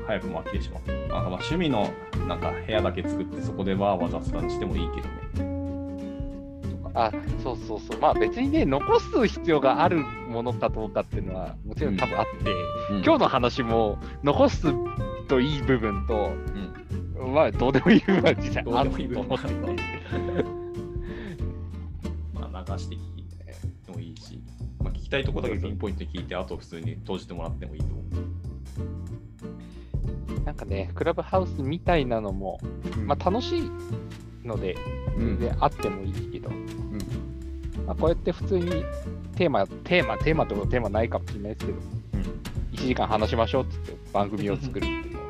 [0.00, 0.04] ん。
[0.06, 0.92] 早くも飽きてしまった。
[0.92, 1.90] なんかまあ趣味の
[2.26, 5.53] なんか部屋だけ作って、そこでわーわー雑談してもいいけどね。
[6.94, 7.12] あ、
[7.42, 8.00] そうそうそう。
[8.00, 12.54] まあ別にね、残す必要があるものかどうかっていうのは、もちろん多分あって、
[13.04, 14.72] 今日の話も残す
[15.26, 16.32] といい部分と、
[17.16, 19.46] うん、まあどうでもいい部分は実際あると分思って。
[22.32, 23.24] まあ、流して聞い
[23.84, 24.40] てもいいし、
[24.78, 28.04] まあ、聞きたいとこだけピンポイントで聞いて、あと普通に投じてもらってもいいと思
[30.44, 32.60] なんかね、クラブハウスみたいなのも、
[32.96, 33.00] う。
[33.00, 33.70] まあ楽しい
[34.44, 36.50] ので、うん全然あってもいいけど、
[37.86, 38.70] まあ、こうやって普通に
[39.36, 41.78] テーマ、テーマ、テーマってことテーマないかもしれないですけど、
[42.72, 45.26] 1時間話しましょうって言って番組を作るっていうのは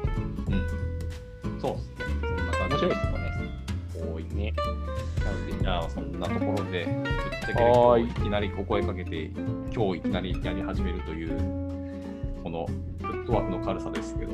[0.46, 1.52] うん。
[1.52, 1.60] うん。
[1.60, 1.94] そうっすね。
[2.20, 3.30] そんな感じ面白いですもんね。
[4.14, 4.52] 多いね。
[5.24, 7.04] なのでじゃあ、そんなところで、ぶっ
[7.40, 9.24] ちゃけ今日いきなりお声かけて、
[9.74, 11.36] 今日いきなりやり始めるという、
[12.42, 12.66] この
[13.00, 14.32] フットワークの軽さですけど。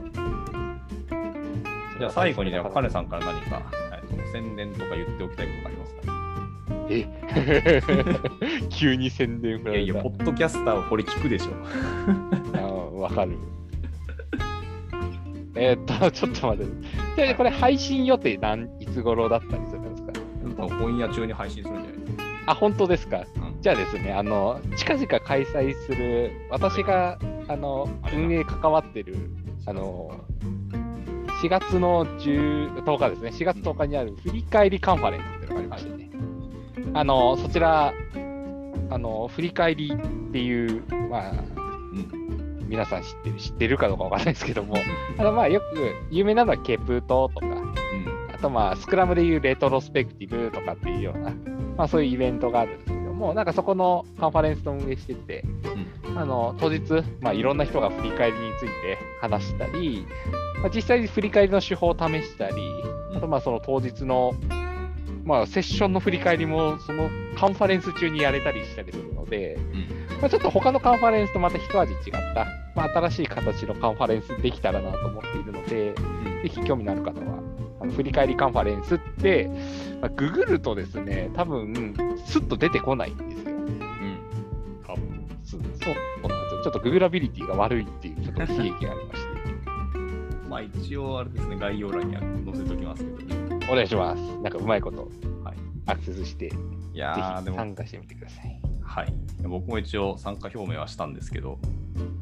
[1.98, 6.19] じゃあ、最後にね、カネさんから何か、えっと宣伝とか言っておきたいことがありますか？
[6.90, 7.82] え？
[8.70, 11.52] 急に宣伝振らいやいや、ポッドキャスターはこれ聞くでしょ。
[12.92, 13.36] うんわかる。
[15.56, 16.72] えーっと、ちょっと待って。
[17.16, 20.12] じゃあこれ配信予定何いつ頃だったりするんですか？
[20.56, 22.00] 多分今夜中に配信するんじゃない？
[22.00, 22.22] ですか。
[22.46, 23.18] あ、本当ですか？
[23.18, 23.60] うん。
[23.62, 27.18] じゃあですね、あの、近々開催する、私が、
[27.48, 29.16] あの、運営関わってる、
[29.66, 30.10] あの、
[31.42, 36.09] 4月の10 10日ですね、4月10日にある振り返りカンファレンスっていうのがありましてね、
[36.94, 37.92] あの、そちら、
[38.90, 42.20] あの、振り返りっていう、まあ、うん。
[42.70, 44.76] 皆さん知ってる、知ってるかどうかわからないですけども、
[45.18, 45.66] あのまあよく
[46.10, 47.74] 有名なのはケプトとか、うん。
[48.32, 51.32] あとまあスクラムでいうレトロスペクティブとかっていうような、
[51.76, 55.44] まあそういうイベントがあるんですけども、なんかそこのカンファレンスの運営してて、
[56.16, 56.80] あの当日、
[57.20, 60.06] まあ、いろんな人が振り返りについて話したり、
[60.60, 62.54] まあ、実際に振り返りの手法を試したり、
[63.16, 64.32] あとまあその当日の、
[65.24, 69.58] まあ、セッションの振り返りもそのカンファレンス中にやれたりしたりするので、
[70.20, 75.94] まあ、ちょっと他のカンファレンスとまた一味違った、まあ、新しい形のカンファレンスできたらなと思っているので、
[76.42, 77.38] ぜひ興味のある方は、
[77.80, 79.50] あの振り返りカンファレンスって、
[80.00, 81.94] まあ、ググるとですね、多分
[82.26, 83.50] スッと出てこないんですよ。
[83.50, 84.18] うん。
[84.86, 85.26] 多分。
[85.44, 86.62] そうそうなんですよ。
[86.64, 89.30] ちょっとググラビリティが悪いっていう、ちょっと悲劇がありまして。
[90.48, 93.59] まあ一応あれですね、概要欄には載せておきますけどね。
[93.70, 94.20] お願いします。
[94.20, 95.08] なんかうまいこと
[95.44, 95.56] はい。
[95.86, 96.56] アクセスして、ぜ
[96.92, 98.60] いやでも、参加してみてください。
[98.82, 99.14] はい。
[99.42, 101.58] 僕も一応参加表明はしたんですけど、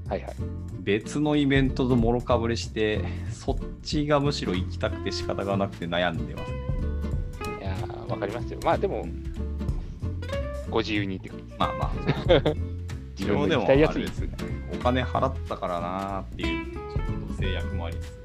[0.09, 0.35] はいはい。
[0.81, 3.03] 別のイベントともろかぶれして、
[3.33, 6.59] そっちがむしろ行きたくて仕方がなくて悩んでますね。
[7.61, 8.61] いやー、わかりますよ。
[8.63, 9.07] まあでも、
[10.71, 11.31] ご自由にって。
[11.59, 11.93] まあまあ、
[13.19, 14.29] 自分のでもあれですね。
[14.75, 18.18] お金払ったからなーっていう、ちょっと制約もありつつ。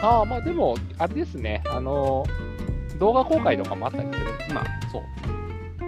[0.00, 1.62] ああ、まあでも、あれですね。
[1.68, 4.18] あのー、動画公開とかもあったりす
[4.48, 4.54] る。
[4.54, 5.02] まあ、そう。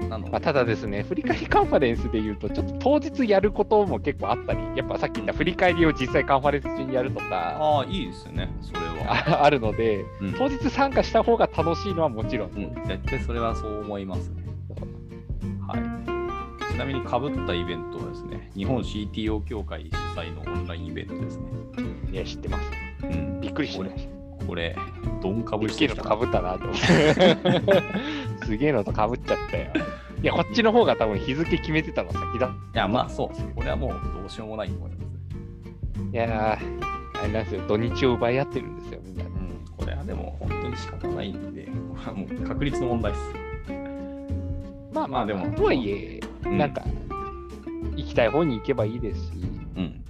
[0.08, 9.12] なのまあ、ただですね、振り返りカンファレンスで言うと、ちょっと当日やることも結構あったり、やっぱさっき言った振り返りを実際カンファレンス中にやるとか、ああ、いいですよね、それは。
[9.12, 12.50] ああるので、うん当日参加した方が楽しいのはもちろん。
[12.50, 14.44] うん、絶対それはそう思いますね。
[15.66, 16.72] はい。
[16.72, 21.44] ちなみにかぶったイベントはですね、日本 CTO 協会主催のオンラインイベントですね。
[22.12, 22.85] いや、知ってます。
[23.02, 23.40] うん。
[23.40, 24.46] びっくりした。
[24.46, 24.76] これ、
[25.22, 26.08] ドンかぶしてきたな。
[26.10, 27.36] かぶったなと思って。
[28.46, 29.72] すげえのとかぶっちゃったよ。
[30.22, 32.46] いや、こっちの方が多分日付決めてたの先だ。
[32.74, 33.48] いや、まあそうです。
[33.54, 36.10] これはもうどうしようもないと思いますね。
[36.12, 39.24] いやー、あれなんですよ、土日を奪い合ってるんですよ、みんな。
[39.24, 39.30] うん。
[39.76, 43.24] これはでも本当に仕方ないんで、これはもう確率の問題です。
[44.92, 46.82] まあまあでもとはいえ、うんなんか、
[47.96, 49.32] 行きたい方に行けばいいですし、
[49.76, 50.04] うん。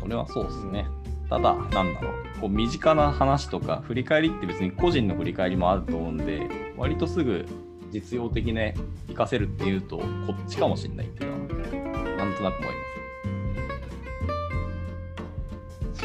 [0.00, 0.86] それはそうですね。
[1.28, 7.46] ただ、なんだろう、こう身近な話とか、振り返りって別に個人の振り返りもあると思うんで、割とすぐ
[7.90, 8.74] 実用的ね、
[9.08, 11.38] 活かせるっていうと、こっちかもしれないっていうのは、
[12.16, 12.78] なんとなく思いま
[15.94, 16.04] す。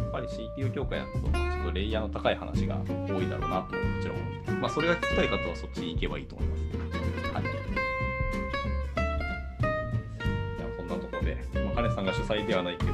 [0.00, 6.62] やっぱり CTO 協会だと、ちょっとレイヤーの高い話が多いだろうなともちろん思って、まあ、それが聞きたい方はそっちに行けばいいと思います。
[7.34, 7.44] はい。
[7.44, 12.92] じゃあそんなところで、まあ、カネさんが主催ではないけど、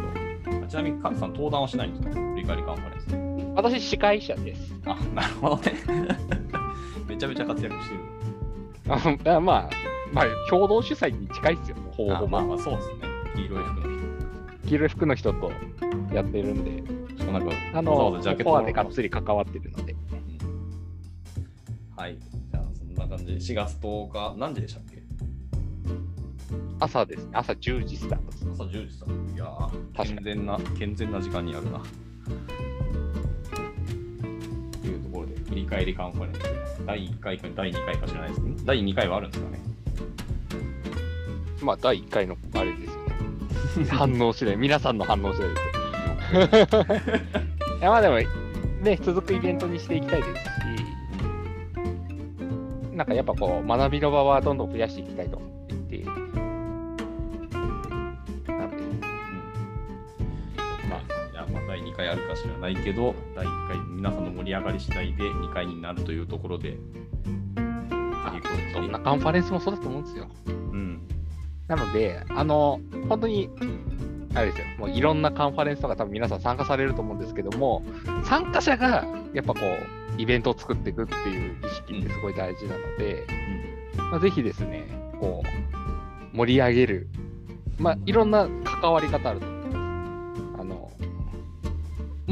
[0.73, 2.11] ちなみにカネさん登壇はしないんですか？
[2.15, 3.53] 振り返りカンファレンス。
[3.55, 4.75] 私、司会者です。
[4.87, 5.75] あ、なるほどね。
[7.07, 7.95] めちゃめちゃ活躍して
[9.29, 9.37] る。
[9.37, 9.71] あまあ、
[10.15, 12.39] まあ、共同主催に近いですよ、ほぼほぼ。
[12.39, 12.95] あまあまあそうですね。
[13.35, 14.69] 黄色い服の人。
[14.69, 15.53] 黄色い服の人と
[16.15, 19.95] やってるんで、しかもなんか、あわざの、わざジャケットコアでがっつり関わってるので、
[21.95, 22.17] はい。
[22.51, 25.03] じゃあそんな感じで、4月10日、何時でしたっけ？
[26.81, 28.22] 朝ですね、朝10時スター。
[28.51, 29.07] 朝10時さ。
[29.35, 29.47] いや
[30.05, 31.81] 健全な、健全な時間にあるな。
[34.81, 36.41] というところで、振り返りカンファレンス、
[36.87, 39.61] 第1回か第2回か知らないですけど、第2回はあるんですかね。
[41.63, 43.89] まあ、第1回のあれですよね。
[43.91, 46.77] 反応次第、皆さんの反応次第です。
[47.79, 48.17] いや、まあでも、
[48.83, 50.49] ね、続くイベントにしていきたいですし、
[52.95, 55.52] なんかやっぱこう、学びの場はどんどん増やしていきたいと
[61.93, 66.77] 2回あるか知らないけど、第1回、皆さんの盛り上がり次第で2回になるというところで、
[68.73, 70.27] そんなカンファレンスもそうだと思うんですよ。
[70.47, 71.03] うん。
[71.69, 73.51] なので、あの、本当に、
[74.35, 77.83] あれですよ、もういろんなカンファレンスとか多分皆さん参加されると思うんですけども、
[78.25, 79.05] 参加者が
[79.35, 83.27] やっぱこう、イベントを作っていくっていう意識ってすごい大事なので、
[83.97, 84.85] まあ、ぜひですね、
[85.21, 85.43] こ
[86.33, 87.09] う、盛り上げる、
[87.79, 89.62] まあ、いろんな関わり方あると思います。
[89.62, 89.62] あの、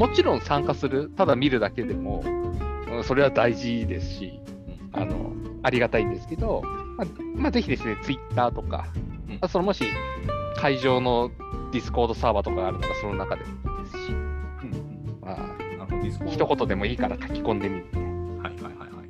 [0.01, 2.41] もちろん参加する、ただ見るだけでも、うん
[3.03, 4.41] それは大事ですし、
[4.93, 6.63] あの、ありがたいんですけど、
[6.97, 8.87] まあ、まあ、ぜひですね、ツイッターとか、
[9.29, 9.85] うんあそのもし
[10.55, 11.29] 会場の
[11.71, 17.85] ディスコードサーバーとかがあるならその中でもいいですし、うんうんまあ、あのディスコード一言でもいいから書き込んでみる。
[18.41, 19.03] はいはいはいは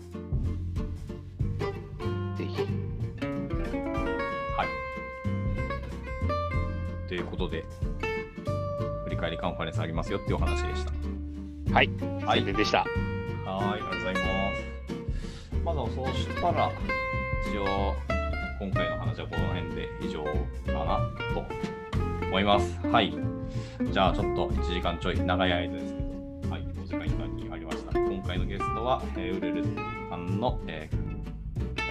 [2.36, 2.38] い。
[2.38, 2.68] ぜひ。
[4.58, 4.68] はい。
[7.08, 7.66] ということで、
[9.22, 10.92] 振り返りカンファレンスありますよっていうお話でした。
[11.74, 11.90] はい、
[12.26, 12.80] はいでした。
[12.80, 12.88] はい、
[13.46, 15.56] ありがとうございます。
[15.64, 16.72] まずはそうしたら、
[17.48, 17.94] 一応、
[18.60, 21.00] 今回の話はこの辺で以上かな
[21.36, 21.46] と
[22.26, 22.80] 思います。
[22.88, 23.16] はい。
[23.92, 28.00] じゃあ、ちょっと1時間ちょい長い間ですけど、はい、お時間いただきありました。
[28.00, 29.64] 今回のゲストは、えー、ウルル
[30.10, 31.11] さんの、えー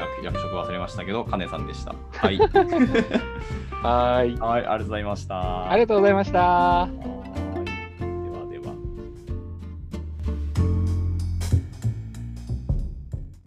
[0.00, 1.94] 役役職忘れましたけど、カネさんでした。
[2.18, 2.38] はい。
[3.82, 4.36] はい。
[4.36, 5.70] はい、ありがとうございました。
[5.70, 6.40] ありがとうございました。
[6.40, 6.88] は
[7.56, 7.59] い